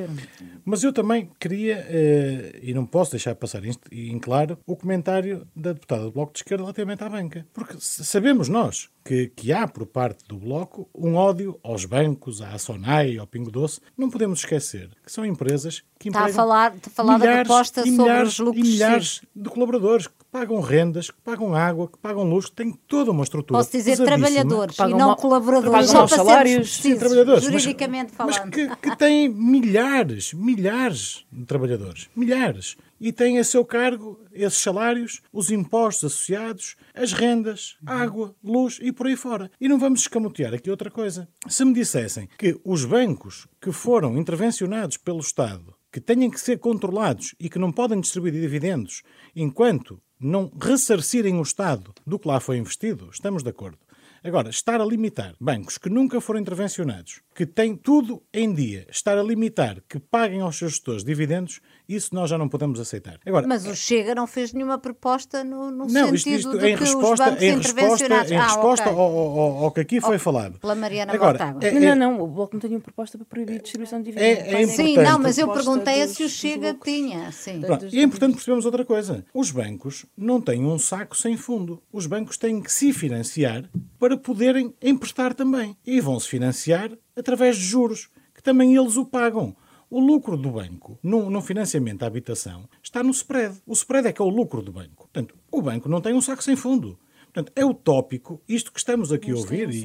Mas 0.65 0.83
eu 0.83 0.93
também 0.93 1.31
queria, 1.39 1.87
eh, 1.89 2.61
e 2.63 2.75
não 2.75 2.87
posso 2.87 3.13
deixar 3.13 3.35
passar 3.35 3.65
isto 3.65 3.83
em 3.93 4.19
claro, 4.19 4.59
o 4.67 4.77
comentário 4.77 5.47
da 5.55 5.73
deputada 5.73 6.05
do 6.05 6.13
Bloco 6.13 6.33
de 6.33 6.39
Esquerda 6.41 6.65
relativamente 6.65 7.03
à 7.05 7.09
banca. 7.09 7.47
Porque 7.53 7.77
sabemos 7.79 8.49
nós 8.49 8.89
que, 9.05 9.29
que 9.37 9.53
há 9.53 9.69
por 9.69 9.85
parte 9.87 10.25
do 10.27 10.37
Bloco 10.39 10.89
um 10.95 11.15
ódio 11.15 11.61
aos 11.63 11.85
bancos, 11.85 12.41
à 12.41 12.57
Sonai, 12.57 13.19
ao 13.19 13.27
Pingo 13.27 13.51
Doce. 13.51 13.81
Não 13.99 14.09
podemos 14.09 14.39
esquecer 14.41 14.89
que 15.05 15.13
são 15.13 15.27
empresas 15.27 15.83
que 15.99 16.09
Está 16.09 16.21
a 16.21 16.23
empregam 16.23 16.37
falar, 16.37 16.75
está 16.75 16.91
a 16.91 16.95
falar 16.95 17.13
da 17.19 17.27
milhares 17.27 17.47
proposta 17.49 17.81
e 17.81 17.85
sobre 17.85 18.03
milhares 18.03 18.29
os 18.33 18.39
lucros 18.39 18.67
e 18.67 18.71
milhares 18.73 19.21
de 19.37 19.49
colaboradores 19.51 20.07
que 20.07 20.15
pagam 20.33 20.61
rendas, 20.61 21.11
que 21.11 21.21
pagam 21.23 21.55
água, 21.55 21.87
que 21.89 21.99
pagam 21.99 22.25
luz, 22.25 22.47
que 22.47 22.53
têm 22.53 22.73
toda 22.89 23.11
uma 23.11 23.23
estrutura 23.25 23.59
Posso 23.59 23.71
dizer 23.73 23.97
trabalhadores 23.97 24.79
e 24.79 24.89
não 24.89 24.99
mal- 25.09 25.17
colaboradores, 25.17 25.71
pagam 25.91 26.09
só 26.09 26.17
salários. 26.17 26.75
Sim, 26.77 26.97
trabalhadores, 26.97 27.45
mas- 27.45 27.63
juridicamente 27.63 28.13
mas 28.19 28.37
falando. 28.37 28.53
que, 28.53 28.77
que 28.77 28.97
têm 28.97 29.29
milhares, 29.29 30.33
milhares 30.33 31.25
de 31.31 31.45
trabalhadores, 31.45 32.09
milhares. 32.17 32.77
E 33.01 33.13
têm 33.13 33.39
a 33.39 33.45
seu 33.45 33.65
cargo 33.65 34.25
esses 34.33 34.59
salários, 34.59 35.21
os 35.33 35.51
impostos 35.51 36.13
associados, 36.13 36.77
as 36.95 37.13
rendas, 37.13 37.77
água, 37.85 38.35
luz 38.43 38.79
e 38.81 38.93
por 38.93 39.07
aí 39.07 39.17
fora. 39.17 39.51
E 39.61 39.69
não 39.69 39.79
vamos 39.79 40.01
escamotear 40.01 40.55
aqui 40.55 40.71
outra 40.71 40.91
coisa. 40.91 41.29
Se 41.49 41.65
me 41.65 41.75
dissessem 41.75 42.29
que 42.39 42.59
os 42.65 42.85
bancos 42.85 43.47
que 43.61 43.73
foram 43.73 44.17
intervencionados 44.17 44.97
pelo 44.97 45.21
Estado, 45.21 45.75
que 45.93 46.01
têm 46.01 46.29
que 46.31 46.41
ser 46.41 46.59
controlados 46.59 47.35
e 47.39 47.49
que 47.49 47.59
não 47.59 47.71
podem 47.71 48.01
distribuir 48.01 48.33
dividendos 48.33 49.03
enquanto 49.35 50.01
não 50.19 50.51
ressarcirem 50.61 51.39
o 51.39 51.43
Estado 51.43 51.95
do 52.07 52.19
que 52.19 52.27
lá 52.27 52.41
foi 52.41 52.57
investido, 52.57 53.09
estamos 53.13 53.43
de 53.43 53.51
acordo. 53.51 53.79
Agora, 54.25 54.49
estar 54.49 54.81
a 54.81 54.87
limitar 54.87 55.37
bancos 55.39 55.77
que 55.77 55.91
nunca 55.91 56.19
foram 56.19 56.41
intervencionados, 56.41 57.21
que 57.35 57.45
têm 57.45 57.77
tudo 57.77 58.23
em 58.33 58.55
dia, 58.55 58.87
estar 58.91 59.19
a 59.19 59.23
limitar 59.23 59.83
que 59.87 60.01
paguem 60.01 60.41
aos 60.41 60.57
seus 60.57 60.73
gestores 60.73 61.05
dividendos, 61.05 61.61
isso 61.89 62.15
nós 62.15 62.31
já 62.31 62.39
não 62.39 62.49
podemos 62.49 62.79
aceitar. 62.81 63.19
Agora, 63.27 63.47
Mas 63.47 63.67
o 63.67 63.75
Chega 63.75 64.15
não 64.15 64.27
fez 64.27 64.53
nenhuma 64.53 64.79
proposta 64.79 65.43
no, 65.45 65.71
no 65.71 65.87
não, 65.87 65.89
sentido 65.89 66.15
isto, 66.17 66.29
isto 66.31 66.59
de 66.59 66.69
em 66.71 66.77
que 66.77 66.83
os 66.83 66.91
resposta, 66.95 67.25
bancos 67.27 67.43
em 67.43 67.47
resposta, 67.57 67.73
intervencionados... 67.73 68.31
em 68.33 68.37
Ah, 68.37 68.47
resposta 68.47 68.91
ok. 68.91 68.99
ao, 68.99 69.13
ao- 69.39 69.65
ao 69.65 69.71
que 69.73 69.81
aqui 69.81 70.01
foi 70.01 70.19
falado. 70.19 70.59
Pela 70.61 70.75
Mariana 70.75 71.13
Agora, 71.13 71.57
é- 71.61 71.71
Não, 71.73 71.81
é- 71.81 71.95
não, 71.95 72.13
não. 72.19 72.23
O 72.25 72.27
Bloco 72.29 72.55
não 72.55 72.61
tem 72.61 72.71
nenhuma 72.71 72.85
proposta 72.85 73.19
para 73.19 73.27
proibir 73.27 73.57
a 73.57 73.63
distribuição 73.63 74.01
de 74.03 74.11
É- 74.11 74.13
dividendos. 74.13 74.53
é 74.53 74.67
Sim, 74.67 74.83
importante. 74.93 75.11
não, 75.13 75.19
mas 75.19 75.39
eu 75.39 75.53
perguntei 75.53 76.03
a 76.03 76.07
dos- 76.07 76.15
se 76.17 76.25
o 76.25 76.29
Chega 76.29 76.73
dos 76.73 76.83
tinha. 76.83 77.31
Sim. 77.33 77.61
Pronto, 77.61 77.87
E 77.93 77.99
é 77.99 78.03
importante 78.03 78.33
percebermos 78.35 78.65
outra 78.65 78.85
coisa. 78.85 79.25
Os 79.35 79.51
bancos 79.51 80.07
não 80.17 80.41
têm 80.41 80.65
um 80.65 80.79
saco 80.79 81.17
sem 81.17 81.37
fundo. 81.37 81.83
Os 81.93 82.07
bancos 82.07 82.37
têm 82.37 82.61
que 82.63 82.73
se 82.73 82.93
financiar 82.93 83.65
para 83.99 84.17
poderem 84.17 84.73
emprestar 84.83 85.35
também. 85.35 85.77
E 85.87 86.01
vão-se 86.01 86.29
financiar 86.29 86.91
através 87.17 87.57
de 87.57 87.63
juros, 87.65 88.09
que 88.35 88.43
também 88.43 88.75
eles 88.77 88.97
o 88.97 89.05
pagam. 89.05 89.55
O 89.91 90.01
lucro 90.01 90.37
do 90.37 90.51
banco, 90.51 90.99
no, 91.03 91.31
no 91.31 91.41
financiamento 91.41 92.03
à 92.03 92.07
habitação, 92.07 92.69
está 92.83 93.03
no 93.03 93.11
spread. 93.11 93.57
O 93.67 93.73
spread 93.73 94.09
é 94.09 94.13
que 94.13 94.21
é 94.21 94.25
o 94.25 94.29
lucro 94.29 94.63
do 94.63 94.73
banco. 94.73 95.09
Portanto, 95.13 95.35
o 95.51 95.63
banco 95.63 95.89
não 95.89 96.01
tem 96.01 96.15
um 96.15 96.21
saco 96.21 96.43
sem 96.43 96.57
fundo. 96.57 96.99
Portanto, 97.33 97.53
é 97.57 97.65
utópico 97.65 98.41
isto 98.49 98.73
que 98.73 98.79
estamos 98.79 99.13
aqui 99.13 99.33
a 99.33 99.35
ouvir 99.35 99.69
um 99.69 99.73
e, 99.73 99.85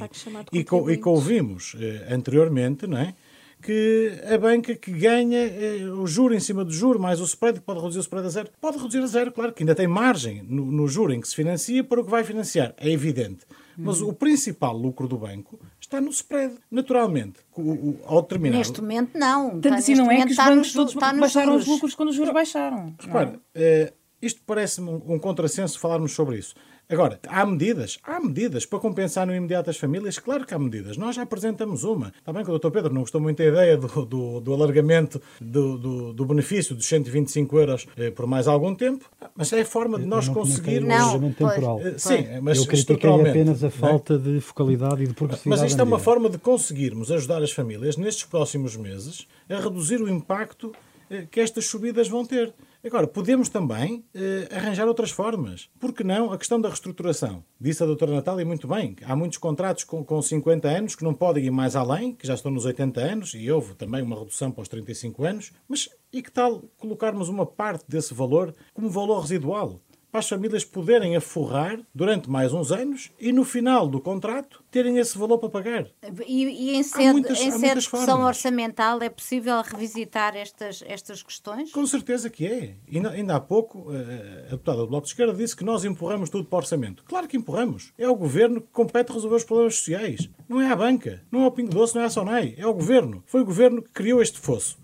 e, 0.53 0.59
e 0.59 0.97
que 0.97 1.07
ouvimos 1.07 1.75
eh, 1.79 2.13
anteriormente, 2.13 2.85
não 2.85 2.97
é? 2.97 3.15
que 3.61 4.13
a 4.33 4.37
banca 4.37 4.73
que 4.73 4.91
ganha 4.91 5.39
eh, 5.39 5.83
o 5.91 6.07
juro 6.07 6.33
em 6.33 6.39
cima 6.39 6.63
do 6.63 6.71
juro, 6.71 6.99
mais 6.99 7.19
o 7.19 7.25
spread, 7.25 7.59
que 7.59 7.65
pode 7.65 7.79
reduzir 7.79 7.99
o 7.99 8.01
spread 8.01 8.27
a 8.27 8.29
zero, 8.29 8.49
pode 8.59 8.77
reduzir 8.77 8.99
a 8.99 9.07
zero, 9.07 9.31
claro, 9.31 9.51
que 9.51 9.63
ainda 9.63 9.75
tem 9.75 9.87
margem 9.87 10.41
no, 10.43 10.65
no 10.65 10.87
juro 10.87 11.11
em 11.13 11.19
que 11.19 11.27
se 11.27 11.35
financia 11.35 11.83
para 11.83 11.99
o 11.99 12.05
que 12.05 12.09
vai 12.09 12.23
financiar, 12.23 12.73
é 12.77 12.89
evidente. 12.89 13.45
Mas 13.77 14.01
o 14.01 14.11
principal 14.11 14.77
lucro 14.77 15.07
do 15.07 15.17
banco 15.17 15.57
está 15.89 15.99
no 15.99 16.09
spread. 16.11 16.55
Naturalmente, 16.69 17.39
o- 17.55 17.61
o- 17.61 17.99
ao 18.05 18.21
terminar... 18.23 18.57
Neste 18.59 18.79
momento, 18.81 19.17
não. 19.17 19.49
Tanto 19.59 19.65
Está- 19.65 19.77
assim 19.77 19.95
não 19.95 20.11
é 20.11 20.17
que 20.17 20.23
os 20.25 20.31
está 20.31 20.45
bancos 20.49 20.71
todos 20.73 20.93
nos 20.93 21.19
baixaram 21.19 21.55
os 21.55 21.65
lucros 21.67 21.95
quando 21.95 22.09
os 22.09 22.15
juros 22.15 22.33
baixaram. 22.33 22.77
não 22.77 22.87
é? 22.87 22.93
Repara, 23.05 23.39
eh, 23.55 23.93
isto 24.21 24.41
parece-me 24.45 24.89
um 24.89 25.17
contrassenso 25.19 25.79
falarmos 25.79 26.11
sobre 26.13 26.37
isso. 26.37 26.53
Agora, 26.91 27.19
há 27.27 27.45
medidas? 27.45 27.99
Há 28.03 28.19
medidas 28.19 28.65
para 28.65 28.79
compensar 28.79 29.27
no 29.27 29.35
imediato 29.35 29.69
as 29.69 29.77
famílias? 29.77 30.17
Claro 30.17 30.43
que 30.43 30.55
há 30.55 30.57
medidas. 30.57 30.97
Nós 30.97 31.15
já 31.15 31.21
apresentamos 31.21 31.83
uma. 31.83 32.11
Está 32.17 32.33
bem 32.33 32.43
que 32.43 32.49
o 32.49 32.57
Dr. 32.57 32.71
Pedro 32.71 32.91
não 32.91 33.01
gostou 33.01 33.21
muito 33.21 33.37
da 33.37 33.45
ideia 33.45 33.77
do, 33.77 34.05
do, 34.07 34.39
do 34.39 34.53
alargamento 34.55 35.21
do, 35.39 35.77
do, 35.77 36.13
do 36.13 36.25
benefício 36.25 36.75
dos 36.75 36.87
125 36.87 37.59
euros 37.59 37.87
eh, 37.95 38.09
por 38.09 38.25
mais 38.25 38.47
algum 38.47 38.73
tempo, 38.73 39.05
mas 39.35 39.53
é 39.53 39.61
a 39.61 39.65
forma 39.65 39.99
de 39.99 40.05
nós 40.07 40.29
não 40.29 40.33
conseguirmos... 40.33 40.89
Não, 40.89 41.19
pois. 41.19 41.35
temporal. 41.35 41.79
Eh, 41.79 41.93
Sim, 41.99 42.25
mas 42.41 42.57
eu 42.57 42.65
critiquei 42.65 42.95
estruturalmente. 42.95 43.29
apenas 43.29 43.63
a 43.63 43.67
não 43.67 43.67
é? 43.67 43.71
falta 43.71 44.17
de 44.17 44.41
focalidade 44.41 45.03
e 45.03 45.07
de 45.07 45.13
progressividade. 45.13 45.61
Mas 45.61 45.71
isto 45.71 45.79
é 45.79 45.83
uma 45.83 45.99
forma 45.99 46.27
de 46.27 46.39
conseguirmos 46.39 47.11
ajudar 47.11 47.43
as 47.43 47.51
famílias 47.51 47.97
nestes 47.97 48.23
próximos 48.25 48.75
meses 48.75 49.27
a 49.47 49.59
reduzir 49.59 50.01
o 50.01 50.09
impacto 50.09 50.71
eh, 51.07 51.27
que 51.29 51.39
estas 51.39 51.65
subidas 51.65 52.07
vão 52.07 52.25
ter. 52.25 52.51
Agora, 52.81 53.05
podemos 53.05 53.49
também 53.49 54.05
eh, 54.15 54.47
arranjar 54.51 54.87
outras 54.87 55.11
formas. 55.11 55.69
Por 55.77 55.91
que 55.91 56.01
não 56.01 56.31
a 56.31 56.37
questão 56.37 56.61
da 56.61 56.69
reestruturação? 56.69 57.43
Disse 57.59 57.83
a 57.83 57.85
doutora 57.85 58.13
Natália 58.13 58.45
muito 58.45 58.69
bem. 58.69 58.95
Há 59.03 59.17
muitos 59.17 59.37
contratos 59.37 59.83
com, 59.83 60.01
com 60.01 60.21
50 60.21 60.65
anos 60.65 60.95
que 60.95 61.03
não 61.03 61.13
podem 61.13 61.43
ir 61.43 61.51
mais 61.51 61.75
além, 61.75 62.13
que 62.13 62.25
já 62.25 62.35
estão 62.35 62.49
nos 62.49 62.63
80 62.63 63.01
anos, 63.01 63.33
e 63.33 63.51
houve 63.51 63.75
também 63.75 64.01
uma 64.01 64.17
redução 64.17 64.49
para 64.49 64.61
os 64.61 64.69
35 64.69 65.25
anos. 65.25 65.51
Mas 65.67 65.89
e 66.13 66.21
que 66.21 66.31
tal 66.31 66.63
colocarmos 66.77 67.27
uma 67.27 67.45
parte 67.45 67.83
desse 67.85 68.13
valor 68.13 68.55
como 68.73 68.89
valor 68.89 69.19
residual? 69.19 69.81
Para 70.11 70.19
as 70.19 70.27
famílias 70.29 70.63
poderem 70.65 71.15
aforrar 71.15 71.79
durante 71.93 72.29
mais 72.29 72.51
uns 72.53 72.71
anos 72.71 73.11
e 73.19 73.31
no 73.31 73.43
final 73.43 73.87
do 73.87 73.99
contrato 73.99 74.63
terem 74.71 74.97
esse 74.97 75.17
valor 75.17 75.37
para 75.37 75.49
pagar. 75.49 75.87
E, 76.27 76.45
e 76.45 76.75
em 76.75 76.83
sede, 76.83 77.11
muitas- 77.13 77.39
em 77.39 77.41
há 77.47 77.51
sede 77.51 77.51
muitas 77.57 77.69
de 77.69 77.79
discussão 77.79 78.05
formas. 78.17 78.27
orçamental 78.37 79.01
é 79.01 79.09
possível 79.09 79.61
revisitar 79.61 80.35
estas, 80.35 80.83
estas 80.85 81.21
questões? 81.23 81.71
Com 81.71 81.85
certeza 81.85 82.29
que 82.29 82.45
é. 82.45 82.75
Ainda, 82.91 83.09
ainda 83.11 83.35
há 83.35 83.39
pouco, 83.39 83.91
eh, 83.93 84.45
a 84.47 84.51
deputada 84.51 84.79
do 84.79 84.87
Bloco 84.87 85.05
de 85.05 85.11
Esquerda 85.11 85.33
disse 85.33 85.55
que 85.55 85.63
nós 85.63 85.85
empurramos 85.85 86.29
tudo 86.29 86.45
para 86.45 86.55
o 86.57 86.59
orçamento. 86.59 87.03
Claro 87.07 87.27
que 87.27 87.37
empurramos. 87.37 87.93
É 87.97 88.07
o 88.07 88.15
governo 88.15 88.61
que 88.61 88.67
compete 88.71 89.11
resolver 89.11 89.35
os 89.37 89.43
problemas 89.43 89.75
sociais. 89.75 90.29
Não 90.47 90.59
é 90.61 90.71
a 90.71 90.75
banca, 90.75 91.23
não 91.31 91.43
é 91.43 91.47
o 91.47 91.51
Pingo 91.51 91.69
Doce, 91.71 91.95
não 91.95 92.01
é 92.01 92.05
a 92.05 92.09
Sonai. 92.09 92.55
É 92.57 92.65
o 92.65 92.73
governo. 92.73 93.23
Foi 93.27 93.41
o 93.41 93.45
governo 93.45 93.81
que 93.81 93.89
criou 93.91 94.21
este 94.21 94.39
fosso. 94.39 94.77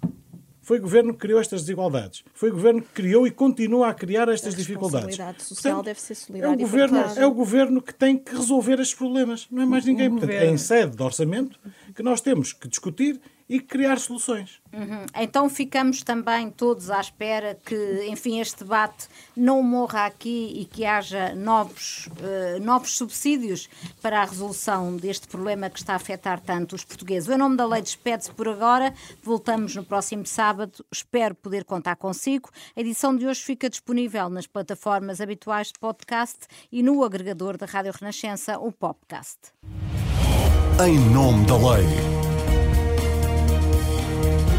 Foi 0.66 0.80
o 0.80 0.82
governo 0.82 1.14
que 1.14 1.20
criou 1.20 1.40
estas 1.40 1.62
desigualdades. 1.62 2.24
Foi 2.34 2.50
o 2.50 2.54
governo 2.54 2.82
que 2.82 2.88
criou 2.88 3.28
e 3.28 3.30
continua 3.30 3.90
a 3.90 3.94
criar 3.94 4.28
estas 4.30 4.56
A 4.56 4.58
dificuldades. 4.58 5.10
responsabilidade 5.10 5.44
social 5.44 5.84
deve 5.84 6.02
ser 6.02 6.14
é 6.14 6.16
solidária 6.16 6.58
o, 6.58 6.60
e 6.60 6.64
governo, 6.64 6.98
é 7.16 7.26
o 7.28 7.32
governo 7.32 7.82
que 7.84 7.94
tem 7.94 8.18
que 8.18 8.36
resolver 8.36 8.80
estes 8.80 8.98
problemas. 8.98 9.46
Não 9.52 9.62
é 9.62 9.66
mais 9.68 9.86
ninguém. 9.86 10.10
Portanto, 10.10 10.32
é 10.32 10.48
em 10.48 10.58
sede 10.58 10.98
de 10.98 11.04
orçamento 11.04 11.60
que 11.94 12.02
nós 12.02 12.20
temos 12.20 12.52
que 12.52 12.68
discutir 12.68 13.22
e 13.48 13.60
criar 13.60 14.00
soluções. 14.00 14.60
Uhum. 14.74 15.06
Então 15.16 15.50
ficamos 15.50 16.02
também 16.02 16.50
todos 16.50 16.90
à 16.90 17.00
espera 17.00 17.58
que, 17.64 18.06
enfim, 18.10 18.40
este 18.40 18.64
debate 18.64 19.08
não 19.36 19.62
morra 19.62 20.06
aqui 20.06 20.54
e 20.56 20.66
que 20.66 20.84
haja 20.84 21.34
novos, 21.36 22.10
eh, 22.22 22.60
novos 22.60 22.98
subsídios 22.98 23.70
para 24.02 24.22
a 24.22 24.26
resolução 24.26 24.98
deste 24.98 25.28
problema 25.28 25.70
que 25.70 25.80
está 25.80 25.94
a 25.94 25.96
afetar 25.96 26.40
tanto 26.40 26.76
os 26.76 26.84
portugueses. 26.84 27.30
O 27.30 27.34
Em 27.34 27.38
Nome 27.38 27.56
da 27.56 27.66
Lei 27.66 27.82
despede-se 27.82 28.32
por 28.32 28.48
agora. 28.48 28.94
Voltamos 29.22 29.76
no 29.76 29.84
próximo 29.84 30.26
sábado. 30.26 30.84
Espero 30.92 31.36
poder 31.36 31.64
contar 31.64 31.96
consigo. 31.96 32.50
A 32.76 32.82
edição 32.82 33.16
de 33.16 33.28
hoje 33.28 33.42
fica 33.42 33.70
disponível 33.70 34.30
nas 34.30 34.48
plataformas 34.48 35.22
habituais 35.22 35.68
de 35.68 35.80
podcast 35.80 36.40
e 36.72 36.82
no 36.82 37.04
agregador 37.04 37.58
da 37.58 37.66
Rádio 37.66 37.94
Renascença, 37.98 38.58
o 38.58 38.72
Popcast. 38.72 39.54
Em 40.86 41.00
nome 41.12 41.46
da 41.46 41.56
lei. 41.56 42.35
Bye. 44.26 44.55